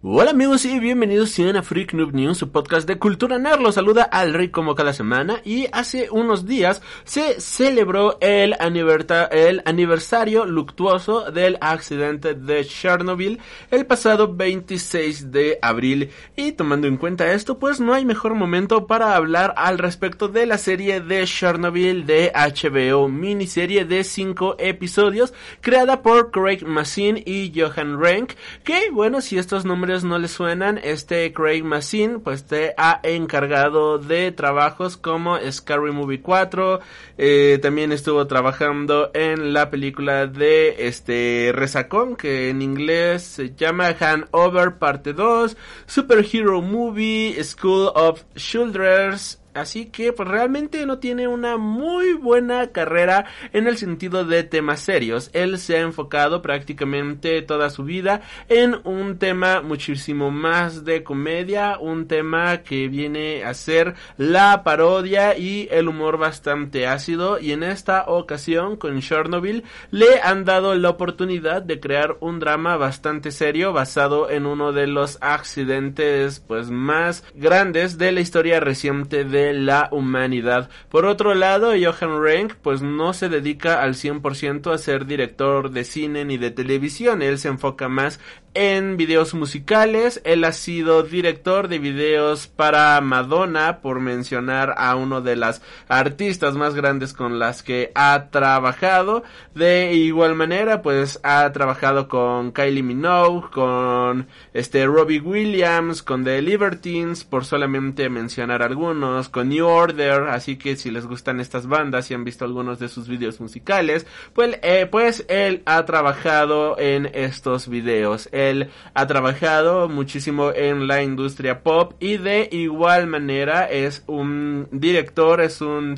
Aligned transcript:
Hola 0.00 0.30
amigos 0.30 0.64
y 0.64 0.78
bienvenidos 0.78 1.36
a 1.40 1.62
Freak 1.64 1.92
Noob 1.92 2.14
News, 2.14 2.38
su 2.38 2.52
podcast 2.52 2.86
de 2.86 3.00
cultura 3.00 3.36
nerd. 3.36 3.60
Los 3.60 3.74
saluda 3.74 4.04
al 4.04 4.32
Rey 4.32 4.50
como 4.50 4.76
cada 4.76 4.92
semana 4.92 5.40
y 5.44 5.66
hace 5.72 6.08
unos 6.12 6.46
días 6.46 6.82
se 7.02 7.40
celebró 7.40 8.16
el, 8.20 8.54
aniversario 8.60 10.44
luctuoso 10.46 11.32
del 11.32 11.58
accidente 11.60 12.34
de 12.34 12.64
Chernobyl 12.64 13.40
el 13.72 13.86
pasado 13.86 14.32
26 14.32 15.32
de 15.32 15.58
abril. 15.62 16.10
Y 16.36 16.52
tomando 16.52 16.86
en 16.86 16.96
cuenta 16.96 17.32
esto, 17.32 17.58
pues 17.58 17.80
no 17.80 17.92
hay 17.92 18.04
mejor 18.04 18.34
momento 18.34 18.86
para 18.86 19.16
hablar 19.16 19.52
al 19.56 19.78
respecto 19.78 20.28
de 20.28 20.46
la 20.46 20.58
serie 20.58 21.00
de 21.00 21.24
Chernobyl 21.24 22.06
de 22.06 22.30
HBO, 22.32 23.08
miniserie 23.08 23.84
de 23.84 24.04
5 24.04 24.58
episodios 24.60 25.34
creada 25.60 26.02
por 26.02 26.30
Craig 26.30 26.64
Massin 26.64 27.20
y 27.26 27.52
Johan 27.52 28.00
Rank, 28.00 28.34
que 28.62 28.90
bueno, 28.92 29.20
si 29.20 29.38
estos 29.38 29.64
nombres 29.64 29.87
no 29.88 30.18
le 30.18 30.28
suenan, 30.28 30.78
este 30.82 31.32
Craig 31.32 31.62
Massin 31.62 32.20
pues 32.20 32.44
te 32.44 32.74
ha 32.76 33.00
encargado 33.02 33.98
de 33.98 34.32
trabajos 34.32 34.98
como 34.98 35.38
Scary 35.50 35.92
Movie 35.92 36.20
4, 36.20 36.80
eh, 37.16 37.58
también 37.62 37.90
estuvo 37.92 38.26
trabajando 38.26 39.10
en 39.14 39.54
la 39.54 39.70
película 39.70 40.26
de 40.26 40.86
este 40.86 41.52
Resacón 41.54 42.16
que 42.16 42.50
en 42.50 42.60
inglés 42.60 43.22
se 43.22 43.54
llama 43.54 43.96
Over 44.30 44.76
parte 44.76 45.14
2, 45.14 45.56
Superhero 45.86 46.60
Movie, 46.60 47.42
School 47.42 47.90
of 47.94 48.24
Children's 48.36 49.40
Así 49.60 49.86
que 49.86 50.12
pues 50.12 50.28
realmente 50.28 50.84
no 50.86 50.98
tiene 50.98 51.28
una 51.28 51.56
muy 51.56 52.14
buena 52.14 52.68
carrera 52.68 53.26
en 53.52 53.66
el 53.66 53.76
sentido 53.76 54.24
de 54.24 54.44
temas 54.44 54.80
serios. 54.80 55.30
Él 55.32 55.58
se 55.58 55.76
ha 55.76 55.80
enfocado 55.80 56.42
prácticamente 56.42 57.42
toda 57.42 57.70
su 57.70 57.84
vida 57.84 58.22
en 58.48 58.76
un 58.84 59.18
tema 59.18 59.60
muchísimo 59.62 60.30
más 60.30 60.84
de 60.84 61.02
comedia, 61.02 61.78
un 61.78 62.06
tema 62.06 62.58
que 62.58 62.88
viene 62.88 63.44
a 63.44 63.54
ser 63.54 63.94
la 64.16 64.62
parodia 64.64 65.36
y 65.36 65.68
el 65.70 65.88
humor 65.88 66.18
bastante 66.18 66.86
ácido 66.86 67.38
y 67.38 67.52
en 67.52 67.62
esta 67.62 68.04
ocasión 68.06 68.76
con 68.76 69.00
Chernobyl 69.00 69.64
le 69.90 70.20
han 70.22 70.44
dado 70.44 70.74
la 70.74 70.90
oportunidad 70.90 71.62
de 71.62 71.80
crear 71.80 72.16
un 72.20 72.38
drama 72.38 72.76
bastante 72.76 73.30
serio 73.30 73.72
basado 73.72 74.30
en 74.30 74.46
uno 74.46 74.72
de 74.72 74.86
los 74.86 75.18
accidentes 75.20 76.40
pues 76.40 76.70
más 76.70 77.24
grandes 77.34 77.98
de 77.98 78.12
la 78.12 78.20
historia 78.20 78.60
reciente 78.60 79.24
de 79.24 79.47
la 79.52 79.88
humanidad. 79.92 80.70
Por 80.88 81.06
otro 81.06 81.34
lado, 81.34 81.72
Johan 81.72 82.22
Renck 82.22 82.54
pues 82.56 82.82
no 82.82 83.12
se 83.12 83.28
dedica 83.28 83.82
al 83.82 83.94
100% 83.94 84.72
a 84.72 84.78
ser 84.78 85.06
director 85.06 85.70
de 85.70 85.84
cine 85.84 86.24
ni 86.24 86.38
de 86.38 86.50
televisión, 86.50 87.22
él 87.22 87.38
se 87.38 87.48
enfoca 87.48 87.88
más 87.88 88.20
en 88.54 88.96
videos 88.96 89.34
musicales, 89.34 90.20
él 90.24 90.42
ha 90.42 90.50
sido 90.50 91.04
director 91.04 91.68
de 91.68 91.78
videos 91.78 92.48
para 92.48 93.00
Madonna, 93.00 93.78
por 93.80 94.00
mencionar 94.00 94.74
a 94.78 94.96
uno 94.96 95.20
de 95.20 95.36
las 95.36 95.62
artistas 95.86 96.56
más 96.56 96.74
grandes 96.74 97.12
con 97.12 97.38
las 97.38 97.62
que 97.62 97.92
ha 97.94 98.30
trabajado. 98.30 99.22
De 99.54 99.92
igual 99.94 100.34
manera, 100.34 100.82
pues 100.82 101.20
ha 101.22 101.50
trabajado 101.52 102.08
con 102.08 102.50
Kylie 102.50 102.82
Minogue, 102.82 103.48
con 103.50 104.26
este 104.54 104.86
Robbie 104.86 105.20
Williams, 105.20 106.02
con 106.02 106.24
The 106.24 106.42
Libertines, 106.42 107.24
por 107.24 107.44
solamente 107.44 108.08
mencionar 108.08 108.62
algunos, 108.62 109.28
New 109.44 109.66
Order, 109.66 110.28
así 110.28 110.56
que 110.56 110.76
si 110.76 110.90
les 110.90 111.06
gustan 111.06 111.40
estas 111.40 111.66
bandas 111.66 112.10
y 112.10 112.14
han 112.14 112.24
visto 112.24 112.44
algunos 112.44 112.78
de 112.78 112.88
sus 112.88 113.08
videos 113.08 113.40
musicales, 113.40 114.06
pues, 114.32 114.58
eh, 114.62 114.86
pues 114.90 115.24
él 115.28 115.62
ha 115.66 115.84
trabajado 115.84 116.78
en 116.78 117.10
estos 117.14 117.68
videos 117.68 118.28
él 118.32 118.70
ha 118.94 119.06
trabajado 119.06 119.88
muchísimo 119.88 120.52
en 120.52 120.86
la 120.86 121.02
industria 121.02 121.62
pop 121.62 121.94
y 122.00 122.16
de 122.16 122.48
igual 122.52 123.06
manera 123.06 123.64
es 123.70 124.02
un 124.06 124.68
director, 124.70 125.40
es 125.40 125.60
un 125.60 125.96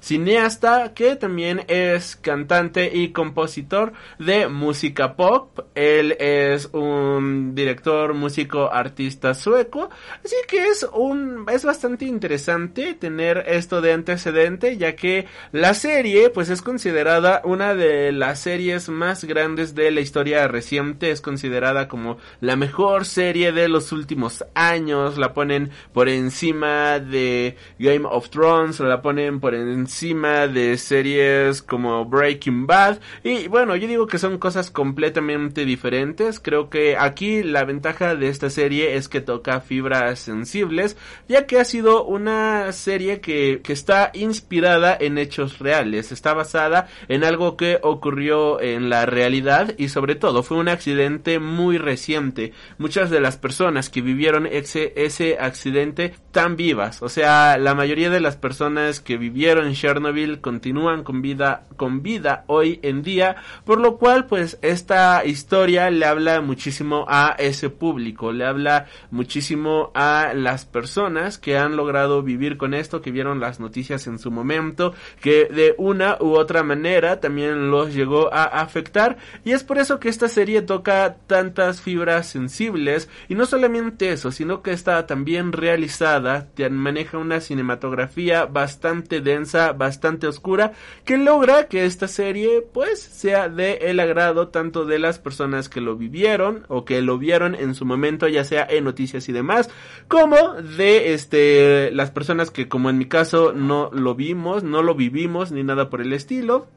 cineasta 0.00 0.94
que 0.94 1.16
también 1.16 1.64
es 1.68 2.16
cantante 2.16 2.90
y 2.94 3.12
compositor 3.12 3.92
de 4.18 4.48
música 4.48 5.16
pop. 5.16 5.60
Él 5.74 6.12
es 6.18 6.68
un 6.72 7.54
director, 7.54 8.14
músico, 8.14 8.70
artista 8.72 9.34
sueco, 9.34 9.90
así 10.24 10.36
que 10.48 10.68
es 10.68 10.86
un 10.92 11.46
es 11.50 11.64
bastante 11.64 12.04
interesante 12.04 12.51
tener 12.98 13.44
esto 13.48 13.80
de 13.80 13.92
antecedente 13.92 14.76
ya 14.76 14.94
que 14.94 15.26
la 15.52 15.74
serie 15.74 16.30
pues 16.30 16.50
es 16.50 16.62
considerada 16.62 17.40
una 17.44 17.74
de 17.74 18.12
las 18.12 18.40
series 18.40 18.88
más 18.88 19.24
grandes 19.24 19.74
de 19.74 19.90
la 19.90 20.00
historia 20.00 20.46
reciente, 20.48 21.10
es 21.10 21.20
considerada 21.20 21.88
como 21.88 22.18
la 22.40 22.56
mejor 22.56 23.04
serie 23.04 23.52
de 23.52 23.68
los 23.68 23.92
últimos 23.92 24.44
años, 24.54 25.18
la 25.18 25.32
ponen 25.32 25.70
por 25.92 26.08
encima 26.08 26.98
de 26.98 27.56
Game 27.78 28.06
of 28.08 28.28
Thrones, 28.30 28.80
la 28.80 29.00
ponen 29.00 29.40
por 29.40 29.54
encima 29.54 30.46
de 30.46 30.76
series 30.76 31.62
como 31.62 32.04
Breaking 32.04 32.66
Bad, 32.66 32.98
y 33.24 33.48
bueno, 33.48 33.76
yo 33.76 33.88
digo 33.88 34.06
que 34.06 34.18
son 34.18 34.38
cosas 34.38 34.70
completamente 34.70 35.64
diferentes, 35.64 36.38
creo 36.38 36.68
que 36.68 36.96
aquí 36.96 37.42
la 37.42 37.64
ventaja 37.64 38.14
de 38.14 38.28
esta 38.28 38.50
serie 38.50 38.96
es 38.96 39.08
que 39.08 39.20
toca 39.20 39.60
fibras 39.60 40.18
sensibles, 40.18 40.96
ya 41.28 41.46
que 41.46 41.58
ha 41.58 41.64
sido 41.64 42.04
una 42.04 42.41
serie 42.72 43.20
que, 43.20 43.60
que 43.62 43.72
está 43.72 44.10
inspirada 44.14 44.96
en 44.98 45.18
hechos 45.18 45.58
reales, 45.58 46.12
está 46.12 46.34
basada 46.34 46.88
en 47.08 47.24
algo 47.24 47.56
que 47.56 47.78
ocurrió 47.82 48.60
en 48.60 48.90
la 48.90 49.06
realidad 49.06 49.74
y 49.78 49.88
sobre 49.88 50.14
todo 50.14 50.42
fue 50.42 50.58
un 50.58 50.68
accidente 50.68 51.38
muy 51.38 51.78
reciente. 51.78 52.52
Muchas 52.78 53.10
de 53.10 53.20
las 53.20 53.36
personas 53.36 53.90
que 53.90 54.00
vivieron 54.00 54.46
ese, 54.46 54.92
ese 54.96 55.38
accidente 55.38 56.06
están 56.06 56.56
vivas. 56.56 57.02
O 57.02 57.08
sea, 57.08 57.58
la 57.58 57.74
mayoría 57.74 58.10
de 58.10 58.20
las 58.20 58.36
personas 58.36 59.00
que 59.00 59.16
vivieron 59.16 59.74
Chernobyl 59.74 60.40
continúan 60.40 61.04
con 61.04 61.22
vida, 61.22 61.66
con 61.76 62.02
vida 62.02 62.44
hoy 62.46 62.80
en 62.82 63.02
día. 63.02 63.36
Por 63.64 63.80
lo 63.80 63.98
cual, 63.98 64.26
pues, 64.26 64.58
esta 64.62 65.24
historia 65.24 65.90
le 65.90 66.06
habla 66.06 66.40
muchísimo 66.40 67.04
a 67.08 67.34
ese 67.38 67.70
público. 67.70 68.32
Le 68.32 68.46
habla 68.46 68.86
muchísimo 69.10 69.90
a 69.94 70.32
las 70.34 70.64
personas 70.64 71.38
que 71.38 71.58
han 71.58 71.76
logrado 71.76 72.22
vivir 72.22 72.31
con 72.56 72.74
esto, 72.74 73.00
que 73.02 73.12
vieron 73.12 73.38
las 73.38 73.60
noticias 73.60 74.06
en 74.06 74.18
su 74.18 74.30
momento, 74.30 74.94
que 75.20 75.44
de 75.44 75.74
una 75.78 76.16
u 76.20 76.34
otra 76.34 76.62
manera 76.62 77.20
también 77.20 77.70
los 77.70 77.94
llegó 77.94 78.32
a 78.32 78.44
afectar. 78.44 79.16
Y 79.44 79.52
es 79.52 79.62
por 79.62 79.78
eso 79.78 80.00
que 80.00 80.08
esta 80.08 80.28
serie 80.28 80.62
toca 80.62 81.16
tan 81.26 81.52
fibras 81.80 82.28
sensibles 82.28 83.08
y 83.28 83.34
no 83.34 83.46
solamente 83.46 84.10
eso, 84.10 84.32
sino 84.32 84.62
que 84.62 84.72
está 84.72 85.06
también 85.06 85.52
realizada, 85.52 86.48
maneja 86.70 87.18
una 87.18 87.40
cinematografía 87.40 88.46
bastante 88.46 89.20
densa, 89.20 89.72
bastante 89.72 90.26
oscura, 90.26 90.72
que 91.04 91.18
logra 91.18 91.68
que 91.68 91.84
esta 91.84 92.08
serie 92.08 92.62
pues 92.72 93.00
sea 93.00 93.48
de 93.48 93.74
el 93.82 94.00
agrado 94.00 94.48
tanto 94.48 94.84
de 94.84 94.98
las 94.98 95.18
personas 95.18 95.68
que 95.68 95.80
lo 95.80 95.96
vivieron 95.96 96.64
o 96.68 96.84
que 96.84 97.02
lo 97.02 97.18
vieron 97.18 97.54
en 97.54 97.74
su 97.74 97.84
momento, 97.84 98.28
ya 98.28 98.44
sea 98.44 98.66
en 98.68 98.84
noticias 98.84 99.28
y 99.28 99.32
demás, 99.32 99.70
como 100.08 100.54
de 100.54 101.12
este 101.14 101.90
las 101.92 102.10
personas 102.10 102.21
que 102.50 102.68
como 102.68 102.90
en 102.90 102.98
mi 102.98 103.06
caso 103.06 103.52
no 103.52 103.90
lo 103.92 104.14
vimos, 104.14 104.62
no 104.62 104.82
lo 104.82 104.94
vivimos 104.94 105.52
ni 105.52 105.62
nada 105.62 105.90
por 105.90 106.00
el 106.00 106.12
estilo 106.12 106.68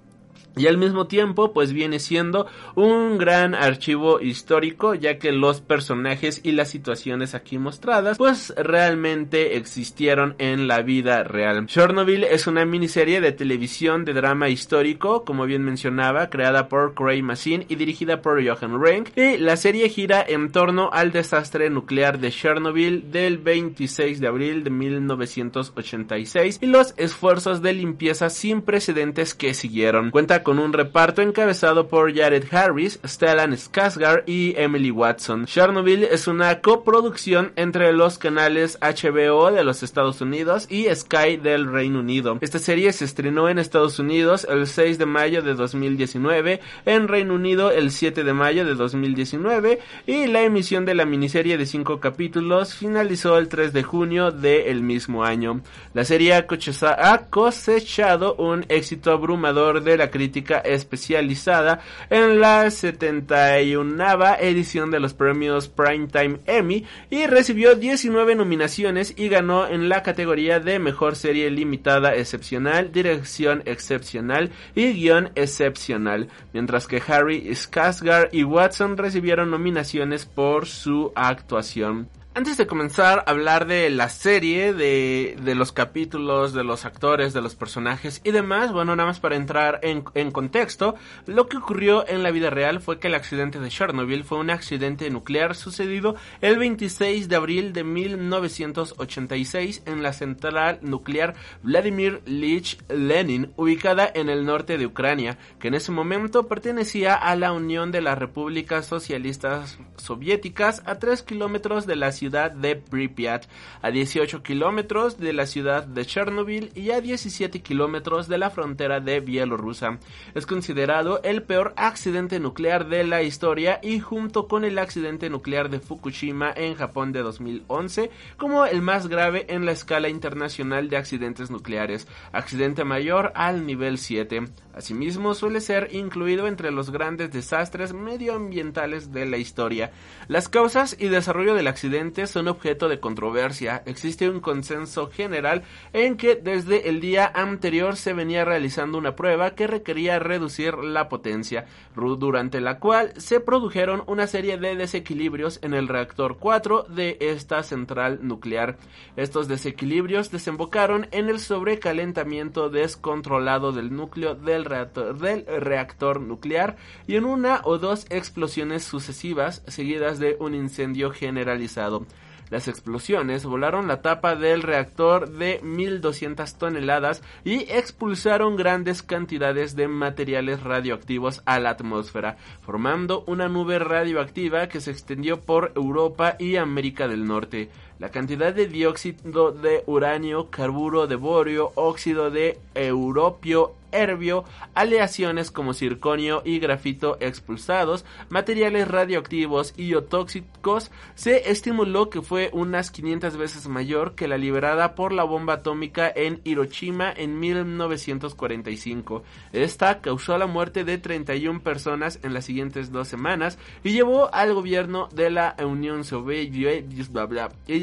y 0.55 0.67
al 0.67 0.77
mismo 0.77 1.07
tiempo 1.07 1.53
pues 1.53 1.73
viene 1.73 1.99
siendo 1.99 2.47
un 2.75 3.17
gran 3.17 3.55
archivo 3.55 4.19
histórico 4.19 4.93
ya 4.95 5.17
que 5.17 5.31
los 5.31 5.61
personajes 5.61 6.41
y 6.43 6.51
las 6.53 6.69
situaciones 6.69 7.35
aquí 7.35 7.57
mostradas 7.57 8.17
pues 8.17 8.53
realmente 8.57 9.57
existieron 9.57 10.35
en 10.37 10.67
la 10.67 10.81
vida 10.81 11.23
real. 11.23 11.65
Chernobyl 11.67 12.23
es 12.23 12.47
una 12.47 12.65
miniserie 12.65 13.21
de 13.21 13.31
televisión 13.31 14.05
de 14.05 14.13
drama 14.13 14.49
histórico 14.49 15.25
como 15.25 15.45
bien 15.45 15.63
mencionaba 15.63 16.29
creada 16.29 16.67
por 16.67 16.93
Craig 16.93 17.21
Massin 17.21 17.65
y 17.67 17.75
dirigida 17.75 18.21
por 18.21 18.45
Johan 18.45 18.81
Renck 18.81 19.17
y 19.17 19.37
la 19.37 19.57
serie 19.57 19.89
gira 19.89 20.23
en 20.27 20.51
torno 20.51 20.89
al 20.91 21.11
desastre 21.11 21.69
nuclear 21.69 22.19
de 22.19 22.31
Chernobyl 22.31 23.11
del 23.11 23.37
26 23.37 24.19
de 24.19 24.27
abril 24.27 24.63
de 24.63 24.69
1986 24.69 26.59
y 26.61 26.65
los 26.67 26.93
esfuerzos 26.97 27.61
de 27.61 27.73
limpieza 27.73 28.29
sin 28.29 28.61
precedentes 28.61 29.33
que 29.33 29.53
siguieron. 29.53 30.11
Cuenta 30.11 30.43
con 30.45 30.59
un 30.59 30.73
reparto 30.73 31.23
encabezado 31.23 31.87
por 31.87 32.15
Jared 32.15 32.45
Harris, 32.53 32.99
Stellan 33.03 33.53
Skarsgård 33.53 34.23
y 34.27 34.53
Emily 34.55 34.91
Watson. 34.91 35.47
Chernobyl 35.47 36.03
es 36.03 36.27
una 36.27 36.61
coproducción 36.61 37.51
entre 37.55 37.91
los 37.93 38.19
canales 38.19 38.77
HBO 38.79 39.51
de 39.51 39.63
los 39.63 39.81
Estados 39.81 40.21
Unidos 40.21 40.67
y 40.69 40.85
Sky 40.93 41.37
del 41.37 41.65
Reino 41.65 41.99
Unido. 41.99 42.37
Esta 42.41 42.59
serie 42.59 42.93
se 42.93 43.05
estrenó 43.05 43.49
en 43.49 43.57
Estados 43.57 43.97
Unidos 43.97 44.45
el 44.47 44.67
6 44.67 44.99
de 44.99 45.07
mayo 45.07 45.41
de 45.41 45.55
2019, 45.55 46.61
en 46.85 47.07
Reino 47.07 47.33
Unido 47.33 47.71
el 47.71 47.89
7 47.89 48.23
de 48.23 48.33
mayo 48.33 48.65
de 48.65 48.75
2019 48.75 49.79
y 50.05 50.27
la 50.27 50.43
emisión 50.43 50.85
de 50.85 50.93
la 50.93 51.05
miniserie 51.05 51.57
de 51.57 51.65
5 51.65 51.99
capítulos 51.99 52.75
finalizó 52.75 53.39
el 53.39 53.47
3 53.47 53.73
de 53.73 53.81
junio 53.81 54.29
del 54.29 54.83
mismo 54.83 55.23
año. 55.23 55.61
La 55.95 56.05
serie 56.05 56.35
ha 56.35 56.45
cosechado 56.45 58.35
un 58.35 58.63
éxito 58.69 59.11
abrumador 59.11 59.81
de 59.81 59.97
la 59.97 60.11
crítica 60.11 60.34
especializada 60.65 61.79
en 62.09 62.39
la 62.39 62.69
71 62.69 64.35
edición 64.39 64.91
de 64.91 64.99
los 64.99 65.13
premios 65.13 65.69
Primetime 65.69 66.39
Emmy 66.45 66.85
y 67.09 67.27
recibió 67.27 67.75
19 67.75 68.35
nominaciones 68.35 69.13
y 69.15 69.29
ganó 69.29 69.67
en 69.67 69.89
la 69.89 70.03
categoría 70.03 70.59
de 70.59 70.79
Mejor 70.79 71.15
Serie 71.15 71.49
Limitada 71.49 72.15
Excepcional, 72.15 72.91
Dirección 72.91 73.63
Excepcional 73.65 74.51
y 74.75 74.93
Guión 74.93 75.31
Excepcional, 75.35 76.29
mientras 76.53 76.87
que 76.87 77.01
Harry 77.07 77.49
Skarsgård 77.51 78.29
y 78.31 78.43
Watson 78.43 78.97
recibieron 78.97 79.51
nominaciones 79.51 80.25
por 80.25 80.65
su 80.65 81.11
actuación. 81.15 82.09
Antes 82.37 82.57
de 82.57 82.67
comenzar 82.67 83.19
a 83.19 83.31
hablar 83.31 83.65
de 83.65 83.89
la 83.89 84.09
serie, 84.09 84.73
de, 84.73 85.37
de, 85.41 85.55
los 85.55 85.71
capítulos, 85.71 86.51
de 86.51 86.65
los 86.65 86.83
actores, 86.83 87.31
de 87.31 87.41
los 87.41 87.55
personajes 87.55 88.19
y 88.25 88.31
demás, 88.31 88.73
bueno, 88.73 88.93
nada 88.93 89.07
más 89.07 89.21
para 89.21 89.37
entrar 89.37 89.79
en, 89.83 90.03
en, 90.15 90.31
contexto, 90.31 90.95
lo 91.27 91.47
que 91.47 91.55
ocurrió 91.55 92.05
en 92.05 92.23
la 92.23 92.31
vida 92.31 92.49
real 92.49 92.81
fue 92.81 92.99
que 92.99 93.07
el 93.07 93.15
accidente 93.15 93.61
de 93.61 93.69
Chernobyl 93.69 94.25
fue 94.25 94.39
un 94.39 94.49
accidente 94.49 95.09
nuclear 95.09 95.55
sucedido 95.55 96.17
el 96.41 96.59
26 96.59 97.29
de 97.29 97.35
abril 97.37 97.71
de 97.71 97.85
1986 97.85 99.83
en 99.85 100.03
la 100.03 100.11
central 100.11 100.79
nuclear 100.81 101.35
Vladimir 101.63 102.21
Lich 102.25 102.79
Lenin, 102.89 103.53
ubicada 103.55 104.11
en 104.13 104.27
el 104.27 104.43
norte 104.43 104.77
de 104.77 104.87
Ucrania, 104.87 105.37
que 105.57 105.69
en 105.69 105.75
ese 105.75 105.93
momento 105.93 106.49
pertenecía 106.49 107.13
a 107.13 107.33
la 107.37 107.53
Unión 107.53 107.93
de 107.93 108.01
las 108.01 108.17
Repúblicas 108.17 108.87
Socialistas 108.87 109.79
Soviéticas 109.95 110.83
a 110.85 110.95
3 110.99 111.23
kilómetros 111.23 111.85
de 111.85 111.95
la 111.95 112.11
ciudad 112.11 112.24
ciudad 112.25 112.51
de 112.51 112.75
Pripyat, 112.75 113.45
a 113.83 113.91
18 113.91 114.41
kilómetros 114.41 115.19
de 115.19 115.31
la 115.31 115.45
ciudad 115.45 115.83
de 115.85 116.07
Chernobyl 116.07 116.71
y 116.73 116.89
a 116.89 116.99
17 116.99 117.61
kilómetros 117.61 118.27
de 118.27 118.39
la 118.39 118.49
frontera 118.49 118.99
de 118.99 119.19
Bielorrusia. 119.19 119.99
Es 120.33 120.47
considerado 120.47 121.21
el 121.21 121.43
peor 121.43 121.75
accidente 121.77 122.39
nuclear 122.39 122.87
de 122.87 123.03
la 123.03 123.21
historia 123.21 123.79
y 123.83 123.99
junto 123.99 124.47
con 124.47 124.65
el 124.65 124.79
accidente 124.79 125.29
nuclear 125.29 125.69
de 125.69 125.79
Fukushima 125.79 126.51
en 126.55 126.73
Japón 126.73 127.11
de 127.11 127.21
2011 127.21 128.09
como 128.37 128.65
el 128.65 128.81
más 128.81 129.07
grave 129.07 129.45
en 129.49 129.67
la 129.67 129.73
escala 129.73 130.09
internacional 130.09 130.89
de 130.89 130.97
accidentes 130.97 131.51
nucleares, 131.51 132.07
accidente 132.31 132.83
mayor 132.85 133.33
al 133.35 133.67
nivel 133.67 133.99
7. 133.99 134.45
Asimismo, 134.75 135.33
suele 135.35 135.61
ser 135.61 135.89
incluido 135.93 136.47
entre 136.47 136.69
los 136.69 136.89
grandes 136.89 137.31
desastres 137.31 137.93
medioambientales 137.93 139.13
de 139.13 139.25
la 139.25 139.37
historia. 139.37 139.91
Las 140.27 140.49
causas 140.49 140.97
y 140.99 141.07
desarrollo 141.07 141.53
del 141.53 141.67
accidente 141.67 142.14
son 142.25 142.47
objeto 142.47 142.87
de 142.87 142.99
controversia. 142.99 143.83
Existe 143.85 144.29
un 144.29 144.39
consenso 144.39 145.09
general 145.09 145.63
en 145.93 146.17
que 146.17 146.35
desde 146.35 146.89
el 146.89 147.01
día 147.01 147.29
anterior 147.33 147.95
se 147.97 148.13
venía 148.13 148.45
realizando 148.45 148.97
una 148.97 149.15
prueba 149.15 149.51
que 149.51 149.67
requería 149.67 150.19
reducir 150.19 150.77
la 150.77 151.09
potencia, 151.09 151.65
durante 151.95 152.61
la 152.61 152.79
cual 152.79 153.13
se 153.17 153.39
produjeron 153.39 154.03
una 154.07 154.27
serie 154.27 154.57
de 154.57 154.75
desequilibrios 154.75 155.59
en 155.61 155.73
el 155.73 155.87
reactor 155.87 156.37
4 156.37 156.83
de 156.83 157.17
esta 157.19 157.63
central 157.63 158.19
nuclear. 158.21 158.77
Estos 159.15 159.47
desequilibrios 159.47 160.31
desembocaron 160.31 161.07
en 161.11 161.29
el 161.29 161.39
sobrecalentamiento 161.39 162.69
descontrolado 162.69 163.71
del 163.71 163.95
núcleo 163.95 164.35
del 164.35 164.65
reactor, 164.65 165.17
del 165.17 165.45
reactor 165.45 166.21
nuclear 166.21 166.77
y 167.07 167.15
en 167.15 167.25
una 167.25 167.61
o 167.63 167.77
dos 167.77 168.05
explosiones 168.09 168.83
sucesivas 168.83 169.63
seguidas 169.67 170.19
de 170.19 170.37
un 170.39 170.55
incendio 170.55 171.11
generalizado. 171.11 172.04
Las 172.49 172.67
explosiones 172.67 173.43
volaron 173.43 173.87
la 173.87 174.01
tapa 174.01 174.35
del 174.35 174.61
reactor 174.61 175.31
de 175.31 175.59
1200 175.63 176.57
toneladas 176.57 177.23
y 177.43 177.61
expulsaron 177.71 178.55
grandes 178.55 179.01
cantidades 179.01 179.75
de 179.75 179.87
materiales 179.87 180.61
radioactivos 180.61 181.41
a 181.45 181.59
la 181.59 181.71
atmósfera, 181.71 182.37
formando 182.61 183.23
una 183.27 183.47
nube 183.47 183.79
radioactiva 183.79 184.67
que 184.67 184.79
se 184.79 184.91
extendió 184.91 185.41
por 185.41 185.71
Europa 185.75 186.35
y 186.37 186.57
América 186.57 187.07
del 187.07 187.25
Norte. 187.25 187.69
La 187.97 188.09
cantidad 188.09 188.53
de 188.53 188.67
dióxido 188.67 189.51
de 189.51 189.83
uranio, 189.85 190.49
carburo 190.49 191.07
de 191.07 191.15
borio, 191.15 191.71
óxido 191.75 192.29
de 192.29 192.59
europio 192.73 193.73
herbio, 193.95 194.43
aleaciones 194.73 195.51
como 195.51 195.73
circonio 195.73 196.41
y 196.45 196.59
grafito 196.59 197.17
expulsados, 197.19 198.05
materiales 198.29 198.87
radioactivos 198.87 199.73
y 199.77 199.93
tóxicos, 200.01 200.91
se 201.15 201.49
estimuló 201.49 202.09
que 202.09 202.21
fue 202.21 202.49
unas 202.53 202.91
500 202.91 203.37
veces 203.37 203.67
mayor 203.67 204.15
que 204.15 204.27
la 204.27 204.37
liberada 204.37 204.95
por 204.95 205.13
la 205.13 205.23
bomba 205.23 205.53
atómica 205.53 206.11
en 206.13 206.41
Hiroshima 206.43 207.11
en 207.11 207.39
1945. 207.39 209.23
Esta 209.53 210.01
causó 210.01 210.37
la 210.37 210.47
muerte 210.47 210.83
de 210.83 210.97
31 210.97 211.61
personas 211.61 212.19
en 212.23 212.33
las 212.33 212.45
siguientes 212.45 212.91
dos 212.91 213.07
semanas 213.07 213.57
y 213.83 213.91
llevó 213.91 214.33
al 214.33 214.53
gobierno 214.53 215.07
de 215.13 215.29
la 215.29 215.55
Unión 215.65 216.03
Soviética 216.03 216.25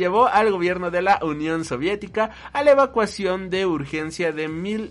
llevó 0.02 0.26
al 0.26 0.50
gobierno 0.50 0.90
de 0.90 1.00
la 1.00 1.20
Unión 1.22 1.64
Soviética 1.64 2.30
a 2.52 2.64
la 2.64 2.72
evacuación 2.72 3.50
de 3.50 3.66
urgencia 3.66 4.32
de 4.32 4.48
mil 4.48 4.90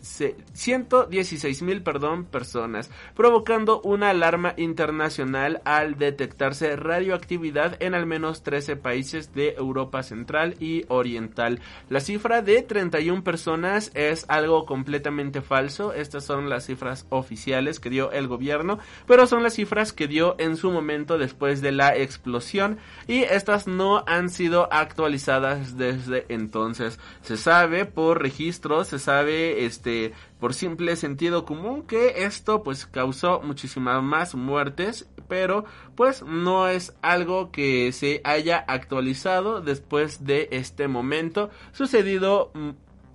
116 0.00 1.62
mil 1.62 1.82
perdón, 1.82 2.24
personas, 2.24 2.90
provocando 3.14 3.80
una 3.82 4.10
alarma 4.10 4.54
internacional 4.56 5.60
al 5.64 5.98
detectarse 5.98 6.76
radioactividad 6.76 7.82
en 7.82 7.94
al 7.94 8.06
menos 8.06 8.42
13 8.42 8.76
países 8.76 9.34
de 9.34 9.54
Europa 9.58 10.02
Central 10.02 10.54
y 10.60 10.84
Oriental. 10.88 11.60
La 11.88 12.00
cifra 12.00 12.42
de 12.42 12.62
31 12.62 13.24
personas 13.24 13.90
es 13.94 14.24
algo 14.28 14.66
completamente 14.66 15.42
falso. 15.42 15.92
Estas 15.92 16.24
son 16.24 16.48
las 16.48 16.66
cifras 16.66 17.06
oficiales 17.10 17.80
que 17.80 17.90
dio 17.90 18.12
el 18.12 18.28
gobierno, 18.28 18.78
pero 19.06 19.26
son 19.26 19.42
las 19.42 19.54
cifras 19.54 19.92
que 19.92 20.06
dio 20.06 20.36
en 20.38 20.56
su 20.56 20.70
momento 20.70 21.18
después 21.18 21.60
de 21.60 21.72
la 21.72 21.96
explosión 21.96 22.78
y 23.06 23.22
estas 23.22 23.66
no 23.66 24.04
han 24.06 24.28
sido 24.28 24.72
actualizadas 24.72 25.76
desde 25.76 26.26
entonces. 26.28 26.98
Se 27.22 27.36
sabe 27.36 27.84
por 27.84 28.22
registros, 28.22 28.88
se 28.88 28.98
sabe 28.98 29.64
este 29.64 29.87
este, 29.88 30.12
por 30.38 30.54
simple 30.54 30.96
sentido 30.96 31.44
común 31.44 31.82
que 31.82 32.24
esto 32.24 32.62
pues 32.62 32.86
causó 32.86 33.40
muchísimas 33.40 34.02
más 34.02 34.34
muertes, 34.34 35.08
pero 35.28 35.64
pues 35.96 36.22
no 36.22 36.68
es 36.68 36.94
algo 37.02 37.50
que 37.50 37.90
se 37.92 38.20
haya 38.24 38.58
actualizado 38.58 39.60
después 39.60 40.24
de 40.24 40.48
este 40.52 40.88
momento 40.88 41.50
sucedido 41.72 42.50
mm, 42.54 42.70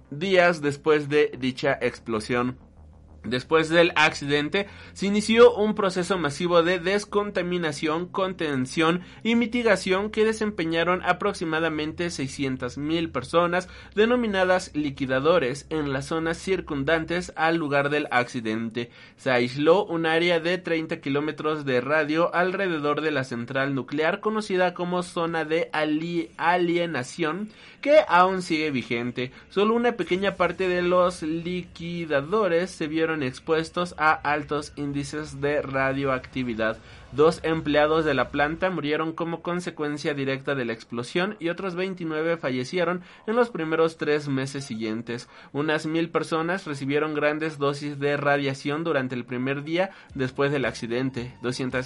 días 0.10 0.62
después 0.62 1.10
de 1.10 1.32
dicha 1.39 1.77
explosión 1.80 2.58
Después 3.24 3.70
del 3.70 3.94
accidente, 3.96 4.68
se 4.92 5.06
inició 5.06 5.56
un 5.56 5.75
proceso 5.75 6.18
masivo 6.18 6.62
de 6.62 6.80
descontaminación, 6.80 8.08
contención 8.08 9.01
y 9.24 9.36
mitigación 9.36 10.10
que 10.10 10.25
desempeñaron 10.25 11.01
aproximadamente 11.03 12.08
600.000 12.08 13.12
personas 13.12 13.70
denominadas 13.96 14.72
liquidadores 14.74 15.68
en 15.70 15.94
las 15.94 16.08
zonas 16.08 16.38
circundantes 16.38 17.32
al 17.38 17.56
lugar 17.56 17.89
del 17.89 18.08
accidente. 18.12 18.92
Se 19.15 19.32
aisló 19.32 19.86
un 19.86 20.06
área 20.06 20.42
de 20.42 20.58
30 20.58 21.00
kilómetros 21.00 21.63
de 21.63 21.80
radio 21.80 22.34
alrededor 22.36 23.00
de 23.00 23.12
la 23.12 23.24
central 23.24 23.74
nuclear 23.74 24.20
conocida 24.20 24.74
como 24.74 25.01
zona 25.01 25.46
de 25.46 25.70
alienación 25.72 27.50
que 27.84 28.00
aún 28.08 28.42
sigue 28.42 28.72
vigente. 28.72 29.34
Solo 29.50 29.75
una 29.75 29.92
pequeña 29.92 30.38
parte 30.38 30.70
de 30.70 30.82
los 30.82 31.22
liquidadores 31.22 32.72
se 32.72 32.88
vieron 32.88 33.22
expuestos 33.22 33.94
a 33.98 34.13
altos 34.13 34.72
índices 34.78 35.42
de 35.42 35.62
radioactividad. 35.62 36.78
Dos 37.15 37.41
empleados 37.43 38.05
de 38.05 38.15
la 38.15 38.29
planta 38.32 38.72
murieron 38.72 39.13
como 39.13 39.43
consecuencia 39.43 40.15
directa 40.15 40.55
de 40.55 40.65
la 40.65 40.74
explosión 40.74 41.38
y 41.39 41.50
otros 41.50 41.75
29 41.75 42.38
fallecieron 42.38 43.03
en 43.27 43.36
los 43.36 43.51
primeros 43.51 43.98
tres 43.98 44.27
meses 44.27 44.65
siguientes. 44.65 45.29
Unas 45.51 45.86
mil 45.86 46.10
personas 46.10 46.65
recibieron 46.65 47.13
grandes 47.13 47.60
dosis 47.60 48.00
de 48.00 48.17
radiación 48.17 48.84
durante 48.84 49.13
el 49.13 49.25
primer 49.25 49.63
día 49.63 49.91
después 50.15 50.51
del 50.51 50.65
accidente. 50.65 51.36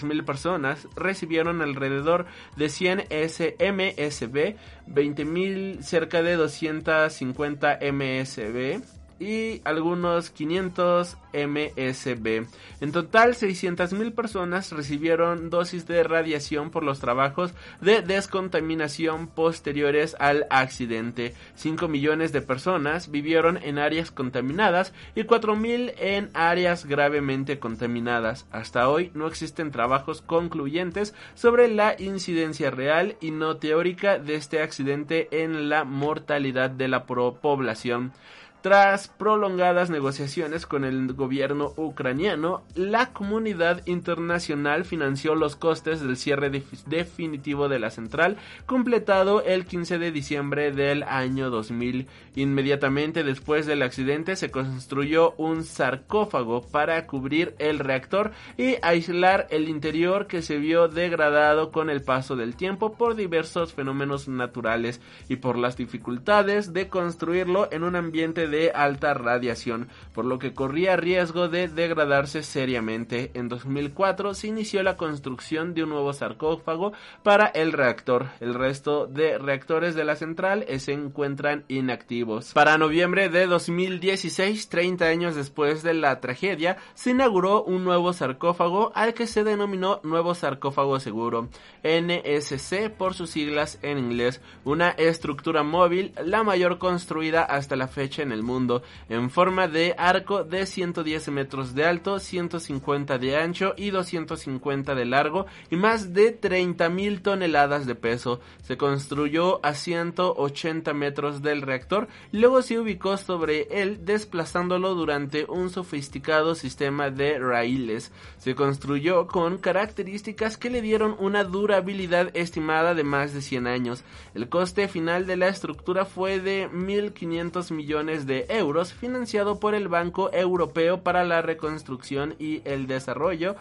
mil 0.04 0.24
personas 0.24 0.88
recibieron 0.96 1.62
alrededor 1.62 2.26
de 2.56 2.70
100 2.70 3.08
SMSB, 3.10 4.56
20.000 4.88 5.82
cerca 5.82 6.24
de 6.24 6.36
250 6.38 7.80
MSB 7.82 8.97
y 9.20 9.62
algunos 9.66 10.30
500 10.30 11.18
MSB. 11.34 12.48
En 12.82 12.92
total, 12.92 13.34
600.000 13.34 14.14
personas 14.14 14.72
recibieron 14.72 15.50
dosis 15.50 15.88
de 15.88 16.04
radiación 16.04 16.72
por 16.72 16.84
los 16.84 17.00
trabajos 17.00 17.54
de 17.82 18.02
descontaminación 18.02 19.28
posteriores 19.28 20.16
al 20.20 20.48
accidente. 20.50 21.34
5 21.56 21.88
millones 21.88 22.32
de 22.32 22.42
personas 22.42 23.12
vivieron 23.12 23.58
en 23.58 23.78
áreas 23.78 24.12
contaminadas 24.12 24.94
y 25.16 25.24
4.000 25.24 25.94
en 25.98 26.30
áreas 26.34 26.86
gravemente 26.86 27.60
contaminadas. 27.60 28.46
Hasta 28.52 28.90
hoy 28.90 29.12
no 29.14 29.28
existen 29.28 29.72
trabajos 29.72 30.22
concluyentes 30.22 31.14
sobre 31.36 31.68
la 31.68 31.96
incidencia 32.00 32.72
real 32.72 33.18
y 33.22 33.32
no 33.32 33.58
teórica 33.58 34.18
de 34.20 34.36
este 34.36 34.62
accidente 34.62 35.28
en 35.32 35.70
la 35.70 35.84
mortalidad 35.84 36.70
de 36.70 36.88
la 36.88 37.06
población. 37.06 38.14
Tras 38.62 39.08
prolongadas 39.08 39.92
negociaciones 39.92 40.66
con 40.66 40.84
el 40.84 41.14
gobierno 41.14 41.74
ucraniano, 41.78 42.64
la 42.74 43.14
comunidad 43.14 43.86
internacional 43.86 44.84
financió 44.84 45.36
los 45.36 45.56
costes 45.56 46.02
del 46.02 46.18
cierre 46.18 46.50
definitivo 46.88 47.70
de 47.70 47.78
la 47.78 47.92
central, 47.92 48.38
completado 48.66 49.44
el 49.44 49.66
15 49.68 50.00
de 50.00 50.12
diciembre 50.12 50.72
del 50.72 51.04
año 51.04 51.52
2000. 51.52 52.08
Inmediatamente 52.36 53.24
después 53.24 53.68
del 53.68 53.84
accidente 53.84 54.36
se 54.36 54.50
construyó 54.50 55.36
un 55.38 55.64
sarcófago 55.64 56.64
para 56.64 57.06
cubrir 57.06 57.54
el 57.60 57.78
reactor 57.78 58.32
y 58.58 58.78
aislar 58.82 59.46
el 59.52 59.70
interior 59.70 60.26
que 60.26 60.42
se 60.42 60.58
vio 60.58 60.88
degradado 60.88 61.72
con 61.72 61.92
el 61.92 62.02
paso 62.02 62.36
del 62.36 62.56
tiempo 62.56 62.94
por 62.94 63.16
diversos 63.16 63.74
fenómenos 63.74 64.28
naturales 64.28 65.00
y 65.30 65.36
por 65.36 65.60
las 65.60 65.78
dificultades 65.78 66.74
de 66.74 66.90
construirlo 66.90 67.70
en 67.72 67.84
un 67.84 67.96
ambiente 67.96 68.47
de 68.48 68.72
alta 68.72 69.14
radiación, 69.14 69.90
por 70.14 70.26
lo 70.26 70.40
que 70.40 70.54
corría 70.54 70.96
riesgo 70.96 71.48
de 71.48 71.68
degradarse 71.68 72.44
seriamente. 72.44 73.32
En 73.34 73.50
2004 73.50 74.34
se 74.34 74.48
inició 74.48 74.84
la 74.84 74.98
construcción 74.98 75.74
de 75.74 75.84
un 75.84 75.90
nuevo 75.90 76.14
sarcófago 76.14 76.94
para 77.24 77.48
el 77.48 77.72
reactor. 77.74 78.28
El 78.40 78.54
resto 78.54 79.08
de 79.08 79.38
reactores 79.38 79.96
de 79.96 80.06
la 80.06 80.16
central 80.16 80.66
se 80.80 80.94
encuentran 80.94 81.66
inactivos. 81.68 82.54
Para 82.54 82.78
noviembre 82.78 83.30
de 83.30 83.48
2016, 83.48 84.70
30 84.70 85.06
años 85.06 85.36
después 85.36 85.84
de 85.84 85.94
la 85.94 86.20
tragedia, 86.20 86.78
se 86.94 87.12
inauguró 87.12 87.64
un 87.64 87.84
nuevo 87.84 88.14
sarcófago 88.14 88.92
al 88.96 89.14
que 89.14 89.28
se 89.28 89.44
denominó 89.44 90.00
Nuevo 90.04 90.36
Sarcófago 90.36 91.00
Seguro, 91.00 91.50
NSC 91.84 92.90
por 92.90 93.14
sus 93.14 93.30
siglas 93.30 93.80
en 93.82 93.98
inglés, 93.98 94.42
una 94.64 94.90
estructura 94.92 95.64
móvil, 95.64 96.14
la 96.24 96.44
mayor 96.44 96.78
construida 96.78 97.44
hasta 97.44 97.76
la 97.76 97.88
fecha 97.88 98.22
en 98.22 98.32
el 98.32 98.37
mundo, 98.44 98.84
en 99.10 99.30
forma 99.30 99.68
de 99.68 99.96
arco 99.98 100.44
de 100.44 100.66
110 100.66 101.30
metros 101.30 101.74
de 101.76 101.86
alto, 101.86 102.20
150 102.20 103.18
de 103.18 103.38
ancho 103.38 103.74
y 103.78 103.90
250 103.90 104.96
de 104.96 105.06
largo 105.06 105.46
y 105.70 105.76
más 105.76 106.14
de 106.14 106.40
30.000 106.40 107.22
toneladas 107.22 107.86
de 107.86 107.96
peso. 107.96 108.40
Se 108.64 108.78
construyó 108.78 109.66
a 109.66 109.74
180 109.74 110.94
metros 110.94 111.42
del 111.42 111.62
reactor 111.62 112.08
y 112.32 112.38
luego 112.38 112.62
se 112.62 112.80
ubicó 112.80 113.18
sobre 113.18 113.68
él 113.82 114.06
desplazándolo 114.06 114.96
durante 114.96 115.46
un 115.46 115.70
sofisticado 115.70 116.56
sistema 116.56 117.10
de 117.10 117.40
raíles. 117.40 118.12
Se 118.38 118.56
construyó 118.56 119.28
con 119.28 119.58
características 119.58 120.58
que 120.58 120.70
le 120.70 120.82
dieron 120.82 121.16
una 121.20 121.44
durabilidad 121.44 122.30
estimada 122.36 122.94
de 122.94 123.04
más 123.04 123.34
de 123.34 123.42
100 123.42 123.68
años. 123.68 124.04
El 124.34 124.50
coste 124.50 124.88
final 124.88 125.26
de 125.26 125.38
la 125.38 125.48
estructura 125.48 126.06
fue 126.06 126.40
de 126.40 126.70
1.500 126.70 127.72
millones 127.74 128.27
de 128.28 128.46
euros 128.50 128.94
financiado 128.94 129.60
por 129.60 129.74
el 129.74 129.88
Banco 129.88 130.30
Europeo 130.32 131.02
para 131.02 131.24
la 131.24 131.42
Reconstrucción 131.42 132.36
y 132.38 132.62
el 132.66 132.86
Desarrollo 132.86 133.56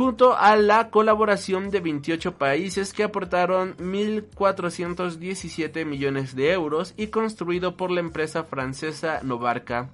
junto 0.00 0.36
a 0.36 0.56
la 0.56 0.88
colaboración 0.88 1.70
de 1.70 1.80
28 1.80 2.36
países 2.36 2.94
que 2.94 3.02
aportaron 3.02 3.76
1.417 3.76 5.84
millones 5.84 6.34
de 6.34 6.52
euros 6.52 6.94
y 6.96 7.08
construido 7.08 7.76
por 7.76 7.90
la 7.90 8.00
empresa 8.00 8.44
francesa 8.44 9.20
Novarca. 9.22 9.90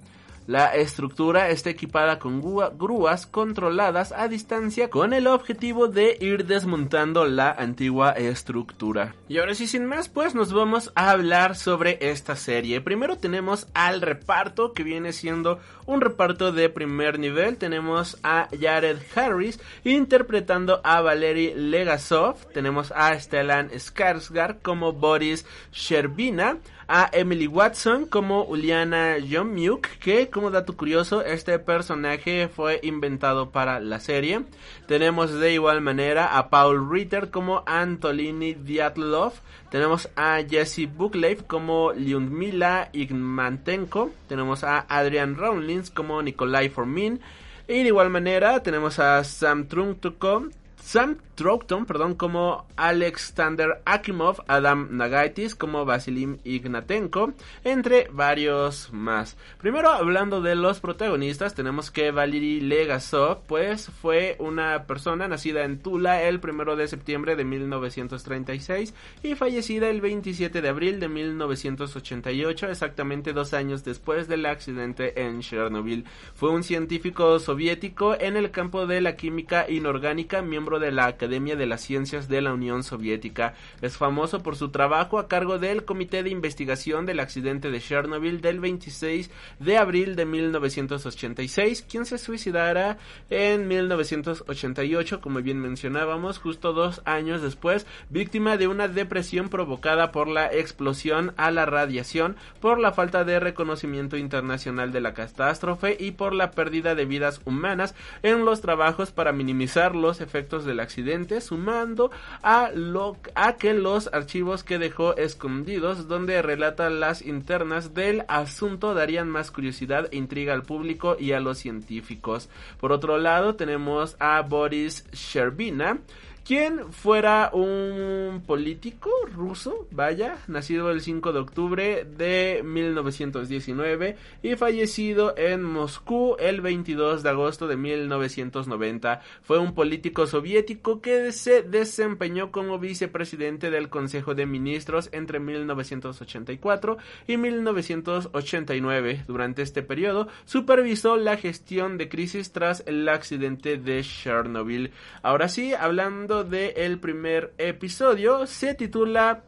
La 0.47 0.67
estructura 0.75 1.49
está 1.49 1.69
equipada 1.69 2.19
con 2.19 2.41
grúas 2.41 3.25
controladas 3.25 4.13
a 4.13 4.29
distancia 4.29 4.89
con 4.89 5.11
el 5.11 5.27
objetivo 5.27 5.89
de 5.89 6.17
ir 6.21 6.45
desmontando 6.45 7.25
la 7.25 7.51
antigua 7.51 8.11
estructura. 8.11 9.13
Y 9.27 9.39
ahora 9.39 9.55
sí, 9.55 9.67
sin 9.67 9.85
más, 9.85 10.07
pues 10.07 10.35
nos 10.35 10.53
vamos 10.53 10.93
a 10.95 11.11
hablar 11.11 11.57
sobre 11.57 11.97
esta 11.99 12.37
serie. 12.37 12.79
Primero 12.79 13.17
tenemos 13.17 13.67
al 13.73 14.01
reparto 14.01 14.71
que 14.71 14.83
viene 14.83 15.11
siendo 15.11 15.59
un 15.85 15.99
reparto 15.99 16.53
de 16.53 16.69
primer 16.69 17.19
nivel. 17.19 17.57
Tenemos 17.57 18.17
a 18.23 18.47
Jared 18.57 18.99
Harris 19.17 19.59
interpretando 19.83 20.79
a 20.85 21.01
Valery 21.01 21.55
Legasov. 21.55 22.37
Tenemos 22.53 22.93
a 22.95 23.19
Stellan 23.19 23.69
Skarsgård 23.71 24.61
como 24.61 24.93
Boris 24.93 25.45
Sherbina 25.73 26.59
a 26.87 27.09
Emily 27.11 27.47
Watson 27.47 28.05
como 28.05 28.43
Uliana 28.43 29.17
Jomyuk, 29.19 29.87
que 29.99 30.29
como 30.29 30.51
dato 30.51 30.77
curioso, 30.77 31.23
este 31.23 31.59
personaje 31.59 32.47
fue 32.47 32.79
inventado 32.83 33.51
para 33.51 33.79
la 33.79 33.99
serie. 33.99 34.43
Tenemos 34.87 35.33
de 35.33 35.53
igual 35.53 35.81
manera 35.81 36.37
a 36.37 36.49
Paul 36.49 36.89
Ritter 36.89 37.29
como 37.29 37.63
Antolini 37.65 38.53
Dyatlov. 38.53 39.33
Tenemos 39.69 40.09
a 40.15 40.39
Jesse 40.49 40.87
Buklave 40.87 41.43
como 41.45 41.91
Lyudmila 41.91 42.89
Igmantenko. 42.93 44.11
Tenemos 44.29 44.63
a 44.63 44.85
Adrian 44.87 45.35
Rawlins 45.35 45.91
como 45.91 46.21
Nikolai 46.21 46.69
Formin. 46.69 47.19
Y 47.67 47.83
de 47.83 47.87
igual 47.89 48.09
manera 48.09 48.63
tenemos 48.63 48.97
a 48.99 49.21
Sam 49.25 49.67
Truntuko 49.67 50.47
Sam 50.87 51.17
Troughton, 51.35 51.85
perdón, 51.85 52.15
como 52.15 52.65
Alexander 52.77 53.81
Akimov, 53.83 54.37
Adam 54.47 54.87
Nagaitis 54.91 55.53
como 55.53 55.83
Vasilim 55.83 56.37
Ignatenko, 56.45 57.33
entre 57.65 58.07
varios 58.09 58.93
más. 58.93 59.35
Primero, 59.59 59.89
hablando 59.89 60.41
de 60.41 60.55
los 60.55 60.79
protagonistas, 60.79 61.53
tenemos 61.55 61.91
que 61.91 62.11
Valery 62.11 62.61
Legasov, 62.61 63.41
pues 63.47 63.91
fue 64.01 64.37
una 64.39 64.85
persona 64.85 65.27
nacida 65.27 65.65
en 65.65 65.79
Tula 65.79 66.23
el 66.23 66.39
1 66.41 66.77
de 66.77 66.87
septiembre 66.87 67.35
de 67.35 67.43
1936 67.43 68.93
y 69.23 69.35
fallecida 69.35 69.89
el 69.89 69.99
27 69.99 70.61
de 70.61 70.69
abril 70.69 71.01
de 71.01 71.09
1988, 71.09 72.69
exactamente 72.69 73.33
dos 73.33 73.53
años 73.53 73.83
después 73.83 74.29
del 74.29 74.45
accidente 74.45 75.21
en 75.21 75.41
Chernobyl. 75.41 76.05
Fue 76.33 76.49
un 76.49 76.63
científico 76.63 77.39
soviético 77.39 78.15
en 78.17 78.37
el 78.37 78.51
campo 78.51 78.87
de 78.87 79.01
la 79.01 79.17
química 79.17 79.69
inorgánica, 79.69 80.41
miembro 80.41 80.76
de 80.79 80.91
la 80.91 81.05
Academia 81.05 81.55
de 81.55 81.65
las 81.65 81.81
Ciencias 81.81 82.27
de 82.27 82.41
la 82.41 82.53
Unión 82.53 82.83
Soviética. 82.83 83.53
Es 83.81 83.97
famoso 83.97 84.43
por 84.43 84.55
su 84.55 84.69
trabajo 84.69 85.19
a 85.19 85.27
cargo 85.27 85.59
del 85.59 85.85
Comité 85.85 86.23
de 86.23 86.29
Investigación 86.29 87.05
del 87.05 87.19
accidente 87.19 87.71
de 87.71 87.79
Chernobyl 87.79 88.41
del 88.41 88.59
26 88.59 89.29
de 89.59 89.77
abril 89.77 90.15
de 90.15 90.25
1986, 90.25 91.85
quien 91.89 92.05
se 92.05 92.17
suicidara 92.17 92.97
en 93.29 93.67
1988, 93.67 95.21
como 95.21 95.41
bien 95.41 95.59
mencionábamos, 95.59 96.39
justo 96.39 96.73
dos 96.73 97.01
años 97.05 97.41
después, 97.41 97.85
víctima 98.09 98.57
de 98.57 98.67
una 98.67 98.87
depresión 98.87 99.49
provocada 99.49 100.11
por 100.11 100.27
la 100.27 100.47
explosión 100.47 101.33
a 101.37 101.51
la 101.51 101.65
radiación, 101.65 102.35
por 102.59 102.79
la 102.79 102.91
falta 102.91 103.23
de 103.23 103.39
reconocimiento 103.39 104.17
internacional 104.17 104.91
de 104.91 105.01
la 105.01 105.13
catástrofe 105.13 105.97
y 105.99 106.11
por 106.11 106.33
la 106.33 106.51
pérdida 106.51 106.95
de 106.95 107.05
vidas 107.05 107.41
humanas 107.45 107.95
en 108.23 108.45
los 108.45 108.61
trabajos 108.61 109.11
para 109.11 109.31
minimizar 109.31 109.95
los 109.95 110.21
efectos 110.21 110.65
del 110.67 110.79
accidente, 110.79 111.41
sumando 111.41 112.11
a, 112.43 112.69
lo, 112.73 113.17
a 113.33 113.53
que 113.53 113.73
los 113.73 114.13
archivos 114.13 114.63
que 114.63 114.77
dejó 114.77 115.15
escondidos, 115.17 116.07
donde 116.07 116.41
relata 116.41 116.89
las 116.89 117.23
internas 117.23 117.93
del 117.95 118.23
asunto, 118.27 118.93
darían 118.93 119.29
más 119.29 119.49
curiosidad 119.49 120.09
e 120.11 120.17
intriga 120.17 120.53
al 120.53 120.63
público 120.63 121.17
y 121.19 121.31
a 121.31 121.39
los 121.39 121.57
científicos. 121.57 122.49
Por 122.79 122.91
otro 122.91 123.17
lado, 123.17 123.55
tenemos 123.55 124.15
a 124.19 124.41
Boris 124.41 125.05
Sherbina, 125.11 125.99
quien 126.47 126.93
fuera 126.93 127.51
un 127.51 128.41
político 128.47 129.09
ruso, 129.35 129.85
vaya, 129.91 130.37
nacido 130.47 130.91
el 130.91 131.01
5 131.01 131.33
de 131.33 131.39
octubre 131.39 132.05
de 132.05 132.61
1919 132.63 134.15
y 134.41 134.55
fallecido 134.55 135.37
en 135.37 135.61
Moscú 135.61 136.37
el 136.39 136.61
22 136.61 137.21
de 137.21 137.29
agosto 137.29 137.67
de 137.67 137.75
1990. 137.75 139.19
Fue 139.41 139.59
un 139.59 139.75
político 139.75 140.25
soviético 140.25 141.01
que 141.01 141.33
se 141.33 141.63
desempeñó 141.63 142.49
como 142.49 142.79
vicepresidente 142.79 143.69
del 143.69 143.89
Consejo 143.89 144.33
de 144.33 144.45
Ministros 144.45 145.09
entre 145.11 145.41
1984 145.41 146.97
y 147.27 147.35
1989. 147.35 149.25
Durante 149.27 149.63
este 149.63 149.83
periodo 149.83 150.29
supervisó 150.45 151.17
la 151.17 151.35
gestión 151.35 151.97
de 151.97 152.07
crisis 152.07 152.53
tras 152.53 152.83
el 152.87 153.09
accidente 153.09 153.75
de 153.75 154.01
Chernobyl. 154.01 154.91
Ahora 155.21 155.49
sí, 155.49 155.73
hablando 155.73 156.36
del 156.43 156.73
el 156.75 156.99
primer 156.99 157.53
episodio 157.57 158.45
se 158.45 158.73
titula 158.73 159.43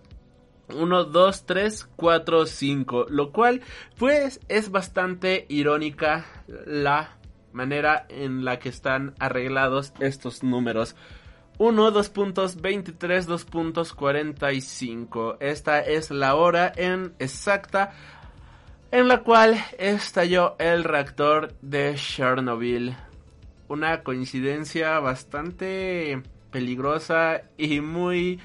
1, 0.73 1.03
2, 1.05 1.45
3, 1.45 1.89
4, 1.95 2.45
5. 2.45 3.05
Lo 3.09 3.31
cual, 3.31 3.61
pues, 3.97 4.39
es 4.47 4.71
bastante 4.71 5.45
irónica 5.49 6.25
la 6.47 7.17
manera 7.51 8.05
en 8.09 8.45
la 8.45 8.59
que 8.59 8.69
están 8.69 9.15
arreglados 9.19 9.93
estos 9.99 10.43
números. 10.43 10.95
1, 11.57 11.91
2 11.91 12.09
puntos 12.09 12.61
23, 12.61 13.25
2 13.25 13.45
puntos 13.45 13.93
45. 13.93 15.37
Esta 15.39 15.79
es 15.79 16.11
la 16.11 16.35
hora 16.35 16.71
en 16.75 17.13
exacta 17.19 17.91
en 18.91 19.07
la 19.07 19.23
cual 19.23 19.55
estalló 19.77 20.55
el 20.57 20.83
reactor 20.83 21.53
de 21.61 21.95
Chernobyl. 21.95 22.95
Una 23.67 24.03
coincidencia 24.03 24.99
bastante 24.99 26.23
peligrosa 26.51 27.43
y 27.57 27.81
muy 27.81 28.39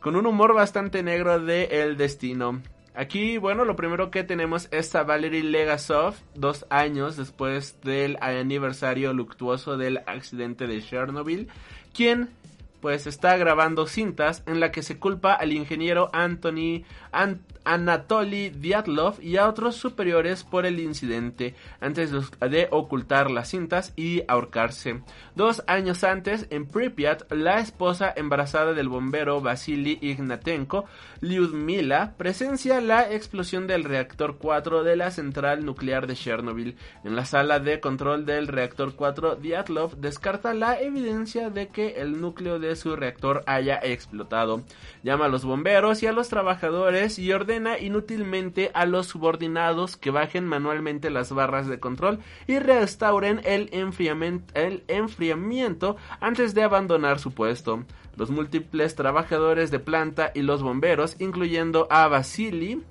con 0.00 0.16
un 0.16 0.26
humor 0.26 0.54
bastante 0.54 1.02
negro 1.02 1.40
de 1.40 1.64
el 1.82 1.96
destino. 1.96 2.60
Aquí, 2.94 3.38
bueno, 3.38 3.64
lo 3.64 3.74
primero 3.74 4.10
que 4.10 4.22
tenemos 4.22 4.68
es 4.70 4.94
a 4.94 5.02
Valery 5.02 5.42
Legasov, 5.42 6.14
dos 6.34 6.64
años 6.70 7.16
después 7.16 7.80
del 7.80 8.18
aniversario 8.20 9.12
luctuoso 9.12 9.76
del 9.76 9.98
accidente 10.06 10.68
de 10.68 10.80
Chernobyl, 10.80 11.48
quien 11.92 12.28
pues 12.80 13.06
está 13.06 13.36
grabando 13.38 13.86
cintas 13.86 14.42
en 14.46 14.60
la 14.60 14.70
que 14.70 14.82
se 14.82 14.98
culpa 14.98 15.32
al 15.32 15.52
ingeniero 15.52 16.10
Anthony 16.12 16.84
Anatoly 17.64 18.50
Dyatlov 18.50 19.20
y 19.22 19.36
a 19.38 19.48
otros 19.48 19.76
superiores 19.76 20.44
por 20.44 20.66
el 20.66 20.80
incidente 20.80 21.54
antes 21.80 22.12
de 22.40 22.68
ocultar 22.70 23.30
las 23.30 23.48
cintas 23.48 23.92
y 23.96 24.22
ahorcarse. 24.28 25.00
Dos 25.34 25.64
años 25.66 26.04
antes, 26.04 26.46
en 26.50 26.66
Pripyat, 26.66 27.32
la 27.32 27.60
esposa 27.60 28.12
embarazada 28.14 28.74
del 28.74 28.88
bombero 28.88 29.40
Vasily 29.40 29.98
Ignatenko, 30.00 30.84
Lyudmila, 31.20 32.14
presencia 32.16 32.80
la 32.80 33.10
explosión 33.10 33.66
del 33.66 33.84
reactor 33.84 34.36
4 34.38 34.84
de 34.84 34.96
la 34.96 35.10
central 35.10 35.64
nuclear 35.64 36.06
de 36.06 36.14
Chernobyl. 36.14 36.76
En 37.02 37.16
la 37.16 37.24
sala 37.24 37.60
de 37.60 37.80
control 37.80 38.26
del 38.26 38.48
reactor 38.48 38.94
4, 38.94 39.36
Dyatlov 39.36 39.96
descarta 39.96 40.52
la 40.52 40.80
evidencia 40.80 41.50
de 41.50 41.68
que 41.68 42.00
el 42.02 42.20
núcleo 42.20 42.58
de 42.58 42.76
su 42.76 42.94
reactor 42.94 43.42
haya 43.46 43.80
explotado. 43.82 44.62
Llama 45.02 45.26
a 45.26 45.28
los 45.28 45.44
bomberos 45.44 46.02
y 46.02 46.06
a 46.06 46.12
los 46.12 46.28
trabajadores 46.28 47.18
y 47.18 47.32
ordena 47.32 47.53
inútilmente 47.80 48.70
a 48.74 48.86
los 48.86 49.06
subordinados 49.06 49.96
que 49.96 50.10
bajen 50.10 50.46
manualmente 50.46 51.10
las 51.10 51.32
barras 51.32 51.66
de 51.66 51.80
control 51.80 52.18
y 52.46 52.58
restauren 52.58 53.40
el 53.44 53.70
enfriamiento, 54.88 55.96
antes 56.20 56.54
de 56.54 56.62
abandonar 56.62 57.18
su 57.18 57.32
puesto. 57.32 57.84
Los 58.16 58.30
múltiples 58.30 58.94
trabajadores 58.94 59.70
de 59.70 59.80
planta 59.80 60.30
y 60.34 60.42
los 60.42 60.62
bomberos, 60.62 61.16
incluyendo 61.18 61.86
a 61.90 62.06
Vasily, 62.08 62.82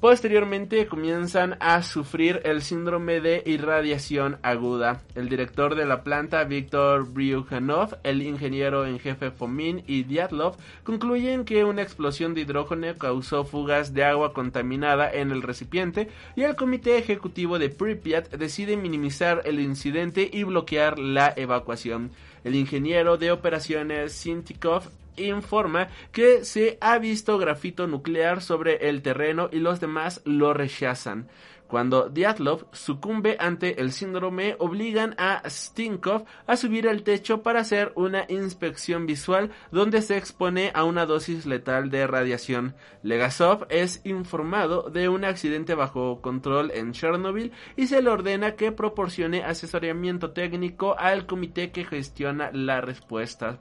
Posteriormente 0.00 0.86
comienzan 0.86 1.58
a 1.60 1.82
sufrir 1.82 2.40
el 2.44 2.62
síndrome 2.62 3.20
de 3.20 3.42
irradiación 3.44 4.38
aguda. 4.40 5.02
El 5.14 5.28
director 5.28 5.74
de 5.74 5.84
la 5.84 6.02
planta, 6.02 6.42
Víctor 6.44 7.06
Bryukhanov, 7.06 7.98
el 8.02 8.22
ingeniero 8.22 8.86
en 8.86 8.98
jefe 8.98 9.30
Fomin 9.30 9.84
y 9.86 10.04
Dyatlov 10.04 10.56
concluyen 10.84 11.44
que 11.44 11.66
una 11.66 11.82
explosión 11.82 12.32
de 12.32 12.40
hidrógeno 12.40 12.96
causó 12.96 13.44
fugas 13.44 13.92
de 13.92 14.04
agua 14.04 14.32
contaminada 14.32 15.12
en 15.12 15.32
el 15.32 15.42
recipiente 15.42 16.08
y 16.34 16.44
el 16.44 16.56
comité 16.56 16.96
ejecutivo 16.96 17.58
de 17.58 17.68
Pripyat 17.68 18.30
decide 18.30 18.78
minimizar 18.78 19.42
el 19.44 19.60
incidente 19.60 20.30
y 20.32 20.44
bloquear 20.44 20.98
la 20.98 21.34
evacuación. 21.36 22.10
El 22.42 22.54
ingeniero 22.54 23.18
de 23.18 23.32
operaciones 23.32 24.12
Sintikov 24.14 24.84
informa 25.28 25.88
que 26.12 26.44
se 26.44 26.78
ha 26.80 26.98
visto 26.98 27.38
grafito 27.38 27.86
nuclear 27.86 28.42
sobre 28.42 28.88
el 28.88 29.02
terreno 29.02 29.48
y 29.52 29.58
los 29.58 29.80
demás 29.80 30.22
lo 30.24 30.54
rechazan. 30.54 31.28
Cuando 31.70 32.08
Dyatlov 32.08 32.66
sucumbe 32.72 33.36
ante 33.38 33.80
el 33.80 33.92
síndrome, 33.92 34.56
obligan 34.58 35.14
a 35.18 35.48
Stinkov 35.48 36.24
a 36.48 36.56
subir 36.56 36.88
al 36.88 37.04
techo 37.04 37.44
para 37.44 37.60
hacer 37.60 37.92
una 37.94 38.24
inspección 38.28 39.06
visual 39.06 39.52
donde 39.70 40.02
se 40.02 40.16
expone 40.16 40.72
a 40.74 40.82
una 40.82 41.06
dosis 41.06 41.46
letal 41.46 41.88
de 41.88 42.08
radiación. 42.08 42.74
Legasov 43.04 43.66
es 43.68 44.00
informado 44.04 44.90
de 44.90 45.08
un 45.08 45.24
accidente 45.24 45.76
bajo 45.76 46.20
control 46.20 46.72
en 46.72 46.90
Chernobyl 46.90 47.52
y 47.76 47.86
se 47.86 48.02
le 48.02 48.10
ordena 48.10 48.56
que 48.56 48.72
proporcione 48.72 49.44
asesoramiento 49.44 50.32
técnico 50.32 50.98
al 50.98 51.26
comité 51.26 51.70
que 51.70 51.84
gestiona 51.84 52.50
la 52.52 52.80
respuesta. 52.80 53.60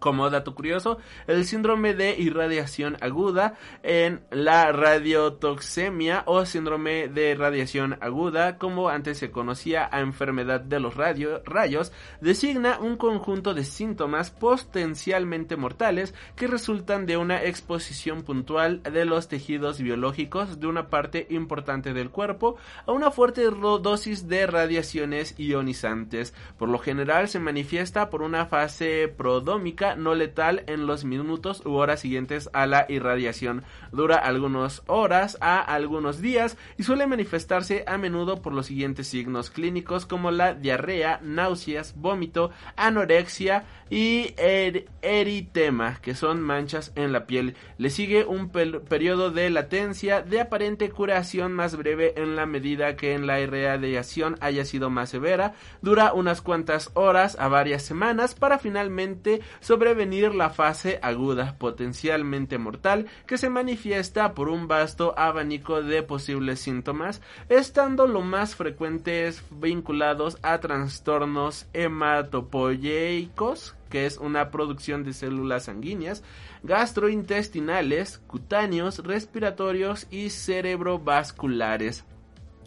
Como 0.00 0.28
dato 0.30 0.54
curioso, 0.54 0.98
el 1.26 1.44
síndrome 1.44 1.94
de 1.94 2.18
irradiación 2.18 2.96
aguda 3.00 3.54
en 3.82 4.22
la 4.30 4.72
radiotoxemia 4.72 6.24
o 6.26 6.44
síndrome 6.46 7.08
de 7.08 7.34
radiación 7.34 7.98
aguda, 8.00 8.58
como 8.58 8.88
antes 8.88 9.18
se 9.18 9.30
conocía 9.30 9.88
a 9.92 10.00
enfermedad 10.00 10.60
de 10.60 10.80
los 10.80 10.96
rayos, 10.96 11.92
designa 12.20 12.78
un 12.80 12.96
conjunto 12.96 13.54
de 13.54 13.64
síntomas 13.64 14.30
potencialmente 14.30 15.56
mortales 15.56 16.14
que 16.34 16.46
resultan 16.46 17.06
de 17.06 17.16
una 17.16 17.44
exposición 17.44 18.22
puntual 18.22 18.82
de 18.82 19.04
los 19.04 19.28
tejidos 19.28 19.80
biológicos 19.80 20.60
de 20.60 20.66
una 20.66 20.88
parte 20.88 21.26
importante 21.28 21.92
del 21.92 22.10
cuerpo 22.10 22.56
a 22.86 22.92
una 22.92 23.10
fuerte 23.10 23.42
dosis 23.50 24.28
de 24.28 24.46
radiaciones 24.46 25.34
ionizantes. 25.38 26.34
Por 26.58 26.70
lo 26.70 26.78
general 26.78 27.28
se 27.28 27.38
manifiesta 27.38 28.08
por 28.08 28.22
una 28.22 28.46
fase 28.46 29.12
prodómica 29.14 29.89
no 29.96 30.14
letal 30.14 30.64
en 30.66 30.86
los 30.86 31.04
minutos 31.04 31.62
u 31.64 31.72
horas 31.72 32.00
siguientes 32.00 32.50
a 32.52 32.66
la 32.66 32.86
irradiación. 32.88 33.64
Dura 33.92 34.16
algunas 34.16 34.82
horas 34.86 35.38
a 35.40 35.60
algunos 35.60 36.20
días 36.20 36.56
y 36.76 36.82
suele 36.82 37.06
manifestarse 37.06 37.84
a 37.86 37.98
menudo 37.98 38.42
por 38.42 38.52
los 38.52 38.66
siguientes 38.66 39.08
signos 39.08 39.50
clínicos 39.50 40.06
como 40.06 40.30
la 40.30 40.54
diarrea, 40.54 41.20
náuseas, 41.22 41.94
vómito, 41.96 42.50
anorexia 42.76 43.64
y 43.90 44.34
er-, 44.36 44.86
eritema, 45.02 45.98
que 46.00 46.14
son 46.14 46.40
manchas 46.40 46.92
en 46.94 47.12
la 47.12 47.26
piel. 47.26 47.56
Le 47.78 47.90
sigue 47.90 48.24
un 48.24 48.50
periodo 48.50 49.30
de 49.30 49.50
latencia 49.50 50.22
de 50.22 50.40
aparente 50.40 50.90
curación 50.90 51.52
más 51.52 51.76
breve 51.76 52.14
en 52.16 52.36
la 52.36 52.46
medida 52.46 52.96
que 52.96 53.14
en 53.14 53.26
la 53.26 53.40
irradiación 53.40 54.36
haya 54.40 54.64
sido 54.64 54.90
más 54.90 55.10
severa. 55.10 55.54
Dura 55.82 56.12
unas 56.12 56.40
cuantas 56.40 56.90
horas 56.94 57.36
a 57.38 57.48
varias 57.48 57.82
semanas 57.82 58.34
para 58.34 58.58
finalmente 58.58 59.40
prevenir 59.80 60.34
la 60.34 60.50
fase 60.50 61.00
aguda 61.02 61.56
potencialmente 61.58 62.58
mortal 62.58 63.06
que 63.26 63.38
se 63.38 63.48
manifiesta 63.48 64.34
por 64.34 64.50
un 64.50 64.68
vasto 64.68 65.14
abanico 65.16 65.82
de 65.82 66.02
posibles 66.02 66.60
síntomas, 66.60 67.22
estando 67.48 68.06
lo 68.06 68.20
más 68.20 68.54
frecuentes 68.54 69.42
vinculados 69.50 70.36
a 70.42 70.60
trastornos 70.60 71.66
hematopoyeicos, 71.72 73.74
que 73.88 74.04
es 74.04 74.18
una 74.18 74.50
producción 74.50 75.02
de 75.02 75.14
células 75.14 75.64
sanguíneas, 75.64 76.22
gastrointestinales, 76.62 78.18
cutáneos, 78.26 78.98
respiratorios 78.98 80.06
y 80.10 80.28
cerebrovasculares. 80.28 82.04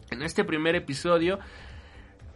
En 0.09 0.23
este 0.23 0.43
primer 0.43 0.75
episodio 0.75 1.37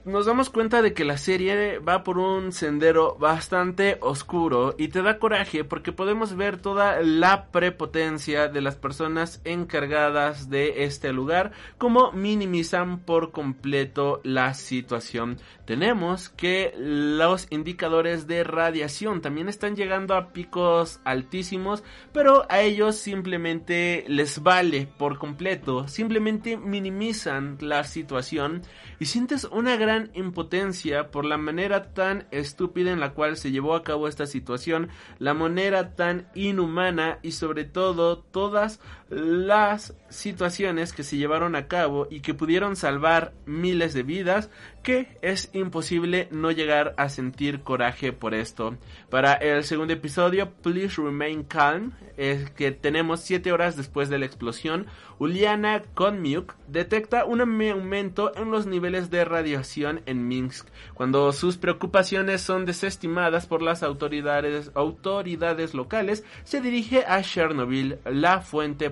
nos 0.08 0.26
damos 0.26 0.50
cuenta 0.50 0.82
de 0.82 0.93
que 0.93 1.04
la 1.04 1.17
serie 1.17 1.80
va 1.80 2.04
por 2.04 2.17
un 2.17 2.54
sendero 2.54 3.17
bastante 3.20 3.98
oscuro 4.00 4.74
y 4.78 4.88
te 4.88 5.02
da 5.02 5.20
coraje 5.20 5.65
porque 5.65 5.91
podemos 5.91 6.38
ver 6.38 6.58
toda 6.58 7.02
la 7.02 7.48
prepotencia 7.48 8.48
de 8.48 8.62
las 8.62 8.78
personas 8.78 9.41
encargadas 9.43 10.50
de 10.50 10.86
este 10.86 11.12
lugar 11.12 11.52
como 11.78 12.13
minimizan 12.13 13.00
por 13.00 13.32
completo 13.32 14.22
la 14.24 14.54
situación. 14.54 15.39
Tenemos 15.65 16.30
que 16.30 16.74
los 16.78 17.48
indicadores 17.50 18.28
de 18.28 18.46
radiación 18.46 19.20
también 19.20 19.50
están 19.50 19.76
llegando 19.76 20.15
a 20.15 20.30
picos 20.30 21.02
altísimos, 21.04 21.84
pero 22.13 22.46
a 22.48 22.62
ellos 22.62 22.96
simplemente 22.96 24.06
les 24.08 24.41
vale 24.41 24.88
por 24.98 25.17
completo, 25.17 25.89
simplemente 25.89 26.56
minimizan 26.56 27.58
la 27.60 27.84
situación 27.84 28.62
y 29.00 29.06
sientes 29.06 29.43
una 29.43 29.76
gran 29.76 29.96
impotencia 30.13 31.12
por 31.12 31.25
la 31.25 31.38
manera 31.38 31.93
tan 31.93 32.27
estúpida 32.31 32.91
en 32.91 32.99
la 32.99 33.13
cual 33.13 33.38
se 33.38 33.51
llevó 33.51 33.75
a 33.75 33.83
cabo 33.83 34.07
esta 34.07 34.25
situación, 34.25 34.89
la 35.19 35.33
manera 35.33 35.95
tan 35.95 36.27
inhumana 36.36 37.19
y 37.21 37.31
sobre 37.31 37.65
todo 37.65 38.19
todas 38.19 38.79
las 39.10 39.93
situaciones 40.10 40.93
que 40.93 41.04
se 41.04 41.17
llevaron 41.17 41.56
a 41.56 41.67
cabo 41.67 42.08
y 42.10 42.22
que 42.22 42.34
pudieron 42.34 42.76
salvar 42.76 43.34
miles 43.46 43.93
de 43.93 44.04
vidas, 44.04 44.50
que 44.84 45.17
es 45.22 45.50
imposible 45.54 46.28
no 46.32 46.52
llegar 46.52 46.93
a 46.98 47.10
sentir 47.10 47.62
coraje 47.62 48.13
por 48.13 48.34
esto. 48.34 48.78
Para 49.10 49.34
el 49.34 49.63
segundo 49.63 49.93
episodio, 49.93 50.52
Please 50.62 51.02
Remain 51.02 51.43
Calm, 51.43 51.93
es 52.15 52.50
que 52.52 52.72
tenemos 52.72 53.22
7 53.22 53.52
horas 53.52 53.76
después 53.76 54.10
de 54.10 54.20
la 54.20 54.26
explosión, 54.26 54.88
Uliana 55.20 55.82
Konmiuk 55.93 56.56
detecta 56.67 57.26
un 57.26 57.41
aumento 57.41 58.32
en 58.36 58.52
los 58.52 58.67
niveles 58.67 59.10
de 59.10 59.26
radiación 59.26 60.02
en 60.06 60.28
Minsk, 60.28 60.67
cuando 60.93 61.32
sus 61.34 61.58
preocupaciones 61.58 62.41
son 62.41 62.65
desestimadas 62.65 63.48
por 63.48 63.62
las 63.62 63.84
autoridades, 63.84 64.72
autoridades 64.76 65.74
locales, 65.74 66.24
se 66.43 66.62
dirige 66.62 67.04
a 67.08 67.22
Chernobyl, 67.22 68.00
la 68.06 68.41
fuente 68.41 68.89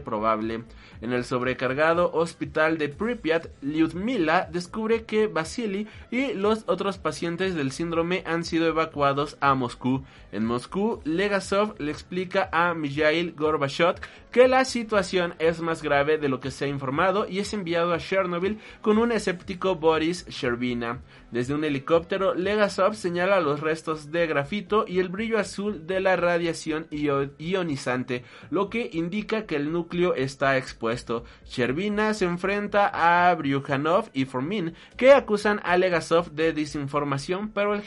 En 1.02 1.14
el 1.14 1.26
sobrecargado 1.26 2.12
hospital 2.14 2.78
de 2.78 2.90
Pripyat, 2.90 3.48
Lyudmila 3.62 4.48
descubre 4.52 5.04
que 5.04 5.28
Vasily 5.28 5.88
y 6.12 6.34
los 6.34 6.64
otros 6.68 6.98
pacientes 6.98 7.56
del 7.56 7.72
síndrome 7.72 8.24
han 8.26 8.44
sido 8.44 8.68
evacuados 8.68 9.38
a 9.42 9.56
Moscú. 9.56 10.04
En 10.32 10.46
Moscú, 10.46 11.02
Legasov 11.04 11.76
le 11.80 11.92
explica 11.92 12.50
a 12.52 12.74
Mijail 12.74 13.34
Gorbachev 13.34 13.96
que 14.32 14.48
la 14.48 14.66
situación 14.66 15.34
es 15.40 15.62
más 15.62 15.82
grave 15.82 16.18
de 16.18 16.30
lo 16.30 16.40
que 16.40 16.52
se 16.52 16.66
ha 16.66 16.68
informado 16.68 17.28
y 17.28 17.40
es 17.40 17.54
enviado 17.54 17.94
a 17.94 18.00
Chernobyl 18.00 18.60
con 18.82 18.98
un 18.98 19.12
escéptico 19.12 19.76
Boris 19.76 20.26
Sherbina. 20.28 21.00
Desde 21.36 21.54
un 21.54 21.66
helicóptero, 21.66 22.34
Legasov 22.34 22.96
señala 22.96 23.42
los 23.42 23.60
restos 23.60 24.10
de 24.10 24.26
grafito 24.26 24.86
y 24.88 25.00
el 25.00 25.10
brillo 25.10 25.38
azul 25.38 25.86
de 25.86 26.00
la 26.00 26.16
radiación 26.16 26.88
ionizante, 26.90 28.24
lo 28.50 28.70
que 28.70 28.90
indica 28.94 29.46
que 29.46 29.58
el 29.58 29.70
núcleo 29.70 30.16
está 30.16 30.56
expuesto. 30.56 31.26
Sherbina 31.46 32.14
se 32.14 32.24
enfrenta 32.24 32.88
a 32.88 33.36
Bryukhanov 33.36 34.12
y 34.14 34.24
Formin, 34.24 34.76
que 34.96 35.12
acusan 35.12 35.60
a 35.66 35.76
Legasov 35.76 36.32
de 36.32 36.54
desinformación, 36.54 37.50
pero 37.50 37.76
el, 37.76 37.84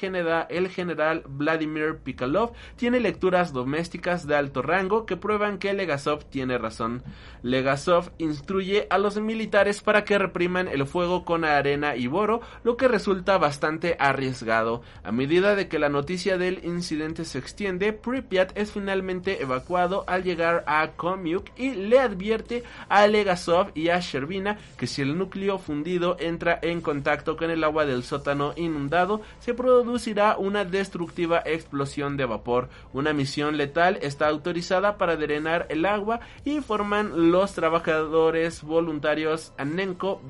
el 0.50 0.68
general 0.68 1.22
Vladimir 1.26 2.00
Pikalov 2.04 2.52
tiene 2.76 3.00
lecturas 3.00 3.54
domésticas 3.54 4.26
de 4.26 4.36
alto 4.36 4.60
rango 4.60 5.06
que 5.06 5.16
prueban 5.16 5.56
que 5.56 5.72
Legasov 5.72 6.22
tiene 6.26 6.58
razón. 6.58 7.02
Legasov 7.42 8.10
instruye 8.18 8.86
a 8.90 8.98
los 8.98 9.18
militares 9.18 9.80
para 9.80 10.04
que 10.04 10.18
repriman 10.18 10.68
el 10.68 10.84
fuego 10.86 11.24
con 11.24 11.46
arena 11.46 11.96
y 11.96 12.08
boro, 12.08 12.42
lo 12.62 12.76
que 12.76 12.88
resulta 12.88 13.37
bastante 13.38 13.96
arriesgado. 13.98 14.82
A 15.02 15.12
medida 15.12 15.54
de 15.54 15.68
que 15.68 15.78
la 15.78 15.88
noticia 15.88 16.38
del 16.38 16.64
incidente 16.64 17.24
se 17.24 17.38
extiende, 17.38 17.92
Pripyat 17.92 18.56
es 18.56 18.72
finalmente 18.72 19.42
evacuado 19.42 20.04
al 20.06 20.24
llegar 20.24 20.64
a 20.66 20.88
Komiuk 20.96 21.46
y 21.56 21.70
le 21.70 21.98
advierte 21.98 22.64
a 22.88 23.06
Legasov 23.06 23.70
y 23.74 23.88
a 23.88 24.00
Sherbina 24.00 24.58
que 24.76 24.86
si 24.86 25.02
el 25.02 25.16
núcleo 25.16 25.58
fundido 25.58 26.16
entra 26.18 26.58
en 26.62 26.80
contacto 26.80 27.36
con 27.36 27.50
el 27.50 27.64
agua 27.64 27.86
del 27.86 28.02
sótano 28.02 28.52
inundado, 28.56 29.22
se 29.40 29.54
producirá 29.54 30.36
una 30.36 30.64
destructiva 30.64 31.42
explosión 31.44 32.16
de 32.16 32.24
vapor. 32.24 32.68
Una 32.92 33.12
misión 33.12 33.56
letal 33.56 33.98
está 34.02 34.28
autorizada 34.28 34.98
para 34.98 35.16
drenar 35.16 35.66
el 35.68 35.84
agua 35.84 36.20
y 36.44 36.60
forman 36.60 37.30
los 37.30 37.52
trabajadores 37.52 38.62
voluntarios 38.62 39.52
Anenko, 39.58 40.20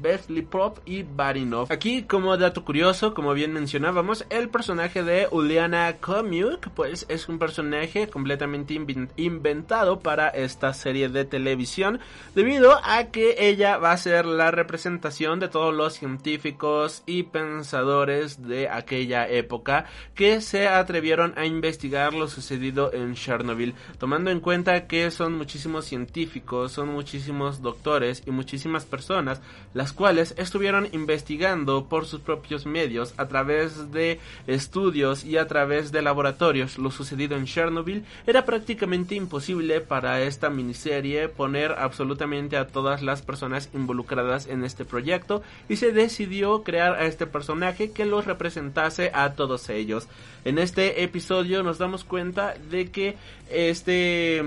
Prop 0.51 0.79
y 0.85 1.03
Barinov. 1.03 1.71
Aquí, 1.71 2.03
como 2.03 2.37
dato 2.37 2.65
curioso, 2.65 2.98
como 2.99 3.33
bien 3.33 3.53
mencionábamos, 3.53 4.27
el 4.29 4.49
personaje 4.49 5.05
de 5.05 5.29
Uliana 5.31 5.99
Komiuk, 6.01 6.69
pues 6.71 7.07
es 7.09 7.29
un 7.29 7.39
personaje 7.39 8.09
completamente 8.09 8.75
inventado 9.17 10.01
para 10.01 10.29
esta 10.31 10.75
serie 10.75 11.09
de 11.09 11.25
televisión, 11.25 12.01
debido 12.35 12.81
a 12.83 13.05
que 13.05 13.37
ella 13.39 13.79
va 13.79 13.93
a 13.93 13.97
ser 13.97 14.27
la 14.27 14.51
representación 14.51 15.39
de 15.39 15.47
todos 15.47 15.73
los 15.73 15.95
científicos 15.95 17.05
y 17.07 17.23
pensadores 17.23 18.43
de 18.49 18.69
aquella 18.69 19.29
época 19.29 19.87
que 20.17 20.41
se 20.41 20.67
atrevieron 20.67 21.35
a 21.37 21.47
investigar 21.47 22.15
lo 22.15 22.27
sucedido 22.27 22.93
en 22.93 23.15
Chernobyl, 23.15 23.75
tomando 23.99 24.33
en 24.33 24.41
cuenta 24.41 24.89
que 24.89 25.13
son 25.13 25.39
muchísimos 25.39 25.85
científicos, 25.85 26.73
son 26.73 26.89
muchísimos 26.89 27.63
doctores 27.63 28.25
y 28.27 28.33
muchísimas 28.33 28.85
personas 28.87 29.41
las 29.73 29.93
cuales 29.93 30.35
estuvieron 30.37 30.89
investigando 30.91 31.87
por 31.89 32.07
sus 32.07 32.21
propios 32.21 32.67
medios 32.67 32.78
a 33.17 33.29
través 33.29 33.91
de 33.91 34.21
estudios 34.47 35.25
y 35.25 35.37
a 35.37 35.47
través 35.49 35.91
de 35.91 36.01
laboratorios 36.01 36.79
lo 36.79 36.91
sucedido 36.91 37.37
en 37.37 37.47
Chernobyl, 37.47 38.05
era 38.27 38.45
prácticamente 38.45 39.15
imposible 39.15 39.81
para 39.81 40.23
esta 40.23 40.49
miniserie 40.49 41.29
poner 41.29 41.73
absolutamente 41.73 42.57
a 42.57 42.69
todas 42.69 43.03
las 43.03 43.23
personas 43.23 43.69
involucradas 43.75 44.47
en 44.47 44.65
este 44.65 44.85
proyecto 44.85 45.43
y 45.69 45.77
se 45.77 45.93
decidió 45.93 46.63
crear 46.63 46.95
a 46.95 47.07
este 47.07 47.27
personaje 47.27 47.91
que 47.91 48.05
los 48.05 48.27
representase 48.27 49.11
a 49.13 49.33
todos 49.33 49.69
ellos. 49.71 50.09
En 50.45 50.59
este 50.59 51.03
episodio 51.03 51.63
nos 51.63 51.79
damos 51.79 52.05
cuenta 52.05 52.55
de 52.71 52.91
que 52.91 53.17
este 53.51 54.43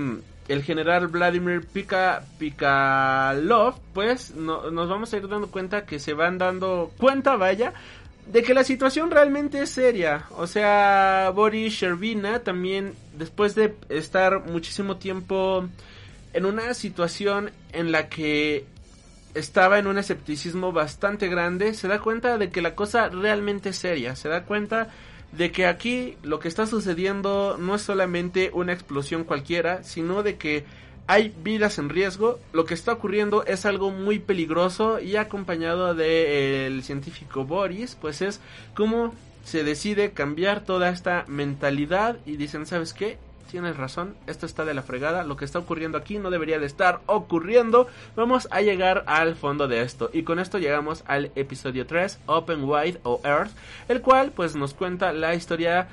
el 0.48 0.62
general 0.62 1.06
Vladimir 1.08 1.66
Pika, 1.66 2.24
Pikalov, 2.38 3.76
pues 3.94 4.34
nos 4.34 4.88
vamos 4.88 5.12
a 5.12 5.16
ir 5.16 5.28
dando 5.28 5.48
cuenta 5.48 5.86
que 5.86 5.98
se 5.98 6.14
van 6.14 6.38
dando 6.38 6.90
cuenta, 6.98 7.36
vaya, 7.36 7.72
de 8.32 8.42
que 8.42 8.54
la 8.54 8.64
situación 8.64 9.10
realmente 9.10 9.60
es 9.60 9.70
seria. 9.70 10.24
O 10.30 10.46
sea, 10.46 11.30
Boris 11.34 11.74
Sherbina 11.74 12.38
también, 12.38 12.94
después 13.18 13.54
de 13.54 13.74
estar 13.90 14.46
muchísimo 14.46 14.96
tiempo 14.96 15.68
en 16.32 16.46
una 16.46 16.72
situación 16.72 17.50
en 17.72 17.92
la 17.92 18.08
que 18.08 18.64
estaba 19.34 19.78
en 19.78 19.86
un 19.86 19.98
escepticismo 19.98 20.72
bastante 20.72 21.28
grande, 21.28 21.74
se 21.74 21.88
da 21.88 22.00
cuenta 22.00 22.38
de 22.38 22.48
que 22.48 22.62
la 22.62 22.74
cosa 22.74 23.10
realmente 23.10 23.68
es 23.68 23.76
seria. 23.76 24.16
Se 24.16 24.30
da 24.30 24.44
cuenta 24.44 24.88
de 25.32 25.52
que 25.52 25.66
aquí 25.66 26.16
lo 26.22 26.38
que 26.38 26.48
está 26.48 26.66
sucediendo 26.66 27.58
no 27.58 27.74
es 27.74 27.82
solamente 27.82 28.50
una 28.54 28.72
explosión 28.72 29.24
cualquiera, 29.24 29.82
sino 29.82 30.22
de 30.22 30.36
que 30.36 30.64
hay 31.06 31.34
vidas 31.42 31.78
en 31.78 31.88
riesgo, 31.88 32.38
lo 32.52 32.64
que 32.64 32.74
está 32.74 32.92
ocurriendo 32.92 33.44
es 33.44 33.66
algo 33.66 33.90
muy 33.90 34.18
peligroso 34.18 35.00
y 35.00 35.16
acompañado 35.16 35.94
del 35.94 36.82
científico 36.82 37.44
Boris, 37.44 37.96
pues 38.00 38.22
es 38.22 38.40
como 38.74 39.14
se 39.44 39.64
decide 39.64 40.12
cambiar 40.12 40.64
toda 40.64 40.88
esta 40.90 41.24
mentalidad 41.26 42.16
y 42.26 42.36
dicen, 42.36 42.66
¿sabes 42.66 42.92
qué? 42.92 43.18
tienes 43.52 43.76
razón, 43.76 44.14
esto 44.26 44.46
está 44.46 44.64
de 44.64 44.72
la 44.72 44.82
fregada, 44.82 45.24
lo 45.24 45.36
que 45.36 45.44
está 45.44 45.58
ocurriendo 45.58 45.98
aquí 45.98 46.18
no 46.18 46.30
debería 46.30 46.58
de 46.58 46.64
estar 46.64 47.00
ocurriendo, 47.04 47.86
vamos 48.16 48.48
a 48.50 48.62
llegar 48.62 49.04
al 49.06 49.36
fondo 49.36 49.68
de 49.68 49.82
esto 49.82 50.08
y 50.10 50.22
con 50.22 50.38
esto 50.38 50.58
llegamos 50.58 51.04
al 51.06 51.30
episodio 51.34 51.86
3, 51.86 52.18
Open 52.24 52.64
Wide 52.64 53.00
o 53.02 53.20
Earth, 53.24 53.50
el 53.88 54.00
cual 54.00 54.32
pues 54.34 54.56
nos 54.56 54.72
cuenta 54.72 55.12
la 55.12 55.34
historia 55.34 55.88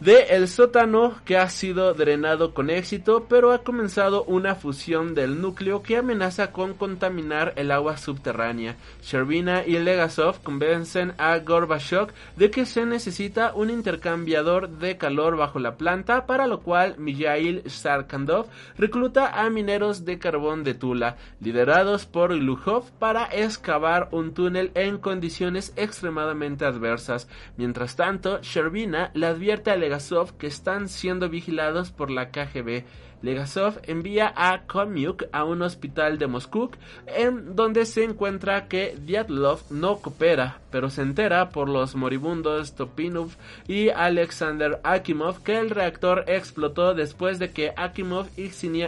de 0.00 0.28
el 0.30 0.46
sótano 0.46 1.16
que 1.24 1.36
ha 1.36 1.48
sido 1.48 1.92
drenado 1.92 2.54
con 2.54 2.70
éxito, 2.70 3.26
pero 3.28 3.50
ha 3.50 3.64
comenzado 3.64 4.22
una 4.24 4.54
fusión 4.54 5.14
del 5.14 5.40
núcleo 5.40 5.82
que 5.82 5.96
amenaza 5.96 6.52
con 6.52 6.74
contaminar 6.74 7.52
el 7.56 7.72
agua 7.72 7.96
subterránea. 7.96 8.76
Sherbina 9.02 9.66
y 9.66 9.78
Legasov 9.78 10.40
convencen 10.42 11.14
a 11.18 11.36
Gorbachev 11.38 12.12
de 12.36 12.50
que 12.50 12.64
se 12.64 12.86
necesita 12.86 13.52
un 13.54 13.70
intercambiador 13.70 14.68
de 14.68 14.96
calor 14.96 15.36
bajo 15.36 15.58
la 15.58 15.76
planta, 15.76 16.26
para 16.26 16.46
lo 16.46 16.60
cual 16.60 16.94
Mijail 16.98 17.68
Sarkandov 17.68 18.46
recluta 18.76 19.42
a 19.42 19.50
mineros 19.50 20.04
de 20.04 20.20
carbón 20.20 20.62
de 20.62 20.74
Tula, 20.74 21.16
liderados 21.40 22.06
por 22.06 22.32
Lukhov, 22.32 22.90
para 23.00 23.24
excavar 23.24 24.08
un 24.12 24.32
túnel 24.32 24.70
en 24.74 24.98
condiciones 24.98 25.72
extremadamente 25.74 26.64
adversas. 26.64 27.28
Mientras 27.56 27.96
tanto, 27.96 28.40
Sherbina 28.42 29.10
le 29.14 29.26
advierte 29.26 29.72
a 29.72 29.76
Legasov 29.88 30.36
que 30.36 30.46
están 30.46 30.88
siendo 30.88 31.30
vigilados 31.30 31.90
por 31.90 32.10
la 32.10 32.30
KGB 32.30 32.84
Legasov 33.20 33.80
envía 33.82 34.32
a 34.36 34.62
Komiuk 34.66 35.24
a 35.32 35.42
un 35.42 35.62
hospital 35.62 36.18
de 36.18 36.28
Moscú 36.28 36.70
en 37.06 37.56
donde 37.56 37.84
se 37.84 38.04
encuentra 38.04 38.68
que 38.68 38.96
Dyatlov 39.04 39.60
no 39.70 39.96
coopera, 39.98 40.60
pero 40.70 40.88
se 40.88 41.02
entera 41.02 41.48
por 41.50 41.68
los 41.68 41.96
moribundos 41.96 42.76
Topinov 42.76 43.30
y 43.66 43.88
Alexander 43.88 44.80
Akimov 44.84 45.42
que 45.42 45.58
el 45.58 45.70
reactor 45.70 46.24
explotó 46.28 46.94
después 46.94 47.40
de 47.40 47.50
que 47.50 47.72
Akimov 47.76 48.28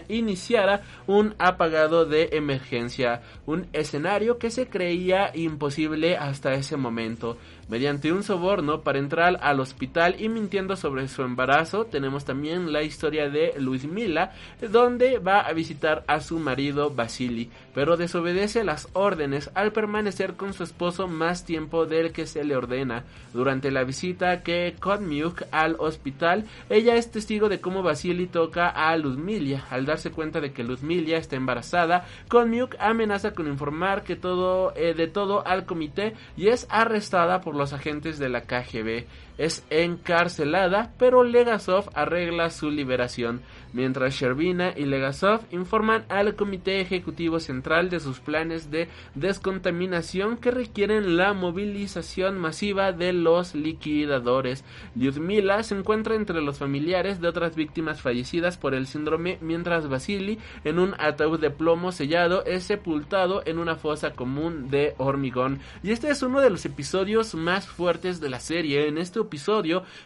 iniciara 0.08 0.82
un 1.08 1.34
apagado 1.38 2.04
de 2.04 2.28
emergencia, 2.32 3.22
un 3.46 3.66
escenario 3.72 4.38
que 4.38 4.50
se 4.50 4.68
creía 4.68 5.32
imposible 5.34 6.16
hasta 6.16 6.54
ese 6.54 6.76
momento. 6.76 7.36
Mediante 7.70 8.12
un 8.12 8.24
soborno 8.24 8.80
para 8.80 8.98
entrar 8.98 9.38
al 9.40 9.61
hospital 9.61 10.16
y 10.18 10.28
mintiendo 10.28 10.74
sobre 10.74 11.06
su 11.06 11.22
embarazo, 11.22 11.85
tenemos 11.85 12.24
también 12.24 12.72
la 12.72 12.83
historia 12.83 13.30
de 13.30 13.54
Luis 13.59 13.85
Mila 13.85 14.33
donde 14.72 15.20
va 15.20 15.42
a 15.42 15.52
visitar 15.52 16.02
a 16.09 16.18
su 16.20 16.40
marido 16.40 16.90
Vasily, 16.90 17.48
pero 17.72 17.96
desobedece 17.96 18.64
las 18.64 18.88
órdenes 18.92 19.52
al 19.54 19.70
permanecer 19.70 20.35
con 20.35 20.52
su 20.52 20.64
esposo 20.64 21.06
más 21.06 21.44
tiempo 21.44 21.87
del 21.87 22.11
que 22.11 22.26
se 22.26 22.42
le 22.42 22.56
ordena. 22.56 23.04
Durante 23.33 23.70
la 23.70 23.85
visita 23.85 24.42
que 24.42 24.74
Kotmiuk 24.80 25.44
al 25.52 25.76
hospital, 25.78 26.46
ella 26.70 26.96
es 26.96 27.12
testigo 27.12 27.48
de 27.48 27.61
cómo 27.61 27.85
Vasily 27.85 28.26
toca 28.26 28.68
a 28.68 28.96
Ludmilla. 28.96 29.64
Al 29.70 29.87
darse 29.87 30.11
cuenta 30.11 30.40
de 30.40 30.52
que 30.52 30.64
Ludmilla 30.64 31.18
está 31.18 31.37
embarazada, 31.37 32.04
Kotmiuk 32.26 32.74
amenaza 32.80 33.33
con 33.33 33.46
informar 33.46 34.02
que 34.02 34.16
todo, 34.16 34.72
eh, 34.74 34.92
de 34.94 35.06
todo 35.06 35.46
al 35.46 35.66
comité 35.66 36.14
y 36.37 36.48
es 36.48 36.66
arrestada 36.68 37.40
por 37.40 37.60
los 37.61 37.75
agentes 37.75 38.18
de 38.18 38.31
la 38.31 38.44
KGB. 38.44 39.05
Es 39.40 39.64
encarcelada, 39.70 40.92
pero 40.98 41.24
Legasov 41.24 41.88
arregla 41.94 42.50
su 42.50 42.70
liberación 42.70 43.40
mientras 43.72 44.14
Sherbina 44.14 44.72
y 44.76 44.85
Legasov 44.85 45.40
informan 45.50 46.05
al 46.09 46.35
Comité 46.35 46.81
Ejecutivo 46.81 47.40
Central 47.40 47.90
de 47.90 48.00
sus 48.00 48.20
planes 48.20 48.70
de 48.70 48.88
descontaminación 49.14 50.37
que 50.37 50.50
requieren 50.50 51.16
la 51.16 51.33
movilización 51.33 52.38
masiva 52.38 52.92
de 52.92 53.12
los 53.12 53.55
liquidadores. 53.55 54.64
Lyudmila 54.94 55.62
se 55.62 55.76
encuentra 55.76 56.14
entre 56.14 56.40
los 56.42 56.59
familiares 56.59 57.20
de 57.20 57.29
otras 57.29 57.57
víctimas 57.57 58.00
fallecidas 58.00 58.57
por 58.57 58.74
el 58.74 58.87
síndrome, 58.87 59.38
mientras 59.40 59.88
Vasily, 59.88 60.38
en 60.64 60.79
un 60.79 60.94
ataúd 60.98 61.40
de 61.40 61.50
plomo 61.50 61.92
sellado, 61.92 62.44
es 62.44 62.64
sepultado 62.64 63.42
en 63.46 63.59
una 63.59 63.76
fosa 63.76 64.12
común 64.12 64.68
de 64.70 64.94
hormigón. 64.98 65.61
Y 65.83 65.92
este 65.92 66.11
es 66.11 66.22
uno 66.22 66.40
de 66.40 66.50
los 66.50 66.64
episodios 66.64 67.35
más 67.35 67.66
fuertes 67.66 68.20
de 68.20 68.29
la 68.29 68.40
serie. 68.40 68.88
En 68.88 68.98
este 68.98 69.20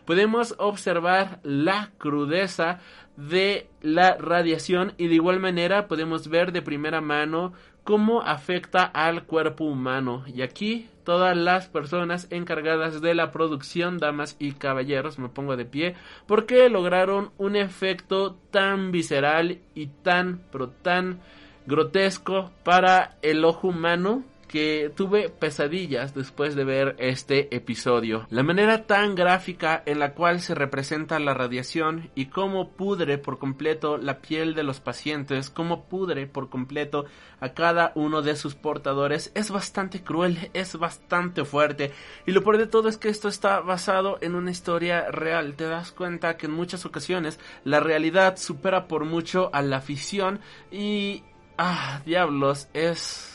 podemos 0.05 0.55
observar 0.59 1.41
la 1.43 1.91
crudeza 1.99 2.81
de 3.17 3.69
la 3.81 4.17
radiación 4.17 4.93
y 4.99 5.09
de 5.09 5.15
igual 5.15 5.41
manera 5.41 5.87
podemos 5.87 6.29
ver 6.29 6.53
de 6.53 6.63
primera 6.63 7.01
mano 7.01 7.53
cómo 7.85 8.23
afecta 8.23 8.85
al 8.85 9.25
cuerpo 9.25 9.65
humano. 9.65 10.25
Y 10.27 10.43
aquí 10.43 10.89
todas 11.05 11.37
las 11.37 11.69
personas 11.69 12.27
encargadas 12.31 13.01
de 13.01 13.15
la 13.15 13.31
producción, 13.31 13.99
damas 13.99 14.37
y 14.39 14.53
caballeros, 14.53 15.19
me 15.19 15.29
pongo 15.29 15.57
de 15.57 15.67
pie, 15.67 15.95
porque 16.27 16.69
lograron 16.71 17.31
un 17.37 17.57
efecto 17.57 18.37
tan 18.51 18.91
visceral 18.91 19.59
y 19.75 19.87
tan, 19.87 20.41
pero 20.51 20.71
tan 20.71 21.21
grotesco 21.67 22.51
para 22.65 23.17
el 23.23 23.45
ojo 23.45 23.69
humano 23.69 24.25
que 24.55 24.93
tuve 24.95 25.31
pesadillas 25.31 26.15
después 26.15 26.55
de 26.55 26.63
ver 26.63 26.95
este 27.01 27.53
episodio. 27.57 28.29
La 28.31 28.45
manera 28.45 28.87
tan 28.87 29.17
gráfica 29.17 29.83
en 29.85 29.99
la 29.99 30.15
cual 30.15 30.41
se 30.41 30.55
representa 30.55 31.19
la 31.19 31.35
radiación 31.35 32.09
y 32.15 32.27
cómo 32.27 32.71
pudre 32.71 33.19
por 33.19 33.41
completo 33.41 33.99
la 33.99 34.21
piel 34.21 34.55
de 34.55 34.63
los 34.63 34.79
pacientes, 34.79 35.51
cómo 35.51 35.87
pudre 35.87 36.29
por 36.29 36.51
completo 36.51 37.05
a 37.41 37.49
cada 37.49 37.91
uno 37.97 38.23
de 38.23 38.37
sus 38.37 38.55
portadores 38.55 39.33
es 39.35 39.51
bastante 39.51 40.05
cruel, 40.05 40.51
es 40.53 40.79
bastante 40.79 41.45
fuerte 41.45 41.91
y 42.25 42.31
lo 42.31 42.45
peor 42.45 42.59
de 42.59 42.69
todo 42.69 42.89
es 42.89 42.97
que 42.97 43.09
esto 43.09 43.27
está 43.27 43.59
basado 43.59 44.19
en 44.21 44.37
una 44.37 44.53
historia 44.53 45.11
real. 45.11 45.57
Te 45.57 45.65
das 45.65 45.91
cuenta 45.91 46.37
que 46.37 46.47
en 46.47 46.53
muchas 46.53 46.87
ocasiones 46.87 47.41
la 47.65 47.81
realidad 47.81 48.37
supera 48.37 48.87
por 48.87 49.05
mucho 49.05 49.51
a 49.53 49.63
la 49.63 49.81
ficción 49.81 50.39
y... 50.71 51.25
Ah, 51.57 52.03
diablos, 52.05 52.67
es 52.73 53.34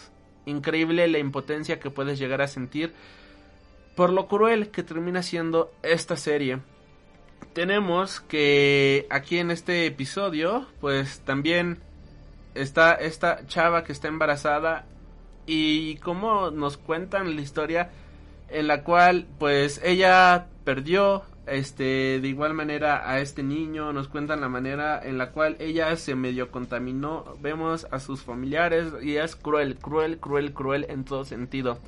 increíble 0.49 1.07
la 1.07 1.19
impotencia 1.19 1.79
que 1.79 1.89
puedes 1.89 2.19
llegar 2.19 2.41
a 2.41 2.47
sentir 2.47 2.93
por 3.95 4.11
lo 4.11 4.27
cruel 4.27 4.69
que 4.69 4.83
termina 4.83 5.23
siendo 5.23 5.73
esta 5.83 6.15
serie. 6.15 6.59
Tenemos 7.53 8.21
que 8.21 9.07
aquí 9.09 9.39
en 9.39 9.51
este 9.51 9.85
episodio, 9.85 10.67
pues 10.79 11.19
también 11.21 11.79
está 12.55 12.93
esta 12.93 13.45
chava 13.47 13.83
que 13.83 13.91
está 13.91 14.07
embarazada 14.07 14.85
y 15.45 15.95
como 15.97 16.51
nos 16.51 16.77
cuentan 16.77 17.35
la 17.35 17.41
historia 17.41 17.89
en 18.49 18.67
la 18.67 18.83
cual 18.83 19.27
pues 19.37 19.81
ella 19.83 20.47
perdió 20.63 21.23
este 21.51 22.19
de 22.19 22.27
igual 22.27 22.53
manera 22.53 23.09
a 23.09 23.19
este 23.19 23.43
niño 23.43 23.93
nos 23.93 24.07
cuentan 24.07 24.41
la 24.41 24.49
manera 24.49 25.01
en 25.03 25.17
la 25.17 25.31
cual 25.31 25.55
ella 25.59 25.95
se 25.95 26.15
medio 26.15 26.51
contaminó 26.51 27.35
vemos 27.41 27.87
a 27.91 27.99
sus 27.99 28.21
familiares 28.21 28.93
y 29.01 29.17
es 29.17 29.35
cruel 29.35 29.77
cruel 29.77 30.19
cruel 30.19 30.53
cruel 30.53 30.85
en 30.89 31.03
todo 31.03 31.25
sentido 31.25 31.79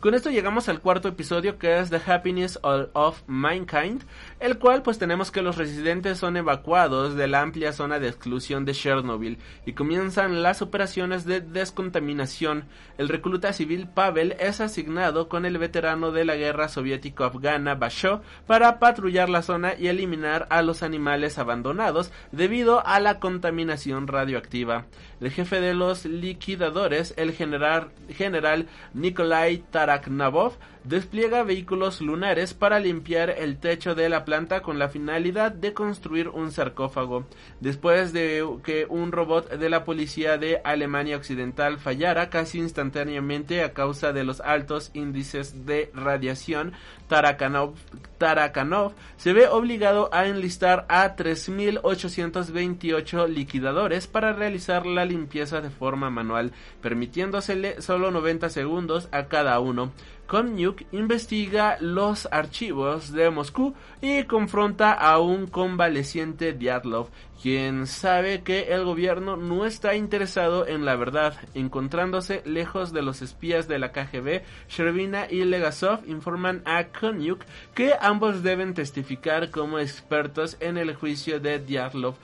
con 0.00 0.14
esto 0.14 0.30
llegamos 0.30 0.68
al 0.68 0.80
cuarto 0.80 1.08
episodio 1.08 1.58
que 1.58 1.78
es 1.78 1.90
The 1.90 2.00
Happiness 2.06 2.58
of 2.62 3.22
Mankind, 3.26 4.02
el 4.40 4.58
cual 4.58 4.82
pues 4.82 4.98
tenemos 4.98 5.30
que 5.30 5.42
los 5.42 5.56
residentes 5.56 6.18
son 6.18 6.38
evacuados 6.38 7.16
de 7.16 7.28
la 7.28 7.42
amplia 7.42 7.72
zona 7.72 7.98
de 7.98 8.08
exclusión 8.08 8.64
de 8.64 8.72
Chernobyl 8.72 9.38
y 9.66 9.74
comienzan 9.74 10.42
las 10.42 10.62
operaciones 10.62 11.26
de 11.26 11.42
descontaminación. 11.42 12.64
El 12.96 13.08
recluta 13.10 13.52
civil 13.52 13.88
Pavel 13.88 14.36
es 14.40 14.60
asignado 14.60 15.28
con 15.28 15.44
el 15.44 15.58
veterano 15.58 16.12
de 16.12 16.24
la 16.24 16.36
guerra 16.36 16.68
soviético-afgana 16.68 17.74
Basho 17.74 18.22
para 18.46 18.78
patrullar 18.78 19.28
la 19.28 19.42
zona 19.42 19.74
y 19.78 19.88
eliminar 19.88 20.46
a 20.50 20.62
los 20.62 20.82
animales 20.82 21.38
abandonados 21.38 22.10
debido 22.32 22.86
a 22.86 23.00
la 23.00 23.20
contaminación 23.20 24.06
radioactiva. 24.06 24.86
El 25.20 25.30
jefe 25.30 25.60
de 25.60 25.74
los 25.74 26.06
liquidadores, 26.06 27.12
el 27.16 27.32
general, 27.32 27.90
general 28.08 28.66
Nikolai 28.94 29.58
Taraknavov, 29.70 30.54
despliega 30.84 31.42
vehículos 31.42 32.00
lunares 32.00 32.54
para 32.54 32.78
limpiar 32.80 33.28
el 33.30 33.58
techo 33.58 33.94
de 33.94 34.08
la 34.08 34.24
planta 34.24 34.62
con 34.62 34.78
la 34.78 34.88
finalidad 34.88 35.52
de 35.52 35.74
construir 35.74 36.28
un 36.28 36.52
sarcófago. 36.52 37.26
Después 37.60 38.12
de 38.12 38.46
que 38.64 38.86
un 38.88 39.12
robot 39.12 39.50
de 39.50 39.68
la 39.68 39.84
policía 39.84 40.38
de 40.38 40.60
Alemania 40.64 41.16
Occidental 41.16 41.78
fallara 41.78 42.30
casi 42.30 42.58
instantáneamente 42.58 43.62
a 43.62 43.72
causa 43.72 44.12
de 44.12 44.24
los 44.24 44.40
altos 44.40 44.90
índices 44.94 45.66
de 45.66 45.90
radiación, 45.94 46.72
Tarakanov, 47.08 47.74
Tarakanov 48.18 48.92
se 49.16 49.32
ve 49.32 49.48
obligado 49.48 50.08
a 50.12 50.26
enlistar 50.26 50.86
a 50.88 51.16
3.828 51.16 53.28
liquidadores 53.28 54.06
para 54.06 54.32
realizar 54.32 54.86
la 54.86 55.04
limpieza 55.04 55.60
de 55.60 55.70
forma 55.70 56.10
manual, 56.10 56.52
permitiéndosele 56.80 57.82
solo 57.82 58.10
90 58.10 58.48
segundos 58.48 59.08
a 59.12 59.26
cada 59.26 59.60
uno. 59.60 59.92
Komnyuk 60.30 60.82
investiga 60.92 61.76
los 61.80 62.28
archivos 62.30 63.10
de 63.10 63.30
Moscú 63.30 63.74
y 64.00 64.22
confronta 64.22 64.92
a 64.92 65.18
un 65.18 65.48
convaleciente 65.48 66.52
Diatlov, 66.52 67.08
quien 67.40 67.86
sabe 67.86 68.42
que 68.42 68.74
el 68.74 68.84
gobierno 68.84 69.36
no 69.36 69.64
está 69.64 69.94
interesado 69.94 70.66
en 70.66 70.84
la 70.84 70.96
verdad. 70.96 71.34
Encontrándose 71.54 72.42
lejos 72.44 72.92
de 72.92 73.02
los 73.02 73.22
espías 73.22 73.66
de 73.66 73.78
la 73.78 73.92
KGB, 73.92 74.42
Shervina 74.68 75.26
y 75.30 75.44
Legasov 75.44 76.00
informan 76.06 76.62
a 76.66 76.84
Konyuk 76.88 77.44
que 77.74 77.94
ambos 77.98 78.42
deben 78.42 78.74
testificar 78.74 79.50
como 79.50 79.78
expertos 79.78 80.56
en 80.60 80.76
el 80.76 80.94
juicio 80.94 81.40
de 81.40 81.58
Diatlov, 81.58 82.16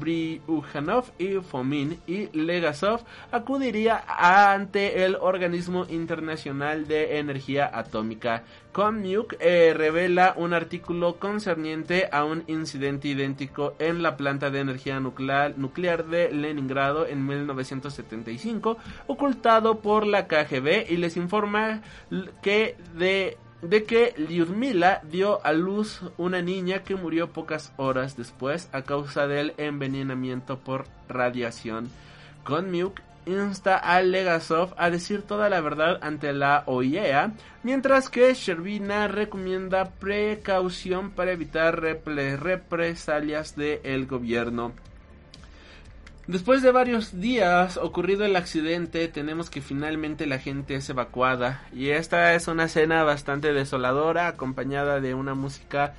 Bryukhanov 0.00 1.04
y 1.18 1.34
Fomin 1.36 1.98
y 2.06 2.26
Legasov 2.36 3.00
acudiría 3.30 4.04
ante 4.06 5.04
el 5.04 5.16
Organismo 5.16 5.86
Internacional 5.88 6.88
de 6.88 7.18
Energía 7.18 7.70
Atómica. 7.72 8.42
Komnyuk 8.72 9.34
eh, 9.40 9.72
revela 9.76 10.34
un 10.36 10.52
artículo 10.52 11.16
concerniente 11.16 12.08
a 12.12 12.24
un 12.24 12.44
incidente 12.46 13.08
idéntico 13.08 13.74
en 13.78 14.02
la 14.02 14.16
planta 14.16 14.50
de 14.50 14.60
energía 14.60 15.00
nuclear, 15.00 15.56
nuclear 15.56 16.06
de 16.06 16.30
Leningrado 16.30 17.06
en 17.06 17.26
1975, 17.26 18.76
ocultado 19.06 19.80
por 19.80 20.06
la 20.06 20.26
KGB 20.26 20.90
y 20.90 20.96
les 20.96 21.16
informa 21.16 21.82
que 22.42 22.76
de 22.94 23.36
de 23.62 23.84
que 23.84 24.14
Lyudmila 24.16 25.00
dio 25.10 25.44
a 25.44 25.52
luz 25.52 26.02
una 26.16 26.40
niña 26.42 26.84
que 26.84 26.94
murió 26.94 27.32
pocas 27.32 27.72
horas 27.76 28.16
después 28.16 28.68
a 28.72 28.82
causa 28.82 29.26
del 29.26 29.54
envenenamiento 29.56 30.58
por 30.60 30.86
radiación. 31.08 31.90
Konmyuk 32.44 33.00
insta 33.28 33.76
a 33.76 34.02
Legasov 34.02 34.74
a 34.76 34.90
decir 34.90 35.22
toda 35.22 35.48
la 35.48 35.60
verdad 35.60 35.98
ante 36.02 36.32
la 36.32 36.64
OIEA, 36.66 37.32
mientras 37.62 38.08
que 38.08 38.34
Sherbina 38.34 39.08
recomienda 39.08 39.90
precaución 39.90 41.10
para 41.10 41.32
evitar 41.32 41.80
represalias 41.80 43.54
del 43.56 44.06
gobierno. 44.06 44.72
Después 46.26 46.60
de 46.60 46.72
varios 46.72 47.18
días 47.20 47.78
ocurrido 47.78 48.26
el 48.26 48.36
accidente, 48.36 49.08
tenemos 49.08 49.48
que 49.48 49.62
finalmente 49.62 50.26
la 50.26 50.38
gente 50.38 50.74
es 50.74 50.90
evacuada 50.90 51.62
y 51.72 51.88
esta 51.88 52.34
es 52.34 52.48
una 52.48 52.64
escena 52.64 53.02
bastante 53.02 53.54
desoladora 53.54 54.26
acompañada 54.26 55.00
de 55.00 55.14
una 55.14 55.34
música 55.34 55.94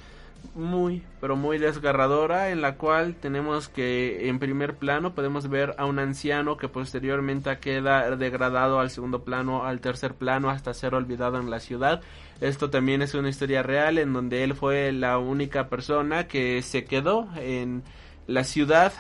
muy 0.56 1.04
pero 1.22 1.36
muy 1.36 1.58
desgarradora 1.58 2.50
en 2.50 2.62
la 2.62 2.76
cual 2.76 3.16
tenemos 3.16 3.70
que 3.70 4.30
en 4.30 4.40
primer 4.40 4.76
plano 4.76 5.14
podemos 5.14 5.50
ver 5.50 5.76
a 5.78 5.86
un 5.86 6.00
anciano 6.00 6.58
que 6.58 6.68
posteriormente 6.68 7.58
queda 7.60 8.16
degradado 8.16 8.80
al 8.80 8.90
segundo 8.90 9.24
plano, 9.24 9.66
al 9.66 9.80
tercer 9.80 10.14
plano 10.14 10.50
hasta 10.50 10.74
ser 10.74 10.96
olvidado 10.96 11.40
en 11.40 11.50
la 11.50 11.60
ciudad. 11.60 12.02
Esto 12.42 12.70
también 12.70 13.02
es 13.02 13.14
una 13.14 13.30
historia 13.30 13.64
real 13.64 13.98
en 13.98 14.14
donde 14.14 14.44
él 14.44 14.56
fue 14.56 14.92
la 14.92 15.18
única 15.18 15.68
persona 15.68 16.28
que 16.28 16.62
se 16.62 16.86
quedó 16.86 17.28
en 17.38 17.84
la 18.28 18.44
ciudad 18.44 18.94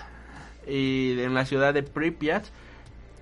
y 0.67 1.19
en 1.19 1.34
la 1.34 1.45
ciudad 1.45 1.73
de 1.73 1.84
Pripyat 1.84 2.45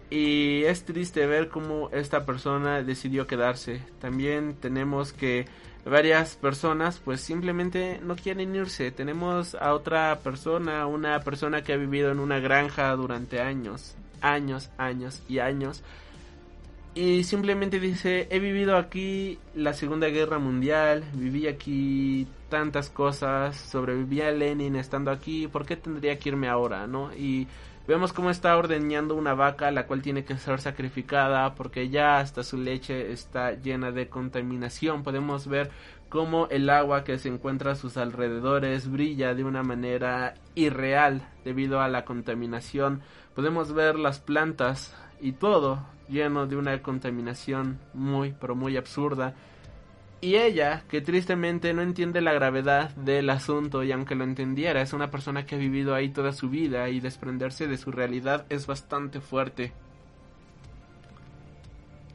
y 0.10 0.64
es 0.64 0.86
triste 0.86 1.26
ver 1.26 1.50
cómo 1.50 1.90
esta 1.92 2.26
persona 2.26 2.82
decidió 2.82 3.28
quedarse. 3.28 3.82
También 4.00 4.56
tenemos 4.56 5.12
que 5.12 5.46
varias 5.88 6.36
personas 6.36 7.00
pues 7.04 7.22
simplemente 7.22 8.00
no 8.04 8.16
quieren 8.16 8.56
irse. 8.56 8.92
Tenemos 8.92 9.56
a 9.56 9.74
otra 9.74 10.20
persona, 10.20 10.86
una 10.86 11.20
persona 11.22 11.64
que 11.64 11.74
ha 11.74 11.78
vivido 11.78 12.12
en 12.12 12.20
una 12.20 12.40
granja 12.40 12.96
durante 12.96 13.40
años, 13.40 13.96
años, 14.22 14.70
años 14.78 15.22
y 15.28 15.40
años. 15.40 15.84
Y 16.96 17.24
simplemente 17.26 17.80
dice, 17.80 18.28
he 18.32 18.40
vivido 18.40 18.76
aquí 18.76 19.38
la 19.54 19.74
Segunda 19.74 20.08
Guerra 20.08 20.40
Mundial, 20.40 21.04
viví 21.14 21.48
aquí 21.48 22.28
tantas 22.50 22.90
cosas, 22.90 23.56
sobreviví 23.56 24.22
a 24.22 24.32
Lenin 24.32 24.76
estando 24.76 25.12
aquí, 25.12 25.48
¿por 25.48 25.66
qué 25.66 25.76
tendría 25.76 26.18
que 26.18 26.30
irme 26.30 26.48
ahora, 26.48 26.88
no? 26.88 27.14
Y 27.14 27.48
Vemos 27.88 28.12
cómo 28.12 28.30
está 28.30 28.58
ordeñando 28.58 29.16
una 29.16 29.34
vaca 29.34 29.72
la 29.72 29.88
cual 29.88 30.02
tiene 30.02 30.26
que 30.26 30.38
ser 30.38 30.60
sacrificada 30.60 31.56
porque 31.56 31.88
ya 31.88 32.20
hasta 32.20 32.44
su 32.44 32.58
leche 32.58 33.14
está 33.14 33.54
llena 33.54 33.94
de 33.94 34.10
contaminación. 34.10 35.04
Podemos 35.04 35.48
ver 35.48 35.72
cómo 36.10 36.50
el 36.50 36.70
agua 36.70 37.06
que 37.06 37.18
se 37.18 37.30
encuentra 37.30 37.72
a 37.72 37.76
sus 37.76 37.96
alrededores 37.96 38.92
brilla 38.92 39.34
de 39.36 39.46
una 39.46 39.64
manera 39.64 40.34
irreal 40.54 41.30
debido 41.46 41.80
a 41.80 41.88
la 41.88 42.04
contaminación. 42.04 43.04
Podemos 43.34 43.72
ver 43.72 43.98
las 43.98 44.20
plantas 44.20 44.94
y 45.22 45.32
todo 45.32 45.86
lleno 46.10 46.46
de 46.46 46.58
una 46.58 46.82
contaminación 46.82 47.80
muy 47.94 48.36
pero 48.38 48.54
muy 48.54 48.76
absurda. 48.76 49.34
Y 50.20 50.36
ella, 50.36 50.84
que 50.90 51.02
tristemente 51.02 51.74
no 51.74 51.84
entiende 51.84 52.22
la 52.22 52.34
gravedad 52.34 52.90
del 52.96 53.30
asunto 53.30 53.84
y 53.84 53.92
aunque 53.92 54.16
lo 54.16 54.24
entendiera, 54.24 54.82
es 54.82 54.94
una 54.94 55.12
persona 55.12 55.46
que 55.46 55.56
ha 55.56 55.60
vivido 55.60 55.94
ahí 55.94 56.10
toda 56.10 56.34
su 56.34 56.50
vida 56.50 56.90
y 56.90 57.00
desprenderse 57.00 57.68
de 57.68 57.78
su 57.78 57.92
realidad 57.92 58.46
es 58.50 58.66
bastante 58.66 59.22
fuerte. 59.22 59.74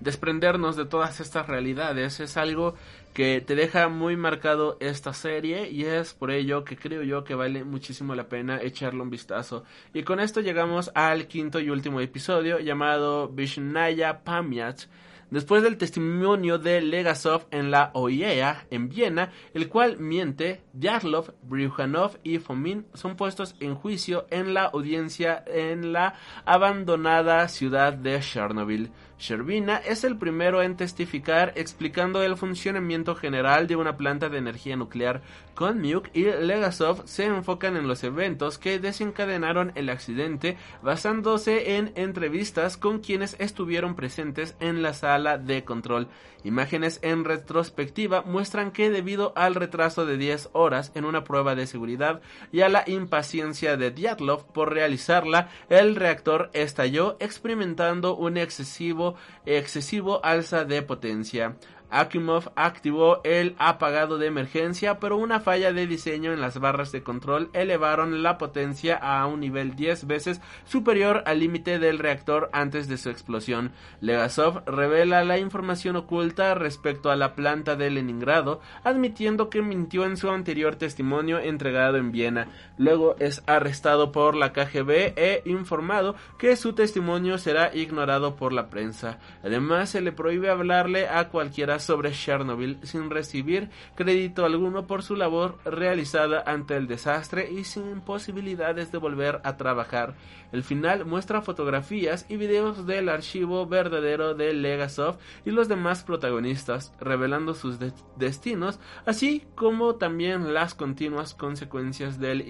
Desprendernos 0.01 0.75
de 0.75 0.85
todas 0.85 1.21
estas 1.21 1.47
realidades 1.47 2.19
es 2.19 2.37
algo 2.37 2.75
que 3.15 3.41
te 3.41 3.55
deja 3.55 3.89
muy 3.89 4.17
marcado 4.17 4.77
esta 4.81 5.15
serie 5.15 5.71
y 5.71 5.85
es 5.85 6.13
por 6.13 6.33
ello 6.33 6.65
que 6.65 6.77
creo 6.77 7.05
yo 7.05 7.23
que 7.23 7.37
vale 7.37 7.63
muchísimo 7.63 8.17
la 8.17 8.29
pena 8.29 8.61
echarle 8.61 9.01
un 9.01 9.11
vistazo. 9.11 9.63
Y 9.95 10.03
con 10.03 10.19
esto 10.19 10.41
llegamos 10.41 10.91
al 10.97 11.29
quinto 11.29 11.61
y 11.61 11.71
último 11.71 12.01
episodio 12.01 12.59
llamado 12.59 13.29
Vishnaya 13.29 14.25
Pamyat 14.25 14.87
después 15.33 15.63
del 15.63 15.79
testimonio 15.79 16.59
de 16.59 16.83
Legasov 16.83 17.47
en 17.51 17.71
la 17.71 17.91
OIEA 17.95 18.67
en 18.71 18.89
Viena, 18.91 19.33
el 19.55 19.69
cual 19.69 19.99
miente, 19.99 20.61
Diatlov, 20.75 21.33
Bryukhanov 21.43 22.19
y 22.23 22.39
Fomin 22.39 22.87
son 22.93 23.17
puestos 23.17 23.57
en 23.59 23.75
juicio 23.75 24.27
en 24.31 24.53
la 24.53 24.65
audiencia 24.65 25.43
en 25.47 25.93
la 25.93 26.15
abandonada 26.45 27.49
ciudad 27.49 27.95
de 27.95 28.21
Chernobyl. 28.21 28.91
Sherbina 29.23 29.77
es 29.77 30.03
el 30.03 30.19
primero 30.19 30.63
en 30.63 30.77
testificar 30.77 31.53
explicando 31.55 32.25
el 32.25 32.37
funcionamiento 32.37 33.15
general 33.15 33.69
de 33.69 33.77
una 33.77 33.97
planta 33.97 34.29
de 34.29 34.39
energía 34.39 34.77
nuclear. 34.77 35.23
Konmiuk 35.55 36.09
y 36.15 36.25
Legasov 36.25 37.07
se 37.07 37.25
enfocan 37.25 37.77
en 37.77 37.89
los 37.89 38.03
eventos 38.05 38.59
que 38.59 38.79
desencadenaron 38.79 39.73
el 39.75 39.89
accidente 39.89 40.57
basándose 40.83 41.77
en 41.77 41.93
entrevistas 41.95 42.77
con 42.77 43.01
quienes 43.01 43.37
estuvieron 43.39 43.95
presentes 43.95 44.55
en 44.61 44.83
la 44.83 44.95
sala 44.95 45.39
de 45.39 45.65
control. 45.65 46.09
Imágenes 46.45 46.99
en 47.03 47.25
retrospectiva 47.25 48.23
muestran 48.23 48.73
que 48.73 48.91
debido 48.91 49.33
al 49.37 49.55
retraso 49.55 50.07
de 50.07 50.17
10 50.17 50.51
horas 50.53 50.91
en 50.95 51.05
una 51.05 51.23
prueba 51.23 51.55
de 51.55 51.67
seguridad 51.67 52.21
y 52.51 52.63
a 52.63 52.69
la 52.69 52.83
impaciencia 52.87 53.77
de 53.77 53.93
Dyatlov 53.93 54.47
por 54.53 54.73
realizarla, 54.73 55.51
el 55.69 55.95
reactor 55.95 56.51
estalló 56.53 57.17
experimentando 57.21 58.17
un 58.17 58.37
excesivo 58.37 59.15
excesivo 59.47 60.25
alza 60.25 60.65
de 60.65 60.83
potencia. 60.83 61.57
Akimov 61.93 62.51
activó 62.57 63.21
el 63.23 63.55
apagado 63.59 64.17
de 64.17 64.27
emergencia, 64.27 64.99
pero 64.99 65.19
una 65.19 65.41
falla 65.41 65.75
de 65.75 65.87
diseño 65.87 66.33
en 66.33 66.41
las 66.41 66.59
barras 66.59 66.91
de 66.91 67.03
control 67.03 67.51
elevaron 67.53 68.23
la 68.23 68.39
potencia 68.39 68.97
a 68.97 69.27
un 69.27 69.41
nivel 69.41 69.77
10 69.77 70.07
veces 70.07 70.41
superior 70.65 71.23
al 71.27 71.41
límite 71.41 71.79
del 71.79 71.99
reactor 71.99 72.49
antes 72.55 72.89
de 72.89 72.97
su 72.97 73.11
explosión. 73.11 73.73
Legasov 74.01 74.65
revela 74.65 75.23
la 75.23 75.39
información 75.39 75.97
oculta 75.97 76.55
respecto 76.55 77.11
a 77.11 77.17
la 77.17 77.35
planta 77.35 77.77
de 77.77 77.91
Leningrado, 77.91 78.61
admitiendo 78.85 79.51
que 79.51 79.61
mintió 79.61 80.07
en 80.07 80.17
su 80.17 80.31
anterior 80.31 80.77
testimonio 80.77 81.39
entregado 81.41 81.99
en 81.99 82.11
Viena. 82.11 82.49
Luego 82.79 83.17
es 83.19 83.43
arrestado 83.47 84.13
por 84.13 84.35
la 84.35 84.55
KGB 84.55 85.13
e 85.17 85.43
informado 85.45 86.15
que 86.39 86.57
su 86.57 86.73
testimonio 86.73 87.37
será 87.37 87.75
ignorado 87.75 88.35
por 88.37 88.55
la 88.55 88.71
prensa. 88.71 89.19
Además, 89.45 89.91
se 89.91 90.01
le 90.01 90.13
prohíbe 90.13 90.49
hablarle 90.49 91.07
a 91.09 91.29
cualquiera 91.29 91.79
sobre 91.83 92.13
Chernobyl 92.13 92.79
sin 92.83 93.11
recibir 93.11 93.71
crédito 93.95 94.45
alguno 94.45 94.87
por 94.87 95.03
su 95.03 95.17
labor 95.17 95.59
realizada 95.65 96.43
ante 96.47 96.77
el 96.77 96.87
desastre 96.87 97.51
y 97.51 97.65
sin 97.65 98.01
posibilidades 98.01 98.93
de 98.93 98.99
volver 98.99 99.41
a 99.45 99.57
trabajar. 99.57 100.15
El 100.53 100.63
final 100.63 101.07
muestra 101.07 101.43
fotografías 101.43 102.27
y 102.29 102.37
videos 102.37 102.87
del 102.87 103.09
archivo 103.09 103.67
verdadero 103.67 104.35
de 104.35 104.53
Legasov 104.53 105.17
y 105.45 105.51
los 105.51 105.69
demás 105.69 106.05
protagonistas, 106.05 106.93
revelando 107.01 107.55
sus 107.55 107.79
destinos, 108.17 108.79
así 109.07 109.45
como 109.55 109.97
también 109.97 110.53
las 110.53 110.75
continuas 110.75 111.35
consecuencias 111.35 112.19
del, 112.19 112.45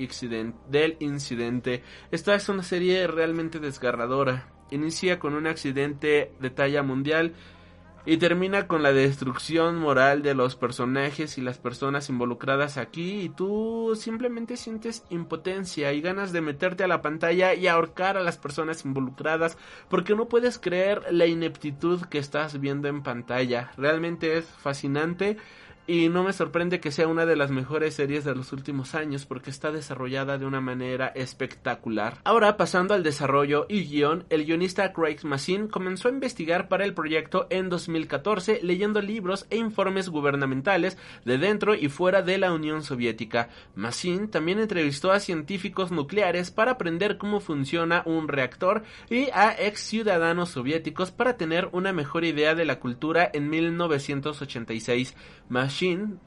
del 0.68 0.96
incidente. 1.00 1.82
Esta 2.10 2.34
es 2.34 2.48
una 2.48 2.62
serie 2.62 3.06
realmente 3.06 3.60
desgarradora. 3.60 4.48
Inicia 4.70 5.18
con 5.18 5.34
un 5.34 5.46
accidente 5.46 6.32
de 6.40 6.50
talla 6.50 6.82
mundial 6.82 7.34
y 8.04 8.16
termina 8.16 8.66
con 8.66 8.82
la 8.82 8.92
destrucción 8.92 9.78
moral 9.78 10.22
de 10.22 10.34
los 10.34 10.56
personajes 10.56 11.38
y 11.38 11.40
las 11.40 11.58
personas 11.58 12.08
involucradas 12.08 12.76
aquí 12.76 13.20
y 13.20 13.28
tú 13.28 13.94
simplemente 13.96 14.56
sientes 14.56 15.04
impotencia 15.10 15.92
y 15.92 16.00
ganas 16.00 16.32
de 16.32 16.40
meterte 16.40 16.82
a 16.82 16.88
la 16.88 17.00
pantalla 17.00 17.54
y 17.54 17.68
ahorcar 17.68 18.16
a 18.16 18.22
las 18.22 18.38
personas 18.38 18.84
involucradas 18.84 19.56
porque 19.88 20.16
no 20.16 20.28
puedes 20.28 20.58
creer 20.58 21.02
la 21.12 21.26
ineptitud 21.26 22.02
que 22.06 22.18
estás 22.18 22.58
viendo 22.60 22.88
en 22.88 23.02
pantalla. 23.02 23.72
Realmente 23.76 24.36
es 24.36 24.46
fascinante 24.46 25.36
y 25.92 26.08
no 26.08 26.24
me 26.24 26.32
sorprende 26.32 26.80
que 26.80 26.90
sea 26.90 27.06
una 27.06 27.26
de 27.26 27.36
las 27.36 27.50
mejores 27.50 27.92
series 27.92 28.24
de 28.24 28.34
los 28.34 28.54
últimos 28.54 28.94
años 28.94 29.26
porque 29.26 29.50
está 29.50 29.70
desarrollada 29.70 30.38
de 30.38 30.46
una 30.46 30.62
manera 30.62 31.08
espectacular. 31.08 32.16
Ahora, 32.24 32.56
pasando 32.56 32.94
al 32.94 33.02
desarrollo 33.02 33.66
y 33.68 33.84
guion, 33.84 34.24
el 34.30 34.46
guionista 34.46 34.90
Craig 34.94 35.18
Massin 35.22 35.68
comenzó 35.68 36.08
a 36.08 36.12
investigar 36.12 36.68
para 36.68 36.86
el 36.86 36.94
proyecto 36.94 37.46
en 37.50 37.68
2014 37.68 38.60
leyendo 38.62 39.02
libros 39.02 39.44
e 39.50 39.58
informes 39.58 40.08
gubernamentales 40.08 40.96
de 41.26 41.36
dentro 41.36 41.74
y 41.74 41.90
fuera 41.90 42.22
de 42.22 42.38
la 42.38 42.54
Unión 42.54 42.82
Soviética. 42.82 43.50
Massin 43.74 44.30
también 44.30 44.60
entrevistó 44.60 45.12
a 45.12 45.20
científicos 45.20 45.90
nucleares 45.90 46.50
para 46.50 46.70
aprender 46.70 47.18
cómo 47.18 47.38
funciona 47.38 48.02
un 48.06 48.28
reactor 48.28 48.82
y 49.10 49.28
a 49.34 49.54
ex 49.58 49.80
ciudadanos 49.80 50.48
soviéticos 50.48 51.10
para 51.10 51.36
tener 51.36 51.68
una 51.72 51.92
mejor 51.92 52.24
idea 52.24 52.54
de 52.54 52.64
la 52.64 52.80
cultura 52.80 53.30
en 53.30 53.50
1986. 53.50 55.14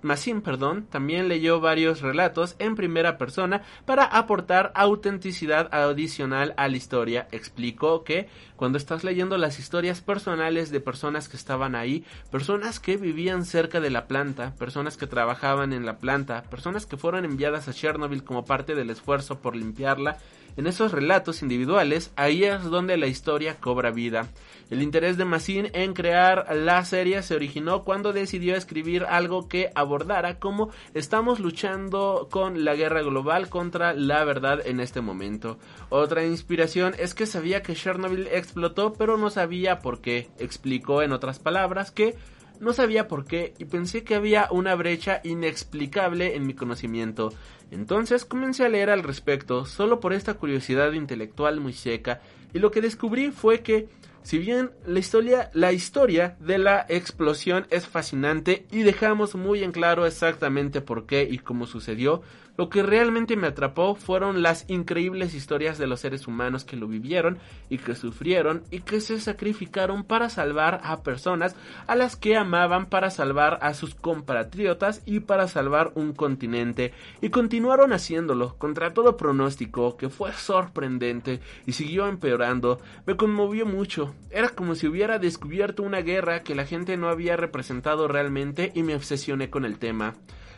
Machine, 0.01 0.41
perdón, 0.41 0.85
también 0.89 1.29
leyó 1.29 1.61
varios 1.61 2.01
relatos 2.01 2.55
en 2.59 2.75
primera 2.75 3.17
persona 3.17 3.61
para 3.85 4.03
aportar 4.03 4.73
autenticidad 4.75 5.73
adicional 5.73 6.53
a 6.57 6.67
la 6.67 6.75
historia. 6.75 7.29
Explicó 7.31 8.03
que 8.03 8.27
cuando 8.57 8.77
estás 8.77 9.05
leyendo 9.05 9.37
las 9.37 9.57
historias 9.57 10.01
personales 10.01 10.71
de 10.71 10.81
personas 10.81 11.29
que 11.29 11.37
estaban 11.37 11.73
ahí, 11.75 12.03
personas 12.31 12.81
que 12.81 12.97
vivían 12.97 13.45
cerca 13.45 13.79
de 13.79 13.89
la 13.89 14.07
planta, 14.07 14.53
personas 14.55 14.97
que 14.97 15.07
trabajaban 15.07 15.71
en 15.71 15.85
la 15.85 15.99
planta, 15.99 16.43
personas 16.43 16.85
que 16.85 16.97
fueron 16.97 17.23
enviadas 17.23 17.69
a 17.69 17.73
Chernobyl 17.73 18.25
como 18.25 18.43
parte 18.43 18.75
del 18.75 18.89
esfuerzo 18.89 19.39
por 19.39 19.55
limpiarla, 19.55 20.17
en 20.57 20.67
esos 20.67 20.91
relatos 20.91 21.41
individuales, 21.41 22.11
ahí 22.15 22.43
es 22.43 22.63
donde 22.63 22.97
la 22.97 23.07
historia 23.07 23.57
cobra 23.59 23.91
vida. 23.91 24.29
El 24.69 24.81
interés 24.81 25.17
de 25.17 25.25
Massin 25.25 25.69
en 25.73 25.93
crear 25.93 26.47
la 26.55 26.83
serie 26.85 27.21
se 27.21 27.35
originó 27.35 27.83
cuando 27.83 28.13
decidió 28.13 28.55
escribir 28.55 29.03
algo 29.03 29.47
que 29.47 29.69
abordara 29.75 30.39
cómo 30.39 30.71
estamos 30.95 31.39
luchando 31.39 32.27
con 32.31 32.65
la 32.65 32.73
guerra 32.75 33.03
global 33.03 33.49
contra 33.49 33.93
la 33.93 34.23
verdad 34.23 34.65
en 34.65 34.79
este 34.79 35.01
momento. 35.01 35.59
Otra 35.89 36.25
inspiración 36.25 36.95
es 36.97 37.13
que 37.13 37.27
sabía 37.27 37.61
que 37.61 37.75
Chernobyl 37.75 38.27
explotó 38.27 38.93
pero 38.93 39.17
no 39.17 39.29
sabía 39.29 39.79
por 39.79 40.01
qué. 40.01 40.29
Explicó 40.39 41.03
en 41.03 41.11
otras 41.11 41.37
palabras 41.37 41.91
que 41.91 42.15
no 42.59 42.73
sabía 42.73 43.07
por 43.07 43.25
qué 43.25 43.53
y 43.57 43.65
pensé 43.65 44.03
que 44.03 44.15
había 44.15 44.47
una 44.51 44.75
brecha 44.75 45.21
inexplicable 45.23 46.35
en 46.35 46.45
mi 46.45 46.53
conocimiento. 46.53 47.33
Entonces 47.71 48.25
comencé 48.25 48.65
a 48.65 48.69
leer 48.69 48.89
al 48.89 49.03
respecto, 49.03 49.65
solo 49.65 49.99
por 49.99 50.13
esta 50.13 50.35
curiosidad 50.35 50.91
intelectual 50.93 51.59
muy 51.59 51.73
seca, 51.73 52.21
y 52.53 52.59
lo 52.59 52.71
que 52.71 52.81
descubrí 52.81 53.31
fue 53.31 53.61
que, 53.61 53.89
si 54.23 54.37
bien 54.37 54.71
la 54.85 54.99
historia, 54.99 55.49
la 55.53 55.73
historia 55.73 56.37
de 56.39 56.57
la 56.57 56.85
explosión 56.87 57.67
es 57.69 57.87
fascinante 57.87 58.65
y 58.71 58.83
dejamos 58.83 59.35
muy 59.35 59.63
en 59.63 59.71
claro 59.71 60.05
exactamente 60.05 60.81
por 60.81 61.05
qué 61.05 61.27
y 61.29 61.39
cómo 61.39 61.67
sucedió, 61.67 62.21
Lo 62.57 62.69
que 62.69 62.83
realmente 62.83 63.35
me 63.35 63.47
atrapó 63.47 63.95
fueron 63.95 64.41
las 64.41 64.69
increíbles 64.69 65.33
historias 65.33 65.77
de 65.77 65.87
los 65.87 65.99
seres 65.99 66.25
humanos 66.25 66.63
que 66.63 66.77
lo 66.77 66.87
vivieron 66.87 67.37
y 67.69 67.79
que 67.79 67.95
sufrieron 67.95 68.63
y 68.71 68.79
que 68.79 69.01
se 69.01 69.19
sacrificaron 69.19 70.05
para 70.05 70.29
salvar 70.29 70.79
a 70.83 71.03
personas 71.03 71.55
a 71.87 71.95
las 71.95 72.15
que 72.15 72.37
amaban, 72.37 72.85
para 72.85 73.09
salvar 73.09 73.59
a 73.61 73.73
sus 73.73 73.93
compatriotas 73.93 75.01
y 75.05 75.19
para 75.19 75.47
salvar 75.49 75.91
un 75.95 76.13
continente. 76.13 76.93
Y 77.21 77.29
continuaron 77.29 77.91
haciéndolo 77.91 78.55
contra 78.57 78.93
todo 78.93 79.17
pronóstico, 79.17 79.97
que 79.97 80.09
fue 80.09 80.31
sorprendente 80.31 81.41
y 81.65 81.73
siguió 81.73 82.07
empeorando. 82.07 82.79
Me 83.05 83.17
conmovió 83.17 83.65
mucho. 83.65 84.15
Era 84.31 84.49
como 84.49 84.75
si 84.75 84.87
hubiera 84.87 85.19
descubierto 85.19 85.83
una 85.83 86.01
guerra 86.01 86.43
que 86.43 86.55
la 86.55 86.65
gente 86.65 86.95
no 86.95 87.09
había 87.09 87.35
representado 87.35 88.07
realmente 88.07 88.71
y 88.73 88.83
me 88.83 88.95
obsesioné 88.95 89.49
con 89.49 89.65
el 89.65 89.77
tema. 89.77 90.15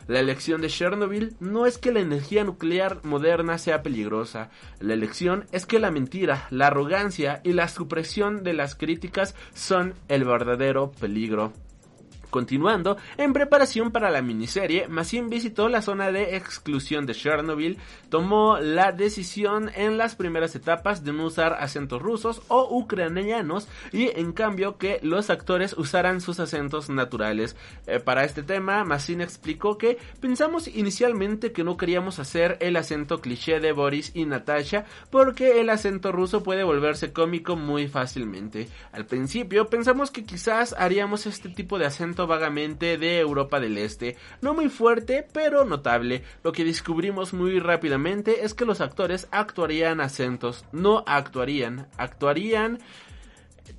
La 0.08 0.20
elección 0.20 0.62
de 0.62 0.68
Chernobyl 0.68 1.36
no 1.38 1.66
es 1.66 1.76
que 1.76 1.92
la 1.92 2.00
energía 2.00 2.42
nuclear 2.42 3.04
moderna 3.04 3.58
sea 3.58 3.82
peligrosa, 3.82 4.50
la 4.80 4.94
elección 4.94 5.44
es 5.52 5.66
que 5.66 5.78
la 5.78 5.90
mentira, 5.90 6.46
la 6.48 6.68
arrogancia 6.68 7.42
y 7.44 7.52
la 7.52 7.68
supresión 7.68 8.42
de 8.42 8.54
las 8.54 8.74
críticas 8.74 9.34
son 9.52 9.92
el 10.08 10.24
verdadero 10.24 10.92
peligro. 10.92 11.52
Continuando, 12.30 12.98
en 13.16 13.32
preparación 13.32 13.90
para 13.90 14.10
la 14.10 14.20
miniserie, 14.20 14.86
Massin 14.88 15.30
visitó 15.30 15.68
la 15.70 15.80
zona 15.80 16.12
de 16.12 16.36
exclusión 16.36 17.06
de 17.06 17.14
Chernobyl, 17.14 17.78
tomó 18.10 18.58
la 18.58 18.92
decisión 18.92 19.70
en 19.74 19.96
las 19.96 20.14
primeras 20.14 20.54
etapas 20.54 21.04
de 21.04 21.12
no 21.14 21.24
usar 21.24 21.56
acentos 21.58 22.02
rusos 22.02 22.42
o 22.48 22.68
ucranianos 22.76 23.66
y 23.92 24.10
en 24.18 24.32
cambio 24.32 24.76
que 24.76 25.00
los 25.02 25.30
actores 25.30 25.74
usaran 25.78 26.20
sus 26.20 26.38
acentos 26.38 26.90
naturales. 26.90 27.56
Eh, 27.86 27.98
para 27.98 28.24
este 28.24 28.42
tema, 28.42 28.84
Massin 28.84 29.22
explicó 29.22 29.78
que 29.78 29.96
pensamos 30.20 30.68
inicialmente 30.68 31.52
que 31.52 31.64
no 31.64 31.76
queríamos 31.78 32.18
hacer 32.18 32.58
el 32.60 32.76
acento 32.76 33.20
cliché 33.20 33.60
de 33.60 33.72
Boris 33.72 34.12
y 34.14 34.26
Natasha 34.26 34.84
porque 35.10 35.60
el 35.60 35.70
acento 35.70 36.12
ruso 36.12 36.42
puede 36.42 36.64
volverse 36.64 37.12
cómico 37.12 37.56
muy 37.56 37.88
fácilmente. 37.88 38.68
Al 38.92 39.06
principio 39.06 39.68
pensamos 39.68 40.10
que 40.10 40.24
quizás 40.24 40.74
haríamos 40.78 41.26
este 41.26 41.48
tipo 41.48 41.78
de 41.78 41.86
acento 41.86 42.17
vagamente 42.26 42.98
de 42.98 43.18
Europa 43.18 43.60
del 43.60 43.78
Este, 43.78 44.16
no 44.40 44.54
muy 44.54 44.68
fuerte, 44.68 45.26
pero 45.32 45.64
notable. 45.64 46.22
Lo 46.42 46.52
que 46.52 46.64
descubrimos 46.64 47.32
muy 47.32 47.60
rápidamente 47.60 48.44
es 48.44 48.54
que 48.54 48.64
los 48.64 48.80
actores 48.80 49.28
actuarían 49.30 50.00
acentos, 50.00 50.64
no 50.72 51.04
actuarían, 51.06 51.86
actuarían 51.96 52.78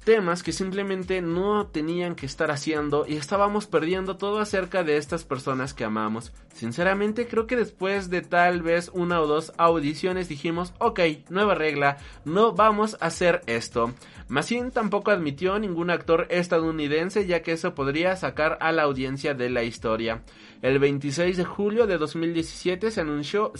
temas 0.03 0.43
que 0.43 0.51
simplemente 0.51 1.21
no 1.21 1.67
tenían 1.67 2.15
que 2.15 2.25
estar 2.25 2.51
haciendo 2.51 3.05
y 3.07 3.15
estábamos 3.15 3.67
perdiendo 3.67 4.17
todo 4.17 4.39
acerca 4.39 4.83
de 4.83 4.97
estas 4.97 5.23
personas 5.23 5.73
que 5.73 5.83
amamos. 5.83 6.31
Sinceramente 6.53 7.27
creo 7.27 7.47
que 7.47 7.55
después 7.55 8.09
de 8.09 8.21
tal 8.21 8.61
vez 8.61 8.89
una 8.93 9.21
o 9.21 9.27
dos 9.27 9.53
audiciones 9.57 10.29
dijimos, 10.29 10.73
ok, 10.79 10.99
nueva 11.29 11.55
regla, 11.55 11.97
no 12.25 12.53
vamos 12.53 12.97
a 12.99 13.07
hacer 13.07 13.41
esto. 13.45 13.93
Massin 14.29 14.69
tampoco 14.69 15.09
admitió 15.09 15.57
ningún 15.57 15.89
actor 15.89 16.27
estadounidense 16.29 17.25
ya 17.25 17.41
que 17.41 17.53
eso 17.53 17.73
podría 17.73 18.15
sacar 18.15 18.59
a 18.61 18.71
la 18.71 18.83
audiencia 18.83 19.33
de 19.33 19.49
la 19.49 19.63
historia. 19.63 20.21
El 20.61 20.77
26 20.77 21.35
de 21.35 21.45
julio 21.45 21.87
de 21.87 21.97
2017 21.97 22.91
se 22.91 23.01
anunció, 23.01 23.53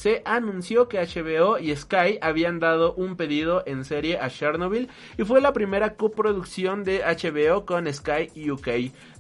que 0.88 1.00
HBO 1.00 1.58
y 1.58 1.76
Sky 1.76 2.20
habían 2.22 2.60
dado 2.60 2.94
un 2.94 3.16
pedido 3.16 3.64
en 3.66 3.84
serie 3.84 4.20
a 4.20 4.30
Chernobyl 4.30 4.90
y 5.18 5.24
fue 5.24 5.42
la 5.42 5.54
primera 5.54 5.96
coproducción 5.96 6.84
de 6.84 7.00
HBO 7.00 7.66
con 7.66 7.92
Sky 7.92 8.30
UK. 8.52 8.68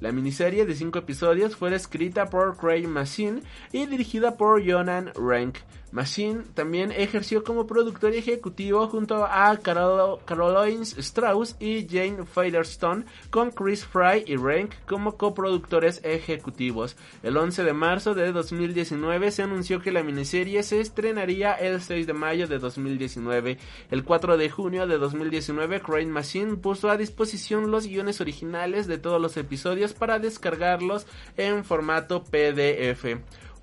La 0.01 0.11
miniserie 0.11 0.67
de 0.67 0.75
5 0.75 0.99
episodios 0.99 1.55
fue 1.55 1.73
escrita 1.73 2.27
por 2.27 2.57
Craig 2.57 2.87
Massin 2.87 3.41
y 3.71 3.87
dirigida 3.87 4.37
por 4.37 4.63
Jonan 4.63 5.11
Rank. 5.15 5.57
Machine 5.91 6.43
también 6.53 6.91
ejerció 6.91 7.43
como 7.43 7.65
productor 7.65 8.13
ejecutivo 8.13 8.87
junto 8.87 9.25
a 9.25 9.57
Carol 9.57 10.19
Caroline 10.23 10.83
Strauss 10.83 11.55
y 11.59 11.87
Jane 11.87 12.25
Featherstone 12.25 13.05
con 13.31 13.49
Chris 13.51 13.85
Fry 13.85 14.23
y 14.27 14.35
Rank 14.35 14.73
como 14.87 15.17
coproductores 15.17 16.01
ejecutivos. 16.03 16.95
El 17.23 17.37
11 17.37 17.63
de 17.63 17.73
marzo 17.73 18.13
de 18.13 18.31
2019 18.31 19.31
se 19.31 19.43
anunció 19.43 19.81
que 19.81 19.91
la 19.91 20.03
miniserie 20.03 20.61
se 20.61 20.79
estrenaría 20.79 21.53
el 21.53 21.81
6 21.81 22.05
de 22.05 22.13
mayo 22.13 22.47
de 22.47 22.59
2019. 22.59 23.57
El 23.89 24.03
4 24.03 24.37
de 24.37 24.49
junio 24.49 24.85
de 24.85 24.97
2019 24.99 25.81
Crane 25.81 26.05
Machine 26.05 26.57
puso 26.57 26.89
a 26.89 26.97
disposición 26.97 27.71
los 27.71 27.87
guiones 27.87 28.21
originales 28.21 28.85
de 28.85 28.99
todos 28.99 29.19
los 29.19 29.37
episodios 29.37 29.93
para 29.93 30.19
descargarlos 30.19 31.07
en 31.35 31.65
formato 31.65 32.23
PDF 32.23 33.05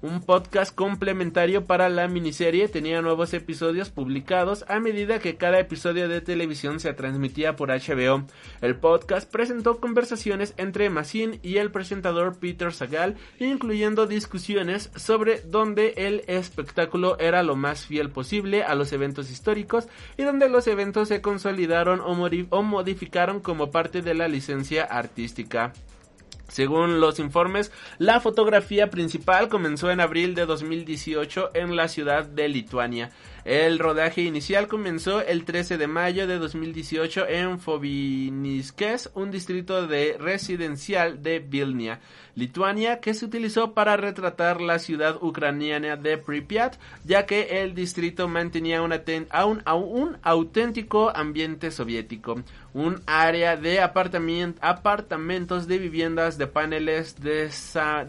un 0.03 0.21
podcast 0.21 0.75
complementario 0.75 1.67
para 1.67 1.89
la 1.89 2.09
miniserie. 2.09 2.69
Tenía 2.69 3.03
nuevos 3.03 3.33
episodios 3.35 3.91
publicados 3.91 4.65
a 4.69 4.81
medida 4.81 5.19
que 5.19 5.37
cada 5.37 5.59
episodio 5.59 6.09
de 6.09 6.21
televisión 6.21 6.81
se 6.81 6.93
transmitía 6.93 7.57
por 7.57 7.71
HBO. 7.71 8.25
El 8.61 8.77
podcast 8.77 9.31
presentó 9.31 9.81
conversaciones 9.81 10.55
entre 10.57 10.91
Massin 10.91 11.39
y 11.43 11.57
el 11.57 11.71
presentador 11.71 12.39
Peter 12.39 12.73
Sagal, 12.73 13.17
incluyendo 13.39 14.07
discusiones 14.07 14.91
sobre 14.97 15.41
dónde 15.41 15.95
el 15.97 16.23
espectáculo 16.27 17.19
era 17.19 17.43
lo 17.43 17.57
más 17.57 17.87
fiel 17.87 18.11
posible 18.11 18.63
a 18.63 18.75
los 18.75 18.93
eventos 18.93 19.31
históricos 19.31 19.89
y 20.17 20.23
donde 20.23 20.49
los 20.49 20.67
eventos 20.67 21.09
se 21.09 21.21
consolidaron 21.21 22.01
o, 22.01 22.17
o 22.51 22.63
modificaron 22.63 23.41
como 23.41 23.71
parte 23.71 24.03
de 24.03 24.15
la 24.15 24.29
licencia 24.29 24.85
artística. 24.85 25.73
Según 26.57 27.01
los 27.01 27.19
informes, 27.19 27.71
la 27.99 28.19
fotografía 28.19 28.89
principal 28.89 29.51
comenzó 29.51 29.91
en 29.91 30.01
abril 30.01 30.35
de 30.35 30.47
2018 30.47 31.51
en 31.53 31.77
la 31.77 31.87
ciudad 31.87 32.25
de 32.25 32.49
Lituania. 32.49 33.11
El 33.45 33.79
rodaje 33.79 34.23
inicial 34.23 34.67
comenzó 34.67 35.21
el 35.21 35.45
13 35.45 35.77
de 35.77 35.87
mayo 35.87 36.27
de 36.27 36.39
2018 36.39 37.29
en 37.29 37.61
Fobiniskes, 37.61 39.11
un 39.15 39.31
distrito 39.31 39.87
de 39.87 40.17
residencial 40.19 41.23
de 41.23 41.41
Vilnia, 41.41 42.01
Lituania, 42.35 43.01
que 43.01 43.15
se 43.15 43.25
utilizó 43.25 43.73
para 43.73 43.97
retratar 43.97 44.61
la 44.61 44.79
ciudad 44.79 45.23
ucraniana 45.23 45.97
de 45.97 46.19
Pripyat, 46.19 46.77
ya 47.05 47.25
que 47.25 47.63
el 47.63 47.75
distrito 47.75 48.27
mantenía 48.29 48.83
un, 48.83 48.93
un 48.93 50.19
auténtico 50.23 51.15
ambiente 51.15 51.71
soviético, 51.71 52.43
un 52.77 53.01
área 53.07 53.57
de 53.57 53.81
apartamentos 53.81 55.67
de 55.67 55.79
viviendas 55.79 56.37
de 56.37 56.47
paneles 56.47 57.17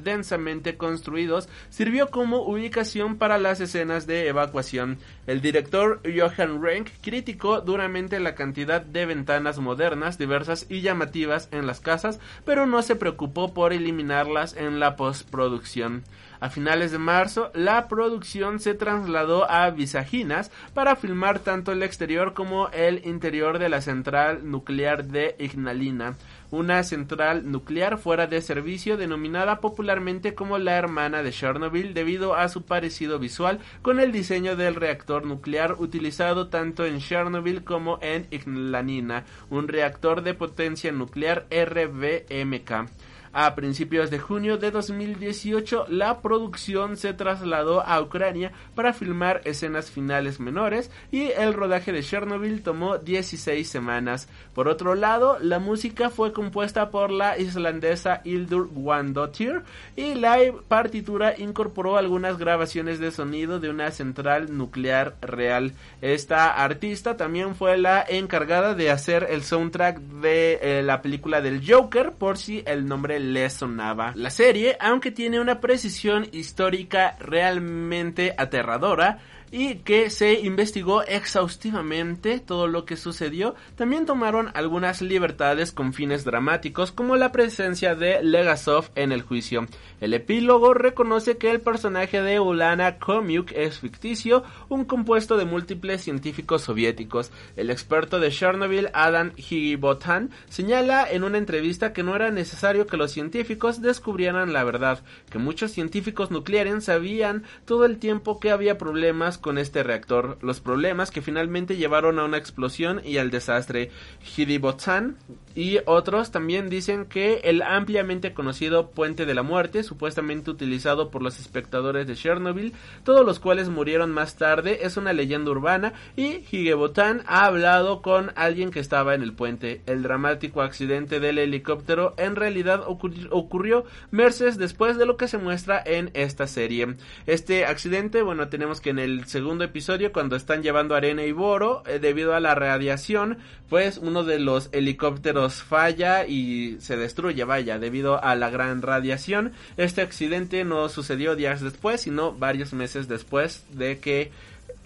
densamente 0.03 0.76
construidos, 0.76 1.47
sirvió 1.70 2.09
como 2.09 2.41
ubicación 2.41 3.18
para 3.18 3.38
las 3.38 3.61
escenas 3.61 4.07
de 4.07 4.28
evacuación. 4.28 4.97
El 5.26 5.39
director 5.39 6.01
Johan 6.03 6.61
Renck 6.61 6.89
criticó 7.01 7.61
duramente 7.61 8.20
la 8.20 8.36
cantidad 8.36 8.82
de 8.82 9.05
ventanas 9.05 9.57
modernas, 9.57 10.18
diversas 10.18 10.65
y 10.68 10.82
llamativas 10.82 11.47
en 11.53 11.65
las 11.65 11.80
casas, 11.80 12.20
pero 12.43 12.65
no 12.65 12.82
se 12.82 12.97
preocupó 12.97 13.53
por 13.53 13.72
eliminarlas 13.72 14.53
en 14.57 14.82
la 14.82 14.97
postproducción. 14.97 16.03
A 16.40 16.50
finales 16.50 16.92
de 16.92 16.98
marzo, 16.98 17.52
la 17.54 17.88
producción 17.88 18.60
se 18.60 18.74
trasladó 18.74 19.50
a 19.50 19.70
Visaginas 19.70 20.52
para 20.74 20.96
filmar 20.96 21.40
tanto 21.40 21.72
el 21.72 21.84
exterior 21.84 22.34
como 22.34 22.70
el 22.70 23.06
interior 23.06 23.60
de 23.60 23.70
la 23.70 23.82
central 23.82 24.50
nuclear 24.50 25.06
de 25.06 25.36
Ignalina 25.40 26.16
una 26.52 26.84
central 26.84 27.52
nuclear 27.52 27.98
fuera 27.98 28.28
de 28.28 28.42
servicio 28.42 28.98
denominada 28.98 29.60
popularmente 29.60 30.34
como 30.34 30.58
la 30.58 30.78
hermana 30.78 31.24
de 31.24 31.32
Chernobyl 31.32 31.94
debido 31.94 32.36
a 32.36 32.48
su 32.48 32.64
parecido 32.64 33.20
visual 33.20 33.60
con 33.82 34.00
el 34.00 34.12
diseño 34.12 34.56
del 34.56 34.76
reactor 34.76 35.26
nuclear 35.26 35.74
utilizado 35.78 36.48
tanto 36.48 36.86
en 36.86 37.00
Chernobyl 37.00 37.64
como 37.64 38.00
en 38.02 38.28
Ignalina, 38.32 39.26
un 39.50 39.68
reactor 39.68 40.22
de 40.22 40.34
potencia 40.34 40.92
nuclear 40.92 41.48
RBMK. 41.52 42.90
A 43.34 43.55
principios 43.55 44.09
de 44.09 44.19
junio 44.19 44.57
de 44.57 44.71
2018, 44.71 45.86
la 45.89 46.21
producción 46.21 46.97
se 46.97 47.13
trasladó 47.13 47.82
a 47.86 48.01
Ucrania 48.01 48.51
para 48.75 48.93
filmar 48.93 49.41
escenas 49.45 49.91
finales 49.91 50.39
menores 50.39 50.91
y 51.11 51.32
el 51.32 51.53
rodaje 51.53 51.91
de 51.91 52.03
Chernobyl 52.03 52.63
tomó 52.63 52.97
16 52.97 53.67
semanas. 53.67 54.28
Por 54.53 54.67
otro 54.67 54.95
lado, 54.95 55.38
la 55.41 55.59
música 55.59 56.09
fue 56.09 56.34
compuesta 56.34 56.89
por 56.89 57.11
la 57.11 57.38
islandesa 57.38 58.21
Hildur 58.23 58.69
Wandottir 58.73 59.63
y 59.95 60.15
la 60.15 60.38
partitura 60.67 61.38
incorporó 61.38 61.97
algunas 61.97 62.38
grabaciones 62.38 62.99
de 62.99 63.11
sonido 63.11 63.59
de 63.59 63.69
una 63.69 63.91
central 63.91 64.57
nuclear 64.57 65.15
real. 65.21 65.73
Esta 66.01 66.51
artista 66.63 67.17
también 67.17 67.55
fue 67.55 67.78
la 67.78 68.05
encargada 68.07 68.73
de 68.73 68.91
hacer 68.91 69.28
el 69.30 69.43
soundtrack 69.43 69.99
de 69.99 70.59
eh, 70.61 70.84
la 70.84 71.01
película 71.01 71.41
del 71.41 71.61
Joker, 71.67 72.13
por 72.13 72.38
si 72.38 72.63
el 72.65 72.88
nombre 72.88 73.16
le 73.20 73.49
sonaba. 73.49 74.13
La 74.15 74.30
serie, 74.30 74.78
aunque 74.80 75.11
tiene 75.11 75.39
una 75.39 75.59
precisión 75.59 76.28
histórica 76.32 77.15
realmente 77.20 78.34
aterradora, 78.38 79.20
y 79.52 79.76
que 79.76 80.10
se 80.10 80.34
investigó 80.41 81.04
exhaustivamente 81.04 82.39
todo 82.39 82.68
lo 82.68 82.86
que 82.86 82.98
sucedió. 82.98 83.56
También 83.76 84.06
tomaron 84.06 84.52
algunas 84.54 85.02
libertades 85.02 85.72
con 85.72 85.93
fines 85.93 86.26
dramáticos 86.26 86.91
como 86.91 87.16
la 87.16 87.32
presencia 87.32 87.95
de 87.95 88.22
Legasov 88.22 88.89
en 88.95 89.12
el 89.12 89.22
juicio. 89.22 89.68
El 90.02 90.14
epílogo 90.14 90.74
reconoce 90.74 91.38
que 91.38 91.50
el 91.50 91.62
personaje 91.62 92.22
de 92.22 92.39
Ulana 92.39 93.00
Komiuk 93.00 93.52
es 93.54 93.80
ficticio, 93.80 94.43
un 94.70 94.86
compuesto 94.86 95.38
de 95.38 95.45
múltiples 95.45 96.02
científicos 96.02 96.64
soviéticos. 96.64 97.32
El 97.56 97.70
experto 97.72 98.20
de 98.20 98.30
Chernobyl, 98.30 98.89
Adam 98.93 99.32
Higibotan, 99.38 100.30
señala 100.50 101.10
en 101.10 101.24
una 101.24 101.38
entrevista 101.38 101.93
que 101.93 102.04
no 102.04 102.16
era 102.16 102.30
necesario 102.30 102.86
que 102.86 102.98
los 102.98 103.12
científicos 103.12 103.82
descubrieran 103.82 104.54
la 104.54 104.64
verdad, 104.64 105.04
que 105.30 105.39
muchos 105.39 105.72
científicos 105.72 106.30
nucleares 106.30 106.58
sabían 106.84 107.43
todo 107.66 107.86
el 107.86 107.98
tiempo 107.98 108.39
que 108.39 108.52
había 108.52 108.78
problemas 108.78 109.37
con 109.38 109.58
este 109.58 109.84
reactor, 109.84 110.38
los 110.42 110.60
problemas 110.60 111.12
que 111.12 111.22
finalmente 111.22 111.78
llevaron 111.78 112.20
a 112.20 112.26
una 112.26 112.38
explosión 112.38 113.02
y 113.04 113.18
al 113.18 113.32
desastre. 113.32 113.92
Higibotan 114.22 115.18
y 115.56 115.80
otros 115.86 116.32
también 116.32 116.70
dicen 116.70 117.06
que 117.06 117.42
el 117.44 117.62
ampliamente 117.62 118.34
conocido 118.34 118.92
Puente 118.92 119.26
de 119.26 119.34
la 119.34 119.44
Muerte, 119.44 119.84
supuestamente 119.84 120.52
utilizado 120.52 121.10
por 121.10 121.22
los 121.22 121.40
espectadores 121.40 122.06
de 122.08 122.16
Chernobyl, 122.16 122.74
todos 123.04 123.26
los 123.26 123.40
cuales 123.40 123.70
murieron 123.70 124.12
más 124.12 124.36
tarde, 124.36 124.86
es 124.86 124.98
una 124.98 125.14
leyenda 125.14 125.52
urbana 125.52 125.94
y 126.16 126.44
Higebotan 126.52 127.24
ha 127.26 127.46
hablado 127.46 128.02
con 128.02 128.32
alguien 128.36 128.72
que 128.72 128.80
estaba 128.80 129.16
en 129.16 129.24
el 129.24 129.34
puente. 129.34 129.82
El 129.86 130.04
dramático 130.04 130.62
accidente 130.62 131.20
del 131.20 131.38
helicóptero 131.40 132.14
en 132.18 132.36
realidad 132.36 132.84
ocurrió 132.86 133.86
meses 134.12 134.58
después 134.58 134.98
de 134.98 135.06
lo 135.06 135.18
que 135.18 135.28
se 135.28 135.38
muestra 135.38 135.82
en 135.86 136.12
esta 136.14 136.48
serie. 136.48 136.96
Este 137.26 137.66
accidente, 137.66 138.22
bueno, 138.22 138.50
tenemos 138.50 138.82
que 138.82 138.92
en 138.92 139.00
el 139.00 139.26
segundo 139.28 139.63
episodio, 139.63 140.11
cuando 140.11 140.36
están 140.36 140.63
llevando 140.63 140.95
arena 140.95 141.23
y 141.23 141.32
boro, 141.32 141.84
eh, 141.86 141.99
debido 141.99 142.34
a 142.34 142.39
la 142.39 142.55
radiación, 142.55 143.38
pues 143.69 143.97
uno 143.97 144.23
de 144.23 144.39
los 144.39 144.69
helicópteros 144.71 145.63
falla 145.63 146.25
y 146.25 146.78
se 146.80 146.97
destruye, 146.97 147.43
vaya, 147.43 147.80
debido 147.80 148.23
a 148.23 148.36
la 148.36 148.49
gran 148.49 148.82
radiación. 148.82 149.53
Este 149.78 150.01
accidente 150.01 150.63
no 150.63 150.89
sucedió 150.89 151.36
días 151.36 151.61
después, 151.61 152.01
sino 152.01 152.34
varios 152.34 152.73
meses 152.73 153.07
después 153.07 153.65
de 153.71 153.99
que, 153.99 154.32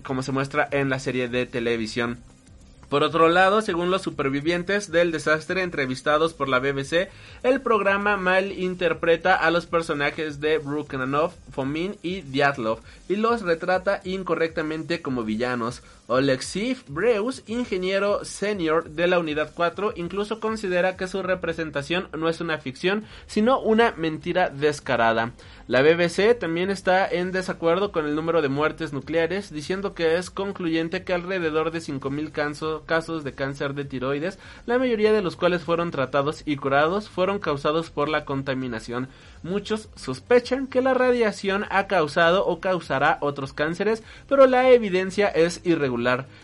como 0.03 0.23
se 0.23 0.31
muestra 0.31 0.67
en 0.71 0.89
la 0.89 0.99
serie 0.99 1.27
de 1.27 1.45
televisión. 1.45 2.17
Por 2.91 3.03
otro 3.03 3.29
lado, 3.29 3.61
según 3.61 3.89
los 3.89 4.01
supervivientes 4.01 4.91
del 4.91 5.13
desastre 5.13 5.63
entrevistados 5.63 6.33
por 6.33 6.49
la 6.49 6.59
BBC, 6.59 7.07
el 7.41 7.61
programa 7.61 8.17
mal 8.17 8.51
interpreta 8.51 9.33
a 9.33 9.49
los 9.49 9.65
personajes 9.65 10.41
de 10.41 10.57
Brukhanov, 10.57 11.31
Fomin 11.53 11.95
y 12.03 12.19
Dyatlov 12.19 12.79
y 13.07 13.15
los 13.15 13.43
retrata 13.43 14.01
incorrectamente 14.03 15.01
como 15.01 15.23
villanos. 15.23 15.83
Oleksiy 16.11 16.75
Breus, 16.89 17.41
ingeniero 17.47 18.25
senior 18.25 18.89
de 18.89 19.07
la 19.07 19.17
Unidad 19.17 19.53
4, 19.55 19.93
incluso 19.95 20.41
considera 20.41 20.97
que 20.97 21.07
su 21.07 21.23
representación 21.23 22.09
no 22.17 22.27
es 22.27 22.41
una 22.41 22.57
ficción, 22.57 23.05
sino 23.27 23.61
una 23.61 23.93
mentira 23.95 24.49
descarada. 24.49 25.31
La 25.67 25.81
BBC 25.81 26.37
también 26.37 26.69
está 26.69 27.07
en 27.07 27.31
desacuerdo 27.31 27.93
con 27.93 28.05
el 28.05 28.15
número 28.15 28.41
de 28.41 28.49
muertes 28.49 28.91
nucleares, 28.91 29.53
diciendo 29.53 29.93
que 29.93 30.17
es 30.17 30.29
concluyente 30.29 31.05
que 31.05 31.13
alrededor 31.13 31.71
de 31.71 31.79
5.000 31.79 32.83
casos 32.85 33.23
de 33.23 33.33
cáncer 33.33 33.73
de 33.73 33.85
tiroides, 33.85 34.37
la 34.65 34.77
mayoría 34.77 35.13
de 35.13 35.21
los 35.21 35.37
cuales 35.37 35.63
fueron 35.63 35.91
tratados 35.91 36.43
y 36.45 36.57
curados, 36.57 37.07
fueron 37.07 37.39
causados 37.39 37.89
por 37.89 38.09
la 38.09 38.25
contaminación. 38.25 39.07
Muchos 39.43 39.87
sospechan 39.95 40.67
que 40.67 40.81
la 40.81 40.93
radiación 40.93 41.65
ha 41.69 41.87
causado 41.87 42.45
o 42.45 42.59
causará 42.59 43.17
otros 43.21 43.53
cánceres, 43.53 44.03
pero 44.27 44.45
la 44.45 44.69
evidencia 44.71 45.29
es 45.29 45.61
irregular. 45.63 46.00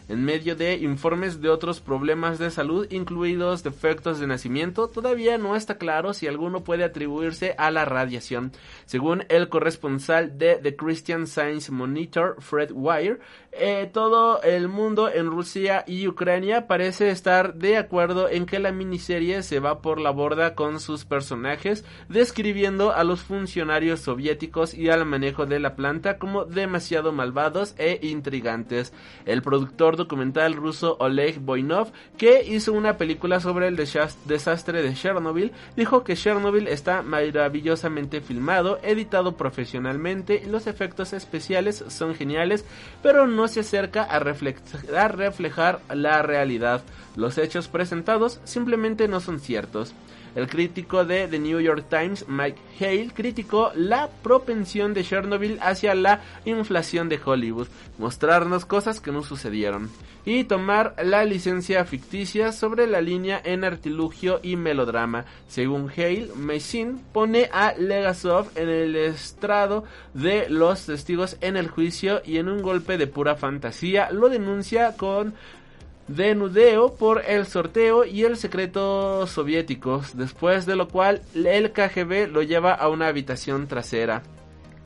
En 0.07 0.23
medio 0.23 0.55
de 0.55 0.75
informes 0.75 1.41
de 1.41 1.49
otros 1.49 1.79
problemas 1.79 2.37
de 2.37 2.51
salud, 2.51 2.87
incluidos 2.91 3.63
defectos 3.63 4.19
de 4.19 4.27
nacimiento, 4.27 4.87
todavía 4.87 5.37
no 5.37 5.55
está 5.55 5.77
claro 5.77 6.13
si 6.13 6.27
alguno 6.27 6.63
puede 6.63 6.83
atribuirse 6.83 7.55
a 7.57 7.71
la 7.71 7.85
radiación. 7.85 8.51
Según 8.85 9.25
el 9.29 9.49
corresponsal 9.49 10.37
de 10.37 10.55
The 10.55 10.75
Christian 10.75 11.25
Science 11.25 11.71
Monitor, 11.71 12.35
Fred 12.39 12.71
Wire, 12.71 13.19
eh, 13.59 13.89
todo 13.91 14.41
el 14.43 14.67
mundo 14.67 15.09
en 15.11 15.27
Rusia 15.31 15.83
y 15.87 16.07
Ucrania 16.07 16.67
parece 16.67 17.09
estar 17.09 17.55
de 17.55 17.77
acuerdo 17.77 18.29
en 18.29 18.45
que 18.45 18.59
la 18.59 18.71
miniserie 18.71 19.43
se 19.43 19.59
va 19.59 19.81
por 19.81 19.99
la 19.99 20.11
borda 20.11 20.55
con 20.55 20.79
sus 20.79 21.05
personajes, 21.05 21.83
describiendo 22.09 22.93
a 22.93 23.03
los 23.03 23.21
funcionarios 23.21 24.01
soviéticos 24.01 24.73
y 24.73 24.89
al 24.89 25.05
manejo 25.05 25.45
de 25.45 25.59
la 25.59 25.75
planta 25.75 26.17
como 26.17 26.45
demasiado 26.45 27.11
malvados 27.11 27.73
e 27.77 27.99
intrigantes. 28.03 28.93
El 29.25 29.41
productor 29.41 29.97
documental 29.97 30.53
ruso 30.53 30.97
Oleg 30.99 31.39
Boinov, 31.39 31.91
que 32.17 32.43
hizo 32.43 32.73
una 32.73 32.97
película 32.97 33.39
sobre 33.39 33.67
el 33.67 33.75
desastre 33.75 34.81
de 34.81 34.93
Chernobyl, 34.93 35.51
dijo 35.75 36.03
que 36.03 36.15
Chernobyl 36.15 36.67
está 36.67 37.01
maravillosamente 37.01 38.21
filmado, 38.21 38.79
editado 38.83 39.37
profesionalmente, 39.37 40.43
los 40.47 40.67
efectos 40.67 41.13
especiales 41.13 41.83
son 41.87 42.15
geniales, 42.15 42.65
pero 43.01 43.27
no 43.27 43.46
se 43.47 43.61
acerca 43.61 44.03
a, 44.03 44.17
a 44.17 45.07
reflejar 45.07 45.79
la 45.89 46.21
realidad. 46.21 46.81
Los 47.15 47.37
hechos 47.37 47.67
presentados 47.67 48.39
simplemente 48.43 49.07
no 49.07 49.19
son 49.19 49.39
ciertos. 49.39 49.93
El 50.37 50.47
crítico 50.47 51.03
de 51.03 51.27
The 51.27 51.39
New 51.39 51.59
York 51.59 51.85
Times, 51.89 52.27
Mike 52.27 52.61
Hale, 52.79 53.09
criticó 53.11 53.71
la 53.73 54.07
propensión 54.21 54.93
de 54.93 55.03
Chernobyl 55.03 55.57
hacia 55.63 55.95
la 55.95 56.21
inflación 56.45 57.09
de 57.09 57.19
Hollywood, 57.25 57.67
mostrarnos 57.97 58.63
cosas 58.63 59.01
que 59.01 59.11
no 59.11 59.23
sucedieron, 59.23 59.89
y 60.25 60.43
tomar 60.43 60.93
la 61.03 61.25
licencia 61.25 61.83
ficticia 61.85 62.51
sobre 62.51 62.85
la 62.85 63.01
línea 63.01 63.41
en 63.43 63.63
artilugio 63.63 64.39
y 64.43 64.57
melodrama. 64.57 65.25
Según 65.47 65.89
Hale, 65.89 66.29
Messine 66.35 66.99
pone 67.13 67.49
a 67.51 67.73
Legasov 67.73 68.51
en 68.53 68.69
el 68.69 68.95
estrado 68.95 69.85
de 70.13 70.51
los 70.51 70.85
testigos 70.85 71.37
en 71.41 71.57
el 71.57 71.67
juicio 71.67 72.21
y 72.23 72.37
en 72.37 72.47
un 72.47 72.61
golpe 72.61 72.99
de 72.99 73.07
pura 73.07 73.37
fantasía 73.37 74.11
lo 74.11 74.29
denuncia 74.29 74.97
con 74.97 75.33
de 76.07 76.35
nudeo 76.35 76.95
por 76.95 77.23
el 77.25 77.45
sorteo 77.45 78.05
y 78.05 78.23
el 78.23 78.37
secreto 78.37 79.27
soviéticos, 79.27 80.15
después 80.15 80.65
de 80.65 80.75
lo 80.75 80.87
cual 80.87 81.21
el 81.33 81.71
KGB 81.71 82.31
lo 82.31 82.41
lleva 82.43 82.73
a 82.73 82.89
una 82.89 83.07
habitación 83.07 83.67
trasera. 83.67 84.23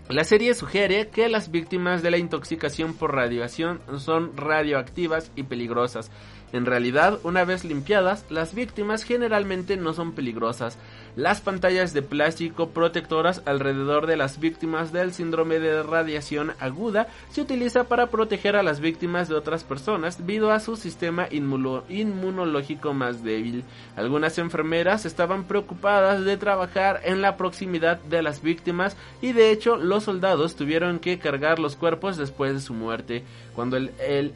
La 0.09 0.23
serie 0.23 0.53
sugiere 0.55 1.07
que 1.07 1.29
las 1.29 1.51
víctimas 1.51 2.03
de 2.03 2.11
la 2.11 2.17
intoxicación 2.17 2.93
por 2.93 3.15
radiación 3.15 3.79
son 3.97 4.35
radioactivas 4.35 5.31
y 5.35 5.43
peligrosas, 5.43 6.11
en 6.53 6.65
realidad, 6.65 7.19
una 7.23 7.45
vez 7.45 7.63
limpiadas, 7.63 8.25
las 8.29 8.53
víctimas 8.53 9.03
generalmente 9.03 9.77
no 9.77 9.93
son 9.93 10.11
peligrosas. 10.11 10.77
Las 11.17 11.41
pantallas 11.41 11.93
de 11.93 12.01
plástico 12.01 12.69
protectoras 12.69 13.41
alrededor 13.45 14.07
de 14.07 14.15
las 14.15 14.39
víctimas 14.39 14.93
del 14.93 15.13
síndrome 15.13 15.59
de 15.59 15.83
radiación 15.83 16.53
aguda 16.59 17.07
se 17.31 17.41
utiliza 17.41 17.83
para 17.83 18.07
proteger 18.07 18.55
a 18.55 18.63
las 18.63 18.79
víctimas 18.79 19.27
de 19.27 19.35
otras 19.35 19.65
personas 19.65 20.17
debido 20.19 20.51
a 20.51 20.61
su 20.61 20.77
sistema 20.77 21.27
inmunológico 21.29 22.93
más 22.93 23.23
débil. 23.23 23.65
Algunas 23.97 24.37
enfermeras 24.37 25.05
estaban 25.05 25.43
preocupadas 25.43 26.23
de 26.23 26.37
trabajar 26.37 27.01
en 27.03 27.21
la 27.21 27.35
proximidad 27.35 27.99
de 27.99 28.21
las 28.21 28.41
víctimas 28.41 28.95
y 29.21 29.33
de 29.33 29.51
hecho 29.51 29.75
los 29.75 30.05
soldados 30.05 30.55
tuvieron 30.55 30.99
que 30.99 31.19
cargar 31.19 31.59
los 31.59 31.75
cuerpos 31.75 32.15
después 32.15 32.53
de 32.53 32.61
su 32.61 32.73
muerte. 32.73 33.25
Cuando 33.53 33.75
el, 33.75 33.91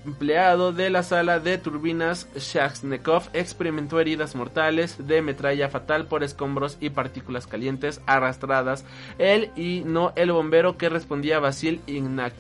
empleado 0.06 0.74
de 0.74 0.90
la 0.90 1.04
sala 1.04 1.40
de 1.40 1.58
turbinas 1.58 2.28
Shakhsnekov 2.36 3.30
experimentó 3.32 4.02
heridas 4.02 4.36
mortales 4.36 5.08
de 5.08 5.22
metralla 5.22 5.70
fatal 5.70 6.08
por 6.08 6.22
escombros 6.24 6.65
y 6.80 6.90
partículas 6.90 7.48
calientes 7.48 8.02
arrastradas. 8.06 8.86
Él 9.18 9.52
y 9.56 9.84
no 9.86 10.14
el 10.16 10.32
bombero 10.32 10.78
que 10.78 10.90
respondía 10.90 11.40
Basil 11.40 11.82
Ignac 11.88 12.34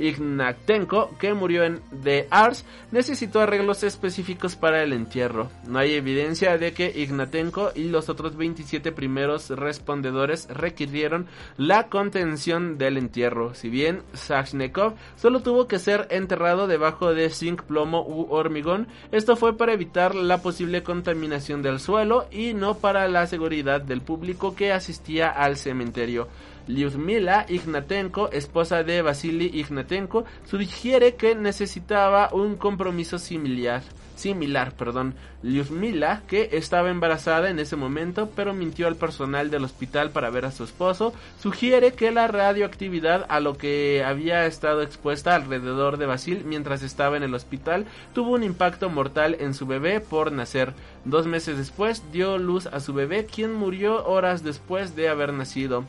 Ignatenko, 0.00 1.16
que 1.18 1.34
murió 1.34 1.64
en 1.64 1.80
The 2.02 2.26
Ars, 2.30 2.64
necesitó 2.90 3.40
arreglos 3.40 3.82
específicos 3.82 4.56
para 4.56 4.82
el 4.82 4.92
entierro. 4.92 5.50
No 5.66 5.78
hay 5.78 5.94
evidencia 5.94 6.58
de 6.58 6.72
que 6.72 6.92
Ignatenko 6.94 7.72
y 7.74 7.84
los 7.84 8.08
otros 8.08 8.36
27 8.36 8.92
primeros 8.92 9.50
respondedores 9.50 10.48
requirieron 10.48 11.26
la 11.56 11.88
contención 11.88 12.78
del 12.78 12.96
entierro. 12.96 13.54
Si 13.54 13.68
bien 13.68 14.02
Sachnikov 14.14 14.94
solo 15.16 15.40
tuvo 15.40 15.68
que 15.68 15.78
ser 15.78 16.06
enterrado 16.10 16.66
debajo 16.66 17.14
de 17.14 17.30
zinc, 17.30 17.62
plomo 17.62 18.02
u 18.06 18.32
hormigón, 18.32 18.88
esto 19.12 19.36
fue 19.36 19.56
para 19.56 19.72
evitar 19.72 20.14
la 20.14 20.42
posible 20.42 20.82
contaminación 20.82 21.62
del 21.62 21.80
suelo 21.80 22.26
y 22.30 22.54
no 22.54 22.78
para 22.78 23.08
la 23.08 23.26
seguridad 23.26 23.80
del 23.80 24.00
público 24.00 24.54
que 24.54 24.72
asistía 24.72 25.28
al 25.28 25.56
cementerio. 25.56 26.28
Lyudmila 26.66 27.46
Ignatenko, 27.48 28.30
esposa 28.32 28.82
de 28.82 29.02
Vasily 29.02 29.50
Ignatenko, 29.54 30.24
sugiere 30.44 31.14
que 31.14 31.34
necesitaba 31.34 32.30
un 32.32 32.56
compromiso 32.56 33.18
similar 33.18 33.82
similar, 34.20 34.72
perdón, 34.74 35.14
Lyudmila, 35.42 36.22
que 36.28 36.50
estaba 36.52 36.90
embarazada 36.90 37.48
en 37.48 37.58
ese 37.58 37.76
momento, 37.76 38.30
pero 38.36 38.52
mintió 38.52 38.86
al 38.86 38.96
personal 38.96 39.50
del 39.50 39.64
hospital 39.64 40.10
para 40.10 40.30
ver 40.30 40.44
a 40.44 40.52
su 40.52 40.64
esposo, 40.64 41.14
sugiere 41.40 41.92
que 41.92 42.10
la 42.10 42.28
radioactividad 42.28 43.26
a 43.28 43.40
lo 43.40 43.56
que 43.56 44.04
había 44.04 44.46
estado 44.46 44.82
expuesta 44.82 45.34
alrededor 45.34 45.96
de 45.96 46.06
Basil 46.06 46.42
mientras 46.44 46.82
estaba 46.82 47.16
en 47.16 47.22
el 47.22 47.34
hospital 47.34 47.86
tuvo 48.14 48.32
un 48.32 48.44
impacto 48.44 48.90
mortal 48.90 49.36
en 49.40 49.54
su 49.54 49.66
bebé 49.66 50.00
por 50.00 50.30
nacer. 50.30 50.74
Dos 51.04 51.26
meses 51.26 51.56
después 51.56 52.02
dio 52.12 52.36
luz 52.36 52.66
a 52.66 52.80
su 52.80 52.92
bebé, 52.92 53.24
quien 53.24 53.54
murió 53.54 54.06
horas 54.06 54.44
después 54.44 54.94
de 54.94 55.08
haber 55.08 55.32
nacido. 55.32 55.84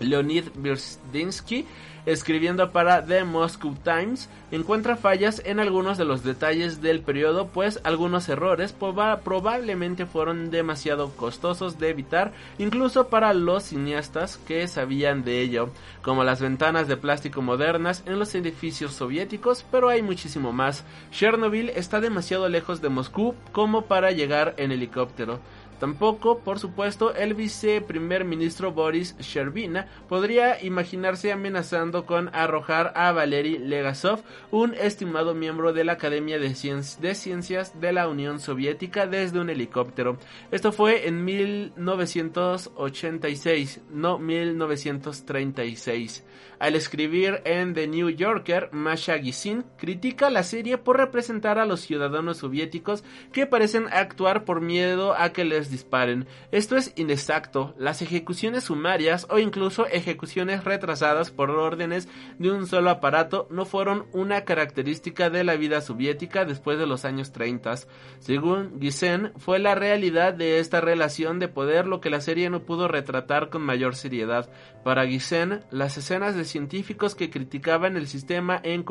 Leonid 0.00 0.44
Birstinsky 0.54 1.66
escribiendo 2.06 2.70
para 2.70 3.04
The 3.04 3.24
Moscow 3.24 3.74
Times, 3.82 4.28
encuentra 4.50 4.96
fallas 4.96 5.42
en 5.44 5.58
algunos 5.58 5.96
de 5.98 6.04
los 6.04 6.22
detalles 6.22 6.82
del 6.82 7.00
periodo, 7.00 7.48
pues 7.48 7.80
algunos 7.84 8.28
errores 8.28 8.72
probablemente 8.72 10.06
fueron 10.06 10.50
demasiado 10.50 11.10
costosos 11.16 11.78
de 11.78 11.90
evitar, 11.90 12.32
incluso 12.58 13.08
para 13.08 13.32
los 13.32 13.64
cineastas 13.64 14.36
que 14.46 14.68
sabían 14.68 15.24
de 15.24 15.40
ello, 15.40 15.70
como 16.02 16.24
las 16.24 16.40
ventanas 16.40 16.88
de 16.88 16.96
plástico 16.96 17.40
modernas 17.40 18.02
en 18.06 18.18
los 18.18 18.34
edificios 18.34 18.92
soviéticos, 18.92 19.64
pero 19.70 19.88
hay 19.88 20.02
muchísimo 20.02 20.52
más. 20.52 20.84
Chernobyl 21.10 21.70
está 21.70 22.00
demasiado 22.00 22.48
lejos 22.48 22.82
de 22.82 22.90
Moscú 22.90 23.34
como 23.52 23.82
para 23.82 24.10
llegar 24.10 24.54
en 24.58 24.72
helicóptero. 24.72 25.40
Tampoco, 25.80 26.38
por 26.38 26.58
supuesto, 26.58 27.14
el 27.14 27.34
viceprimer 27.34 28.24
ministro 28.24 28.72
Boris 28.72 29.14
Sherbina 29.18 29.86
podría 30.08 30.62
imaginarse 30.62 31.32
amenazando 31.32 32.06
con 32.06 32.30
arrojar 32.34 32.92
a 32.94 33.12
Valery 33.12 33.58
Legasov, 33.58 34.22
un 34.50 34.72
estimado 34.74 35.34
miembro 35.34 35.72
de 35.72 35.84
la 35.84 35.92
Academia 35.92 36.38
de, 36.38 36.54
Ciencias 36.54 37.80
de 37.80 37.92
la 37.92 38.08
Unión 38.08 38.40
Soviética, 38.40 39.06
desde 39.06 39.40
un 39.40 39.50
helicóptero. 39.50 40.16
Esto 40.50 40.72
fue 40.72 41.06
en 41.08 41.24
1986, 41.24 43.80
no 43.90 44.18
1936. 44.18 46.24
Al 46.58 46.76
escribir 46.76 47.42
en 47.44 47.74
The 47.74 47.88
New 47.88 48.10
Yorker, 48.10 48.68
Masha 48.72 49.18
Gisin 49.18 49.64
critica 49.76 50.30
la 50.30 50.42
serie 50.42 50.78
por 50.78 50.96
representar 50.96 51.58
a 51.58 51.66
los 51.66 51.80
ciudadanos 51.80 52.38
soviéticos 52.38 53.04
que 53.32 53.46
parecen 53.46 53.86
actuar 53.92 54.44
por 54.44 54.60
miedo 54.60 55.14
a 55.14 55.32
que 55.32 55.44
les 55.44 55.70
disparen. 55.74 56.26
Esto 56.52 56.76
es 56.76 56.92
inexacto. 56.96 57.74
Las 57.76 58.00
ejecuciones 58.00 58.64
sumarias 58.64 59.26
o 59.28 59.38
incluso 59.38 59.86
ejecuciones 59.86 60.62
retrasadas 60.62 61.32
por 61.32 61.50
órdenes 61.50 62.08
de 62.38 62.52
un 62.52 62.66
solo 62.66 62.90
aparato 62.90 63.48
no 63.50 63.64
fueron 63.64 64.06
una 64.12 64.44
característica 64.44 65.30
de 65.30 65.42
la 65.42 65.56
vida 65.56 65.80
soviética 65.80 66.44
después 66.44 66.78
de 66.78 66.86
los 66.86 67.04
años 67.04 67.32
30. 67.32 67.74
Según 68.20 68.80
Gissen, 68.80 69.32
fue 69.36 69.58
la 69.58 69.74
realidad 69.74 70.34
de 70.34 70.60
esta 70.60 70.80
relación 70.80 71.38
de 71.38 71.48
poder 71.48 71.86
lo 71.86 72.00
que 72.00 72.10
la 72.10 72.20
serie 72.20 72.50
no 72.50 72.60
pudo 72.60 72.86
retratar 72.88 73.50
con 73.50 73.62
mayor 73.62 73.96
seriedad. 73.96 74.50
Para 74.84 75.06
Gissen, 75.06 75.62
las 75.70 75.96
escenas 75.96 76.36
de 76.36 76.44
científicos 76.44 77.14
que 77.14 77.30
criticaban 77.30 77.96
el 77.96 78.06
sistema 78.06 78.60
en, 78.62 78.84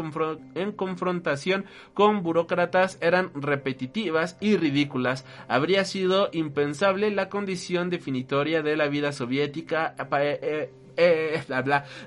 en 0.56 0.72
confrontación 0.72 1.66
con 1.94 2.24
burócratas 2.24 2.98
eran 3.00 3.32
repetitivas 3.36 4.38
y 4.42 4.58
ridículas. 4.58 5.26
Habría 5.48 5.86
sido 5.86 6.30
impensable 6.34 6.62
la 7.16 7.30
condición 7.30 7.89
definitoria 7.89 8.61
de 8.61 8.76
la 8.76 8.88
vida 8.88 9.11
soviética 9.11 9.95
eh, 10.20 10.39
eh, 10.41 10.70
eh, 10.95 11.43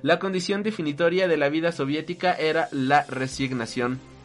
la 0.02 0.18
condición 0.18 0.62
definitoria 0.62 1.28
de 1.28 1.36
la 1.36 1.48
vida 1.48 1.72
soviética 1.72 2.34
era 2.34 2.68
la 2.72 3.02
resignación. 3.08 4.15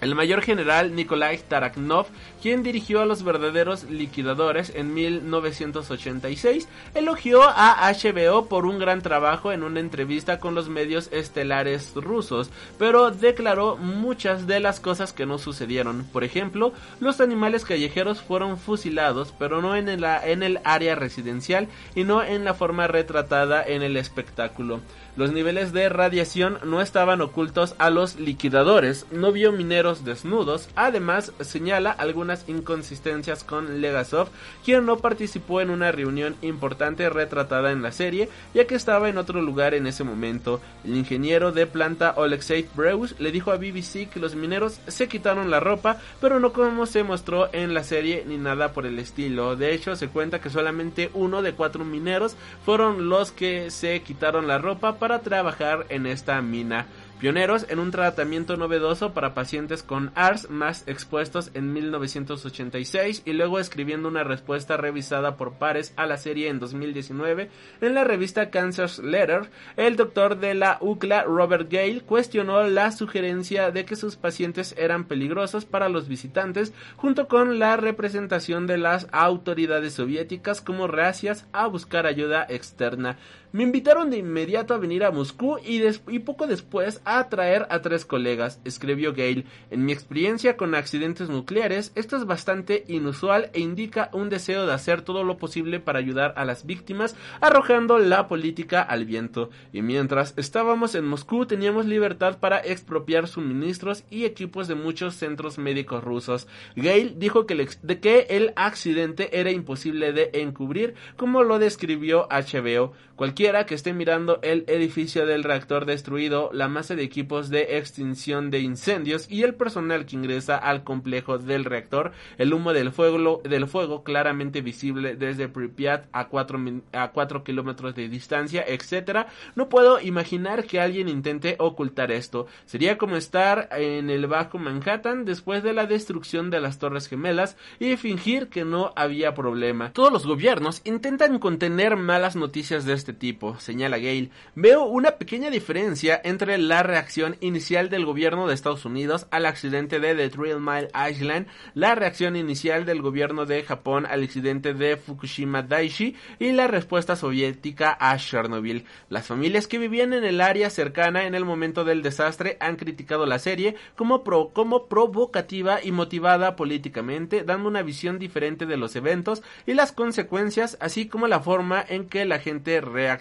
El 0.00 0.14
mayor 0.14 0.40
general 0.40 0.94
Nikolai 0.94 1.38
Taraknov, 1.38 2.06
quien 2.40 2.62
dirigió 2.62 3.00
a 3.00 3.06
los 3.06 3.22
verdaderos 3.22 3.84
liquidadores 3.84 4.72
en 4.74 4.94
1986, 4.94 6.68
elogió 6.94 7.42
a 7.42 7.92
HBO 7.92 8.46
por 8.46 8.64
un 8.64 8.78
gran 8.78 9.02
trabajo 9.02 9.52
en 9.52 9.62
una 9.62 9.80
entrevista 9.80 10.38
con 10.38 10.54
los 10.54 10.68
medios 10.68 11.10
estelares 11.12 11.92
rusos, 11.94 12.50
pero 12.78 13.10
declaró 13.10 13.76
muchas 13.76 14.46
de 14.46 14.60
las 14.60 14.80
cosas 14.80 15.12
que 15.12 15.26
no 15.26 15.38
sucedieron. 15.38 16.04
Por 16.12 16.24
ejemplo, 16.24 16.72
los 17.00 17.20
animales 17.20 17.64
callejeros 17.64 18.22
fueron 18.22 18.56
fusilados, 18.56 19.34
pero 19.38 19.60
no 19.60 19.76
en 19.76 19.90
en 19.90 20.42
el 20.42 20.60
área 20.64 20.94
residencial 20.94 21.68
y 21.94 22.04
no 22.04 22.22
en 22.22 22.44
la 22.44 22.54
forma 22.54 22.86
retratada 22.86 23.62
en 23.62 23.82
el 23.82 23.96
espectáculo. 23.96 24.80
Los 25.20 25.32
niveles 25.32 25.74
de 25.74 25.90
radiación 25.90 26.58
no 26.64 26.80
estaban 26.80 27.20
ocultos 27.20 27.74
a 27.76 27.90
los 27.90 28.18
liquidadores, 28.18 29.04
no 29.10 29.32
vio 29.32 29.52
mineros 29.52 30.02
desnudos, 30.02 30.70
además 30.76 31.34
señala 31.40 31.90
algunas 31.90 32.48
inconsistencias 32.48 33.44
con 33.44 33.82
Legasov, 33.82 34.28
quien 34.64 34.86
no 34.86 34.96
participó 34.96 35.60
en 35.60 35.68
una 35.68 35.92
reunión 35.92 36.36
importante 36.40 37.10
retratada 37.10 37.70
en 37.70 37.82
la 37.82 37.92
serie, 37.92 38.30
ya 38.54 38.66
que 38.66 38.74
estaba 38.74 39.10
en 39.10 39.18
otro 39.18 39.42
lugar 39.42 39.74
en 39.74 39.86
ese 39.86 40.04
momento. 40.04 40.62
El 40.84 40.96
ingeniero 40.96 41.52
de 41.52 41.66
planta 41.66 42.14
Alexei 42.16 42.66
Breus 42.74 43.14
le 43.20 43.30
dijo 43.30 43.50
a 43.50 43.58
BBC 43.58 44.08
que 44.08 44.20
los 44.20 44.34
mineros 44.34 44.80
se 44.86 45.06
quitaron 45.06 45.50
la 45.50 45.60
ropa, 45.60 45.98
pero 46.22 46.40
no 46.40 46.54
como 46.54 46.86
se 46.86 47.02
mostró 47.02 47.50
en 47.52 47.74
la 47.74 47.84
serie 47.84 48.24
ni 48.26 48.38
nada 48.38 48.72
por 48.72 48.86
el 48.86 48.98
estilo. 48.98 49.54
De 49.54 49.74
hecho, 49.74 49.96
se 49.96 50.08
cuenta 50.08 50.40
que 50.40 50.48
solamente 50.48 51.10
uno 51.12 51.42
de 51.42 51.52
cuatro 51.52 51.84
mineros 51.84 52.36
fueron 52.64 53.10
los 53.10 53.32
que 53.32 53.70
se 53.70 54.00
quitaron 54.00 54.48
la 54.48 54.56
ropa 54.56 54.98
para 54.98 55.09
trabajar 55.18 55.86
en 55.88 56.06
esta 56.06 56.40
mina 56.40 56.86
pioneros 57.20 57.66
en 57.68 57.78
un 57.78 57.90
tratamiento 57.90 58.56
novedoso 58.56 59.12
para 59.12 59.34
pacientes 59.34 59.82
con 59.82 60.10
ARS 60.14 60.48
más 60.48 60.84
expuestos 60.88 61.50
en 61.52 61.70
1986 61.74 63.22
y 63.26 63.34
luego 63.34 63.58
escribiendo 63.58 64.08
una 64.08 64.24
respuesta 64.24 64.78
revisada 64.78 65.36
por 65.36 65.52
pares 65.58 65.92
a 65.96 66.06
la 66.06 66.16
serie 66.16 66.48
en 66.48 66.58
2019 66.58 67.50
en 67.82 67.94
la 67.94 68.04
revista 68.04 68.48
Cancer's 68.48 69.00
Letter, 69.00 69.50
el 69.76 69.96
doctor 69.96 70.38
de 70.38 70.54
la 70.54 70.78
UCLA 70.80 71.24
Robert 71.24 71.70
Gale 71.70 72.00
cuestionó 72.00 72.62
la 72.62 72.90
sugerencia 72.90 73.70
de 73.70 73.84
que 73.84 73.96
sus 73.96 74.16
pacientes 74.16 74.74
eran 74.78 75.04
peligrosos 75.04 75.66
para 75.66 75.90
los 75.90 76.08
visitantes 76.08 76.72
junto 76.96 77.28
con 77.28 77.58
la 77.58 77.76
representación 77.76 78.66
de 78.66 78.78
las 78.78 79.08
autoridades 79.12 79.92
soviéticas 79.92 80.62
como 80.62 80.86
reacias 80.86 81.46
a 81.52 81.66
buscar 81.66 82.06
ayuda 82.06 82.46
externa. 82.48 83.18
Me 83.52 83.64
invitaron 83.64 84.10
de 84.10 84.18
inmediato 84.18 84.74
a 84.74 84.78
venir 84.78 85.02
a 85.02 85.10
Moscú 85.10 85.58
y, 85.58 85.80
poco 86.20 86.46
después 86.46 87.02
a 87.04 87.28
traer 87.28 87.66
a 87.70 87.82
tres 87.82 88.04
colegas, 88.04 88.60
escribió 88.64 89.12
Gale. 89.12 89.44
En 89.72 89.84
mi 89.84 89.90
experiencia 89.90 90.56
con 90.56 90.76
accidentes 90.76 91.28
nucleares, 91.28 91.90
esto 91.96 92.16
es 92.16 92.26
bastante 92.26 92.84
inusual 92.86 93.50
e 93.52 93.58
indica 93.58 94.08
un 94.12 94.28
deseo 94.28 94.66
de 94.66 94.72
hacer 94.72 95.02
todo 95.02 95.24
lo 95.24 95.36
posible 95.36 95.80
para 95.80 95.98
ayudar 95.98 96.32
a 96.36 96.44
las 96.44 96.64
víctimas, 96.64 97.16
arrojando 97.40 97.98
la 97.98 98.28
política 98.28 98.82
al 98.82 99.04
viento. 99.04 99.50
Y 99.72 99.82
mientras 99.82 100.32
estábamos 100.36 100.94
en 100.94 101.06
Moscú, 101.06 101.44
teníamos 101.44 101.86
libertad 101.86 102.38
para 102.38 102.58
expropiar 102.58 103.26
suministros 103.26 104.04
y 104.10 104.26
equipos 104.26 104.68
de 104.68 104.76
muchos 104.76 105.16
centros 105.16 105.58
médicos 105.58 106.04
rusos. 106.04 106.46
Gale 106.76 107.14
dijo 107.16 107.46
que, 107.46 107.68
de 107.82 107.98
que 107.98 108.28
el 108.30 108.52
accidente 108.54 109.40
era 109.40 109.50
imposible 109.50 110.12
de 110.12 110.30
encubrir, 110.34 110.94
como 111.16 111.42
lo 111.42 111.58
describió 111.58 112.28
HBO. 112.30 112.92
Cualquiera 113.40 113.64
que 113.64 113.74
esté 113.74 113.94
mirando 113.94 114.38
el 114.42 114.64
edificio 114.66 115.24
del 115.24 115.44
reactor 115.44 115.86
destruido, 115.86 116.50
la 116.52 116.68
masa 116.68 116.94
de 116.94 117.04
equipos 117.04 117.48
de 117.48 117.78
extinción 117.78 118.50
de 118.50 118.60
incendios 118.60 119.30
y 119.30 119.44
el 119.44 119.54
personal 119.54 120.04
que 120.04 120.16
ingresa 120.16 120.58
al 120.58 120.84
complejo 120.84 121.38
del 121.38 121.64
reactor, 121.64 122.12
el 122.36 122.52
humo 122.52 122.74
del 122.74 122.92
fuego, 122.92 123.40
del 123.42 123.66
fuego 123.66 124.04
claramente 124.04 124.60
visible 124.60 125.16
desde 125.16 125.48
Pripyat 125.48 126.04
a 126.12 126.28
4 126.28 126.82
a 126.92 127.12
cuatro 127.12 127.42
kilómetros 127.42 127.94
de 127.94 128.10
distancia, 128.10 128.62
etcétera. 128.66 129.28
No 129.54 129.70
puedo 129.70 130.02
imaginar 130.02 130.64
que 130.64 130.78
alguien 130.78 131.08
intente 131.08 131.56
ocultar 131.58 132.12
esto. 132.12 132.46
Sería 132.66 132.98
como 132.98 133.16
estar 133.16 133.70
en 133.72 134.10
el 134.10 134.26
Bajo 134.26 134.58
Manhattan 134.58 135.24
después 135.24 135.62
de 135.62 135.72
la 135.72 135.86
destrucción 135.86 136.50
de 136.50 136.60
las 136.60 136.78
Torres 136.78 137.08
Gemelas 137.08 137.56
y 137.78 137.96
fingir 137.96 138.48
que 138.48 138.66
no 138.66 138.92
había 138.96 139.32
problema. 139.32 139.94
Todos 139.94 140.12
los 140.12 140.26
gobiernos 140.26 140.82
intentan 140.84 141.38
contener 141.38 141.96
malas 141.96 142.36
noticias 142.36 142.84
de 142.84 142.92
este 142.92 143.10
este 143.10 143.14
tipo, 143.30 143.56
señala 143.60 143.98
Gale. 143.98 144.30
Veo 144.56 144.86
una 144.86 145.12
pequeña 145.12 145.50
diferencia 145.50 146.20
entre 146.24 146.58
la 146.58 146.82
reacción 146.82 147.36
inicial 147.40 147.88
del 147.88 148.04
gobierno 148.04 148.48
de 148.48 148.54
Estados 148.54 148.84
Unidos 148.84 149.28
al 149.30 149.46
accidente 149.46 150.00
de 150.00 150.16
The 150.16 150.30
Three 150.30 150.56
Mile 150.56 150.88
Island, 151.08 151.46
la 151.74 151.94
reacción 151.94 152.34
inicial 152.34 152.84
del 152.84 153.00
gobierno 153.00 153.46
de 153.46 153.62
Japón 153.62 154.04
al 154.04 154.24
accidente 154.24 154.74
de 154.74 154.96
Fukushima 154.96 155.62
Daiichi 155.62 156.16
y 156.40 156.50
la 156.50 156.66
respuesta 156.66 157.14
soviética 157.14 157.96
a 158.00 158.16
Chernobyl. 158.16 158.84
Las 159.08 159.28
familias 159.28 159.68
que 159.68 159.78
vivían 159.78 160.12
en 160.12 160.24
el 160.24 160.40
área 160.40 160.68
cercana 160.68 161.24
en 161.26 161.36
el 161.36 161.44
momento 161.44 161.84
del 161.84 162.02
desastre 162.02 162.56
han 162.58 162.74
criticado 162.74 163.26
la 163.26 163.38
serie 163.38 163.76
como, 163.94 164.24
pro, 164.24 164.50
como 164.52 164.88
provocativa 164.88 165.78
y 165.84 165.92
motivada 165.92 166.56
políticamente, 166.56 167.44
dando 167.44 167.68
una 167.68 167.82
visión 167.82 168.18
diferente 168.18 168.66
de 168.66 168.76
los 168.76 168.96
eventos 168.96 169.44
y 169.66 169.74
las 169.74 169.92
consecuencias, 169.92 170.76
así 170.80 171.06
como 171.06 171.28
la 171.28 171.38
forma 171.38 171.84
en 171.88 172.08
que 172.08 172.24
la 172.24 172.40
gente 172.40 172.80
reacciona 172.80 173.19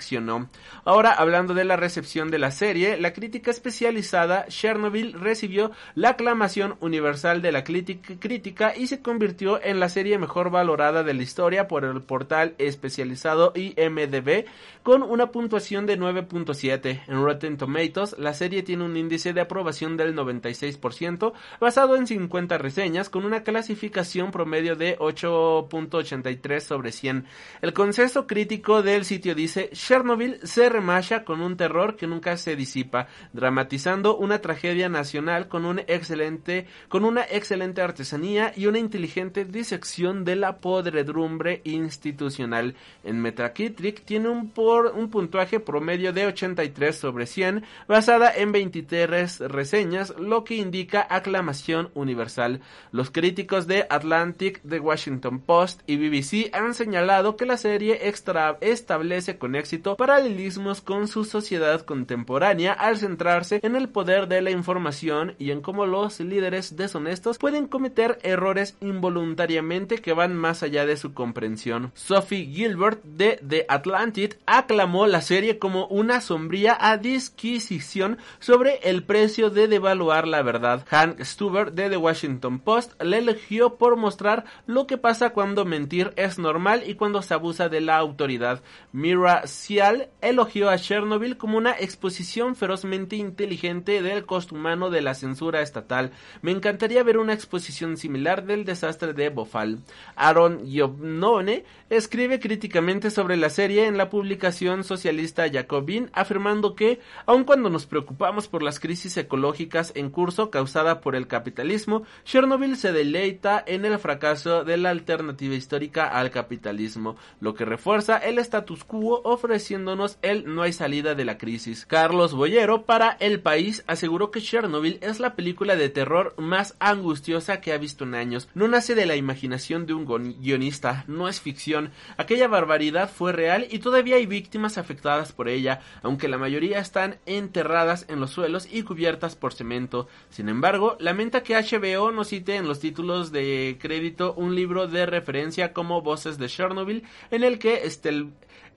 Ahora, 0.85 1.13
hablando 1.13 1.53
de 1.53 1.65
la 1.65 1.75
recepción 1.75 2.31
de 2.31 2.39
la 2.39 2.51
serie, 2.51 2.97
la 2.97 3.13
crítica 3.13 3.51
especializada 3.51 4.45
Chernobyl 4.47 5.13
recibió 5.13 5.71
la 5.95 6.09
aclamación 6.09 6.75
universal 6.79 7.41
de 7.41 7.51
la 7.51 7.63
crítica 7.63 8.75
y 8.75 8.87
se 8.87 9.01
convirtió 9.01 9.61
en 9.61 9.79
la 9.79 9.89
serie 9.89 10.17
mejor 10.17 10.49
valorada 10.49 11.03
de 11.03 11.13
la 11.13 11.23
historia 11.23 11.67
por 11.67 11.85
el 11.85 12.01
portal 12.01 12.55
especializado 12.57 13.53
IMDB 13.55 14.45
con 14.83 15.03
una 15.03 15.31
puntuación 15.31 15.85
de 15.85 15.99
9.7. 15.99 17.03
En 17.07 17.23
Rotten 17.23 17.57
Tomatoes, 17.57 18.15
la 18.17 18.33
serie 18.33 18.63
tiene 18.63 18.85
un 18.85 18.97
índice 18.97 19.33
de 19.33 19.41
aprobación 19.41 19.97
del 19.97 20.15
96%, 20.15 21.33
basado 21.59 21.95
en 21.95 22.07
50 22.07 22.57
reseñas, 22.57 23.09
con 23.09 23.25
una 23.25 23.43
clasificación 23.43 24.31
promedio 24.31 24.75
de 24.75 24.97
8.83 24.97 26.59
sobre 26.61 26.91
100. 26.91 27.25
El 27.61 27.73
consenso 27.73 28.25
crítico 28.25 28.81
del 28.81 29.05
sitio 29.05 29.35
dice, 29.35 29.69
Chernobyl 29.89 30.39
se 30.43 30.69
remacha 30.69 31.23
con 31.23 31.41
un 31.41 31.57
terror 31.57 31.95
que 31.95 32.05
nunca 32.05 32.37
se 32.37 32.55
disipa, 32.55 33.07
dramatizando 33.33 34.15
una 34.17 34.37
tragedia 34.37 34.87
nacional 34.87 35.47
con 35.47 35.65
un 35.65 35.79
excelente, 35.79 36.67
con 36.89 37.05
una 37.05 37.23
excelente 37.23 37.81
artesanía 37.81 38.53
y 38.55 38.67
una 38.67 38.77
inteligente 38.77 39.45
disección 39.45 40.25
de 40.25 40.35
la 40.35 40.57
podredumbre 40.57 41.61
institucional. 41.63 42.75
En 43.03 43.19
Metacritic 43.19 44.05
tiene 44.05 44.29
un, 44.29 44.51
por, 44.51 44.93
un 44.95 45.09
puntuaje 45.09 45.59
promedio 45.59 46.13
de 46.13 46.27
83 46.27 46.95
sobre 46.95 47.25
100, 47.25 47.63
basada 47.87 48.31
en 48.31 48.51
23 48.51 49.39
reseñas, 49.39 50.13
lo 50.19 50.43
que 50.43 50.53
indica 50.53 51.07
aclamación 51.09 51.89
universal. 51.95 52.61
Los 52.91 53.09
críticos 53.09 53.65
de 53.65 53.87
Atlantic, 53.89 54.61
The 54.69 54.79
Washington 54.79 55.39
Post 55.39 55.81
y 55.87 55.97
BBC 55.97 56.53
han 56.53 56.75
señalado 56.75 57.35
que 57.35 57.47
la 57.47 57.57
serie 57.57 58.07
extra 58.07 58.59
establece 58.61 59.39
con 59.39 59.55
éxito 59.55 59.78
paralelismos 59.83 60.81
con 60.81 61.07
su 61.07 61.25
sociedad 61.25 61.81
contemporánea 61.81 62.73
al 62.73 62.97
centrarse 62.97 63.59
en 63.63 63.75
el 63.75 63.89
poder 63.89 64.27
de 64.27 64.41
la 64.41 64.51
información 64.51 65.35
y 65.39 65.51
en 65.51 65.61
cómo 65.61 65.85
los 65.85 66.19
líderes 66.19 66.75
deshonestos 66.75 67.37
pueden 67.37 67.67
cometer 67.67 68.19
errores 68.23 68.75
involuntariamente 68.81 69.97
que 69.97 70.13
van 70.13 70.35
más 70.35 70.63
allá 70.63 70.85
de 70.85 70.97
su 70.97 71.13
comprensión. 71.13 71.91
Sophie 71.95 72.45
Gilbert 72.45 73.03
de 73.03 73.39
The 73.47 73.65
Atlantic 73.67 74.37
aclamó 74.45 75.07
la 75.07 75.21
serie 75.21 75.59
como 75.59 75.87
una 75.87 76.21
sombría 76.21 76.73
adquisición 76.73 78.17
sobre 78.39 78.79
el 78.83 79.03
precio 79.03 79.49
de 79.49 79.67
devaluar 79.67 80.27
la 80.27 80.41
verdad. 80.41 80.85
Hank 80.89 81.21
Stuber 81.21 81.71
de 81.71 81.89
The 81.89 81.97
Washington 81.97 82.59
Post 82.59 83.01
le 83.01 83.17
elogió 83.17 83.75
por 83.75 83.95
mostrar 83.95 84.45
lo 84.67 84.87
que 84.87 84.97
pasa 84.97 85.31
cuando 85.31 85.65
mentir 85.65 86.13
es 86.15 86.39
normal 86.39 86.83
y 86.85 86.95
cuando 86.95 87.21
se 87.21 87.33
abusa 87.33 87.69
de 87.69 87.81
la 87.81 87.97
autoridad. 87.97 88.61
Mira 88.91 89.47
Elogió 89.69 90.71
a 90.71 90.77
Chernobyl 90.79 91.37
como 91.37 91.55
una 91.55 91.73
exposición 91.73 92.55
ferozmente 92.55 93.17
inteligente 93.17 94.01
del 94.01 94.25
costo 94.25 94.55
humano 94.55 94.89
de 94.89 95.01
la 95.01 95.13
censura 95.13 95.61
estatal. 95.61 96.11
Me 96.41 96.49
encantaría 96.49 97.03
ver 97.03 97.19
una 97.19 97.33
exposición 97.33 97.95
similar 97.95 98.45
del 98.45 98.65
desastre 98.65 99.13
de 99.13 99.29
Bofal. 99.29 99.79
Aaron 100.15 100.65
Yobnone 100.65 101.65
escribe 101.91 102.39
críticamente 102.39 103.11
sobre 103.11 103.37
la 103.37 103.51
serie 103.51 103.85
en 103.85 103.97
la 103.97 104.09
publicación 104.09 104.83
socialista 104.83 105.47
Jacobin, 105.51 106.09
afirmando 106.13 106.73
que, 106.73 106.99
aun 107.27 107.43
cuando 107.43 107.69
nos 107.69 107.85
preocupamos 107.85 108.47
por 108.47 108.63
las 108.63 108.79
crisis 108.79 109.17
ecológicas 109.17 109.91
en 109.93 110.09
curso 110.09 110.49
causada 110.49 110.99
por 110.99 111.15
el 111.15 111.27
capitalismo, 111.27 112.03
Chernobyl 112.25 112.75
se 112.75 112.91
deleita 112.91 113.63
en 113.67 113.85
el 113.85 113.99
fracaso 113.99 114.63
de 114.63 114.77
la 114.77 114.89
alternativa 114.89 115.53
histórica 115.53 116.07
al 116.07 116.31
capitalismo, 116.31 117.17
lo 117.39 117.53
que 117.53 117.65
refuerza 117.65 118.17
el 118.17 118.39
status 118.39 118.83
quo 118.83 119.21
ofreciéndonos 119.59 120.19
el 120.21 120.45
no 120.55 120.61
hay 120.61 120.71
salida 120.71 121.15
de 121.15 121.25
la 121.25 121.37
crisis. 121.37 121.85
Carlos 121.85 122.33
Boyero 122.33 122.83
para 122.83 123.17
El 123.19 123.41
País 123.41 123.83
aseguró 123.87 124.31
que 124.31 124.39
Chernobyl 124.39 124.99
es 125.01 125.19
la 125.19 125.35
película 125.35 125.75
de 125.75 125.89
terror 125.89 126.33
más 126.37 126.77
angustiosa 126.79 127.59
que 127.59 127.73
ha 127.73 127.77
visto 127.77 128.05
en 128.05 128.15
años. 128.15 128.47
No 128.53 128.69
nace 128.69 128.95
de 128.95 129.05
la 129.05 129.17
imaginación 129.17 129.85
de 129.85 129.93
un 129.93 130.05
guionista, 130.39 131.03
no 131.07 131.27
es 131.27 131.41
ficción. 131.41 131.91
Aquella 132.15 132.47
barbaridad 132.47 133.11
fue 133.13 133.33
real 133.33 133.67
y 133.69 133.79
todavía 133.79 134.15
hay 134.15 134.27
víctimas 134.27 134.77
afectadas 134.77 135.33
por 135.33 135.49
ella, 135.49 135.81
aunque 136.03 136.29
la 136.29 136.37
mayoría 136.37 136.79
están 136.79 137.17
enterradas 137.25 138.05
en 138.07 138.21
los 138.21 138.31
suelos 138.31 138.65
y 138.71 138.83
cubiertas 138.83 139.35
por 139.35 139.53
cemento. 139.53 140.07
Sin 140.29 140.47
embargo, 140.47 140.95
lamenta 141.01 141.43
que 141.43 141.55
HBO 141.55 142.11
no 142.13 142.23
cite 142.23 142.55
en 142.55 142.65
los 142.65 142.79
títulos 142.79 143.33
de 143.33 143.77
crédito 143.77 144.33
un 144.37 144.55
libro 144.55 144.87
de 144.87 145.05
referencia 145.05 145.73
como 145.73 146.01
Voces 146.01 146.37
de 146.37 146.47
Chernobyl, 146.47 147.03
en 147.29 147.43
el 147.43 147.59
que 147.59 147.85
Estel, 147.85 148.29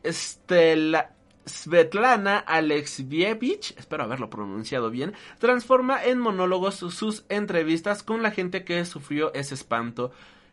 Estela, 0.03 1.13
Svetlana 1.47 2.39
Alexievich, 2.39 3.75
espero 3.77 4.05
haberlo 4.05 4.31
pronunciado 4.31 4.91
bien, 4.91 5.15
transforma 5.39 6.03
en 6.05 6.19
monólogos 6.19 6.77
sus 6.77 7.25
entrevistas 7.29 8.03
con 8.03 8.23
la 8.23 8.31
gente 8.31 8.65
que 8.65 8.85
sufrió 8.85 9.35
ese 9.35 9.55
espanto. 9.55 10.13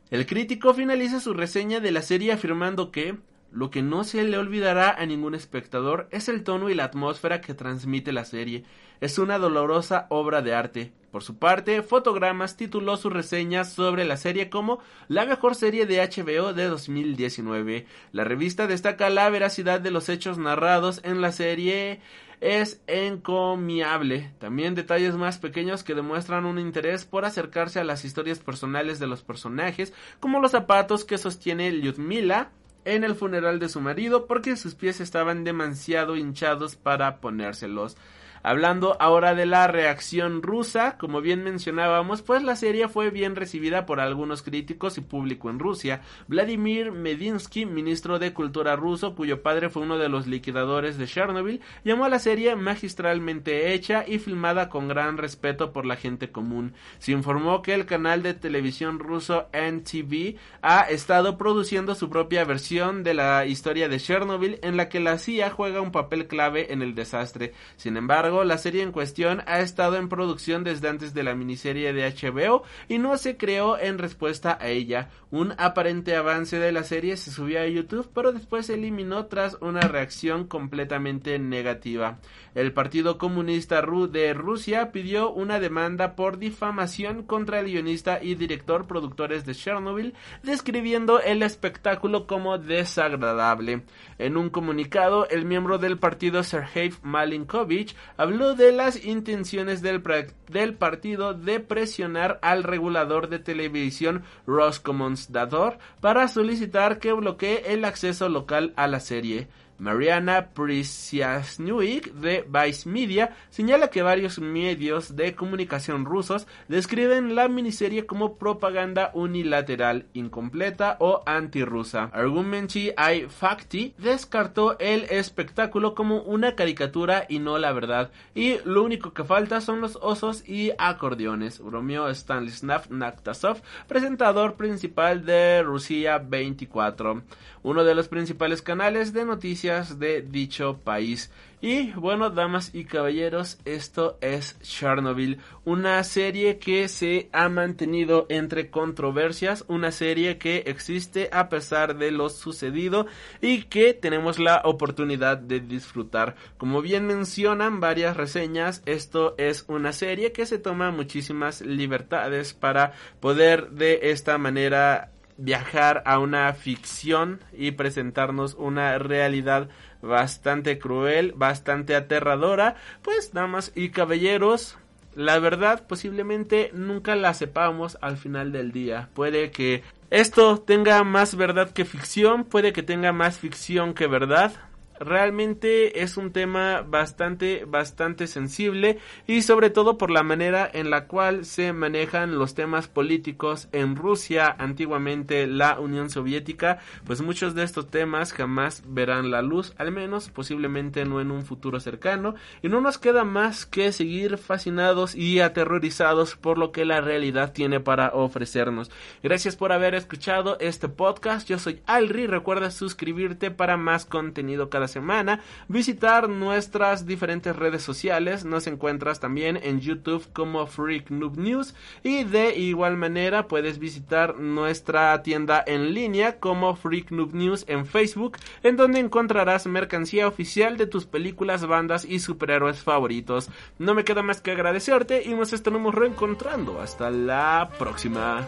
El 0.10 0.26
crítico 0.26 0.74
finaliza 0.74 1.20
su 1.20 1.34
reseña 1.34 1.80
de 1.80 1.92
la 1.92 2.02
serie 2.02 2.32
afirmando 2.32 2.92
que 2.92 3.18
lo 3.52 3.70
que 3.70 3.82
no 3.82 4.04
se 4.04 4.24
le 4.24 4.38
olvidará 4.38 4.92
a 4.92 5.06
ningún 5.06 5.36
espectador 5.36 6.08
es 6.12 6.30
el 6.30 6.44
tono 6.44 6.70
y 6.70 6.76
la 6.76 6.86
atmósfera 6.86 7.42
que 7.42 7.54
transmite 7.54 8.12
la 8.12 8.26
serie. 8.26 8.64
Es 9.02 9.18
una 9.20 9.38
dolorosa 9.38 10.08
obra 10.10 10.42
de 10.42 10.54
arte. 10.54 10.92
Por 11.12 11.24
su 11.24 11.38
parte, 11.38 11.82
Fotogramas 11.82 12.56
tituló 12.56 12.96
su 12.96 13.10
reseña 13.10 13.64
sobre 13.64 14.06
la 14.06 14.18
serie 14.18 14.50
como 14.50 14.80
la 15.08 15.26
mejor 15.26 15.56
serie 15.56 15.86
de 15.86 15.98
HBO 16.00 16.54
de 16.54 16.68
2019. 16.68 17.88
La 18.12 18.24
revista 18.24 18.68
destaca 18.68 19.10
la 19.10 19.30
veracidad 19.30 19.82
de 19.82 19.90
los 19.90 20.10
hechos 20.10 20.38
narrados 20.38 21.02
en 21.04 21.22
la 21.22 21.32
serie 21.32 22.00
es 22.42 22.82
encomiable. 22.88 24.32
También 24.40 24.76
detalles 24.76 25.16
más 25.16 25.40
pequeños 25.40 25.84
que 25.84 25.96
demuestran 25.96 26.46
un 26.46 26.60
interés 26.60 27.06
por 27.06 27.26
acercarse 27.26 27.80
a 27.80 27.84
las 27.84 28.06
historias 28.06 28.40
personales 28.40 29.00
de 29.00 29.08
los 29.08 29.24
personajes, 29.24 29.94
como 30.20 30.40
los 30.40 30.52
zapatos 30.52 31.06
que 31.06 31.18
sostiene 31.18 31.72
Lyudmila, 31.72 32.52
en 32.86 33.04
el 33.04 33.16
funeral 33.16 33.60
de 33.60 33.70
su 33.70 33.82
marido 33.82 34.26
porque 34.26 34.56
sus 34.56 34.74
pies 34.74 35.02
estaban 35.02 35.44
demasiado 35.44 36.16
hinchados 36.16 36.76
para 36.76 37.20
ponérselos. 37.20 37.98
Hablando 38.42 38.96
ahora 39.00 39.36
de 39.36 39.46
la 39.46 39.68
reacción 39.68 40.42
rusa, 40.42 40.98
como 40.98 41.22
bien 41.22 41.44
mencionábamos, 41.44 42.22
pues 42.22 42.42
la 42.42 42.56
serie 42.56 42.88
fue 42.88 43.10
bien 43.10 43.36
recibida 43.36 43.86
por 43.86 44.00
algunos 44.00 44.44
críticos 44.44 44.98
y 44.98 45.02
público 45.02 45.50
en 45.50 45.60
Rusia. 45.60 46.02
Vladimir 46.28 46.92
Medinsky, 46.92 47.66
ministro 47.66 48.18
de 48.18 48.34
Cultura 48.34 48.76
ruso, 48.76 49.16
cuyo 49.16 49.42
padre 49.42 49.70
fue 49.70 49.82
uno 49.82 49.98
de 49.98 50.08
los 50.08 50.28
liquidadores 50.28 50.98
de 50.98 51.08
Chernobyl, 51.08 51.62
llamó 51.84 52.06
a 52.06 52.10
la 52.10 52.20
serie 52.20 52.56
magistralmente 52.56 53.74
hecha 53.74 54.06
y 54.08 54.20
filmada 54.20 54.70
con 54.70 54.88
gran 54.88 55.18
respeto 55.18 55.74
por 55.74 55.86
la 55.86 55.98
gente 55.98 56.32
común. 56.32 56.74
Se 57.00 57.12
informó 57.12 57.62
que 57.62 57.74
el 57.74 57.86
canal 57.86 58.24
de 58.24 58.34
televisión 58.34 59.00
ruso 59.00 59.50
NTV 59.52 60.38
ha 60.62 60.82
estado 60.82 61.38
produciendo 61.38 61.96
su 61.96 62.10
propia 62.10 62.46
versión 62.46 63.04
de 63.04 63.14
la 63.14 63.46
historia 63.46 63.90
de 63.90 64.00
Chernobyl 64.00 64.60
en 64.62 64.78
la 64.78 64.88
que 64.88 65.00
la 65.00 65.18
CIA 65.18 65.50
juega 65.50 65.82
un 65.82 65.92
papel 65.92 66.28
clave 66.28 66.72
en 66.72 66.82
el 66.82 66.96
desastre. 66.96 67.54
Sin 67.76 67.98
embargo, 67.98 68.29
la 68.30 68.58
serie 68.58 68.84
en 68.84 68.92
cuestión 68.92 69.42
ha 69.46 69.60
estado 69.60 69.98
en 69.98 70.10
producción 70.10 70.64
desde 70.64 70.88
antes 70.88 71.14
de 71.14 71.24
la 71.24 71.36
miniserie 71.36 71.94
de 71.94 72.08
HBO 72.10 72.64
y 72.88 72.98
no 72.98 73.18
se 73.18 73.38
creó 73.38 73.78
en 73.78 73.98
respuesta 73.98 74.58
a 74.60 74.68
ella. 74.68 75.10
Un 75.32 75.54
aparente 75.58 76.16
avance 76.16 76.60
de 76.60 76.72
la 76.72 76.84
serie 76.84 77.18
se 77.18 77.32
subió 77.32 77.62
a 77.62 77.68
YouTube, 77.68 78.10
pero 78.14 78.32
después 78.32 78.68
se 78.68 78.76
eliminó 78.76 79.26
tras 79.26 79.58
una 79.62 79.82
reacción 79.82 80.48
completamente 80.48 81.38
negativa. 81.40 82.20
El 82.56 82.74
Partido 82.74 83.18
Comunista 83.18 83.82
de 83.82 84.34
Rusia 84.34 84.92
pidió 84.92 85.32
una 85.32 85.60
demanda 85.60 86.16
por 86.16 86.40
difamación 86.40 87.24
contra 87.24 87.60
el 87.60 87.68
guionista 87.68 88.20
y 88.22 88.36
director 88.36 88.88
productores 88.88 89.46
de 89.46 89.54
Chernobyl, 89.54 90.14
describiendo 90.44 91.20
el 91.20 91.44
espectáculo 91.44 92.26
como 92.26 92.58
desagradable. 92.58 93.84
En 94.18 94.38
un 94.38 94.50
comunicado, 94.50 95.28
el 95.30 95.46
miembro 95.46 95.78
del 95.78 95.98
partido 95.98 96.44
Sergei 96.44 96.92
Malinkovich 97.04 97.96
habló 98.18 98.56
de 98.56 98.72
las 98.72 99.04
intenciones 99.06 99.82
del, 99.82 100.04
del 100.48 100.74
partido 100.74 101.34
de 101.34 101.60
presionar 101.60 102.40
al 102.42 102.64
regulador 102.64 103.30
de 103.30 103.40
televisión 103.40 104.24
Roskomnadzor 104.48 105.78
para 106.02 106.28
solicitar 106.28 107.00
que 107.00 107.14
bloquee 107.14 107.74
el 107.74 107.86
acceso 107.86 108.30
local 108.30 108.74
a 108.76 108.88
la 108.88 109.00
serie. 109.00 109.48
Mariana 109.80 110.50
Prisiasnuik 110.54 112.14
de 112.14 112.46
Vice 112.48 112.88
Media 112.88 113.34
señala 113.50 113.90
que 113.90 114.02
varios 114.02 114.38
medios 114.40 115.16
de 115.16 115.36
comunicación 115.36 116.04
rusos 116.04 116.48
describen 116.68 117.34
la 117.34 117.48
miniserie 117.48 118.06
como 118.06 118.38
propaganda 118.38 119.12
unilateral, 119.14 120.08
incompleta 120.14 120.98
o 121.00 121.24
antirrusa. 121.26 122.10
Argumenti 122.14 122.90
I 122.90 123.28
Fakti 123.30 123.96
descartó 123.98 124.78
el 124.80 125.04
espectáculo 125.10 125.96
como 125.96 126.24
una 126.24 126.56
caricatura 126.56 127.26
y 127.30 127.40
no 127.40 127.58
la 127.58 127.72
verdad, 127.72 128.12
y 128.36 128.58
lo 128.66 128.84
único 128.84 129.14
que 129.14 129.24
falta 129.24 129.62
son 129.62 129.80
los 129.80 129.98
osos 130.02 130.48
y 130.48 130.72
acordeones, 130.78 131.60
bromeó 131.60 132.10
Stanislav 132.10 132.92
Naktasov, 132.92 133.62
presentador 133.88 134.56
principal 134.56 135.26
de 135.26 135.64
Rusia 135.64 136.18
24. 136.18 137.24
Uno 137.62 137.84
de 137.84 137.96
los 137.96 138.08
principales 138.08 138.62
canales 138.62 139.14
de 139.14 139.26
noticias 139.26 139.69
de 139.70 140.22
dicho 140.22 140.80
país. 140.84 141.32
Y 141.62 141.92
bueno, 141.92 142.30
damas 142.30 142.74
y 142.74 142.86
caballeros, 142.86 143.60
esto 143.66 144.18
es 144.22 144.58
Chernobyl, 144.62 145.40
una 145.66 146.02
serie 146.06 146.58
que 146.58 146.88
se 146.88 147.28
ha 147.34 147.50
mantenido 147.50 148.26
entre 148.30 148.70
controversias, 148.70 149.66
una 149.68 149.92
serie 149.92 150.38
que 150.38 150.64
existe 150.68 151.30
a 151.34 151.50
pesar 151.50 151.98
de 151.98 152.12
lo 152.12 152.30
sucedido 152.30 153.08
y 153.42 153.64
que 153.64 153.94
tenemos 153.94 154.40
la 154.40 154.62
oportunidad 154.64 155.38
de 155.38 155.60
disfrutar. 155.60 156.36
Como 156.58 156.82
bien 156.82 157.06
mencionan 157.06 157.82
varias 157.82 158.16
reseñas, 158.16 158.82
esto 158.86 159.36
es 159.38 159.66
una 159.68 159.92
serie 159.92 160.32
que 160.32 160.46
se 160.46 160.60
toma 160.60 160.92
muchísimas 160.92 161.60
libertades 161.60 162.54
para 162.54 162.94
poder 163.20 163.72
de 163.72 164.00
esta 164.12 164.38
manera 164.38 165.12
viajar 165.40 166.04
a 166.06 166.20
una 166.20 166.54
ficción 166.54 167.40
y 167.54 167.72
presentarnos 167.72 168.56
una 168.56 168.98
realidad 169.00 169.70
bastante 170.02 170.78
cruel, 170.80 171.34
bastante 171.36 171.96
aterradora, 171.96 172.76
pues 173.02 173.34
damas 173.34 173.72
y 173.76 173.90
caballeros, 173.90 174.78
la 175.16 175.40
verdad 175.40 175.88
posiblemente 175.88 176.72
nunca 176.74 177.16
la 177.16 177.34
sepamos 177.34 177.98
al 178.02 178.18
final 178.18 178.52
del 178.52 178.72
día. 178.72 179.10
Puede 179.14 179.52
que 179.52 179.84
esto 180.10 180.60
tenga 180.60 181.04
más 181.04 181.36
verdad 181.36 181.72
que 181.72 181.86
ficción, 181.86 182.44
puede 182.44 182.74
que 182.74 182.84
tenga 182.84 183.14
más 183.14 183.40
ficción 183.40 183.94
que 183.94 184.08
verdad, 184.08 184.54
realmente 185.00 186.02
es 186.02 186.18
un 186.18 186.32
tema 186.32 186.82
bastante, 186.82 187.66
bastante 187.66 188.28
sensible 188.28 189.00
y 189.28 189.42
sobre 189.42 189.70
todo 189.70 189.98
por 189.98 190.12
la 190.12 190.24
manera 190.24 190.70
en 190.72 190.90
la 190.90 191.08
cual 191.08 191.46
se 191.46 191.74
manejan 191.74 192.38
los 192.38 192.56
temas 192.56 192.88
políticos 192.88 193.70
en 193.72 193.96
Rusia, 193.96 194.56
antiguamente 194.58 195.48
la 195.48 195.80
Unión 195.80 196.10
Soviética, 196.10 196.80
pues 197.06 197.22
muchos 197.22 197.56
de 197.56 197.64
estos 197.64 197.88
temas 197.88 198.34
jamás 198.34 198.84
verán 198.86 199.32
la 199.32 199.42
luz, 199.42 199.74
al 199.78 199.92
menos 199.92 200.30
posiblemente 200.30 201.06
no 201.06 201.22
en 201.22 201.32
un 201.32 201.44
futuro 201.44 201.80
cercano, 201.80 202.36
y 202.62 202.70
no 202.70 202.82
nos 202.82 202.98
queda 202.98 203.24
más 203.24 203.66
que 203.66 203.92
seguir 203.92 204.38
fascinados 204.38 205.16
y 205.16 205.40
aterrorizados 205.40 206.36
por 206.36 206.58
lo 206.58 206.72
que 206.72 206.86
la 206.86 207.02
realidad 207.02 207.54
tiene 207.54 207.80
para 207.80 208.10
ofrecernos. 208.10 208.92
Gracias 209.24 209.56
por 209.56 209.72
haber 209.72 209.96
escuchado 209.96 210.58
este 210.60 210.90
podcast, 210.90 211.48
yo 211.48 211.58
soy 211.60 211.82
Alri, 211.86 212.28
recuerda 212.28 212.72
suscribirte 212.72 213.52
para 213.52 213.78
más 213.78 214.06
contenido 214.06 214.70
cada 214.70 214.89
semana, 214.90 215.40
visitar 215.70 216.28
nuestras 216.28 217.06
diferentes 217.06 217.56
redes 217.56 217.82
sociales, 217.82 218.44
nos 218.44 218.68
encuentras 218.68 219.22
también 219.22 219.58
en 219.64 219.80
YouTube 219.80 220.28
como 220.34 220.68
Freak 220.68 221.10
Noob 221.10 221.38
News 221.38 221.74
y 222.04 222.26
de 222.26 222.58
igual 222.58 222.98
manera 222.98 223.48
puedes 223.48 223.80
visitar 223.80 224.38
nuestra 224.38 225.24
tienda 225.24 225.64
en 225.66 225.94
línea 225.94 226.40
como 226.40 226.76
Freak 226.76 227.12
Noob 227.12 227.34
News 227.34 227.64
en 227.68 227.86
Facebook, 227.86 228.38
en 228.64 228.76
donde 228.76 229.00
encontrarás 229.00 229.66
mercancía 229.68 230.28
oficial 230.28 230.76
de 230.76 230.88
tus 230.88 231.06
películas, 231.06 231.66
bandas 231.66 232.04
y 232.04 232.20
superhéroes 232.20 232.84
favoritos. 232.84 233.50
No 233.78 233.94
me 233.94 234.04
queda 234.04 234.24
más 234.24 234.42
que 234.42 234.52
agradecerte 234.52 235.24
y 235.24 235.34
nos 235.34 235.54
estaremos 235.54 235.96
reencontrando. 235.96 236.82
Hasta 236.82 237.10
la 237.10 237.70
próxima. 237.78 238.48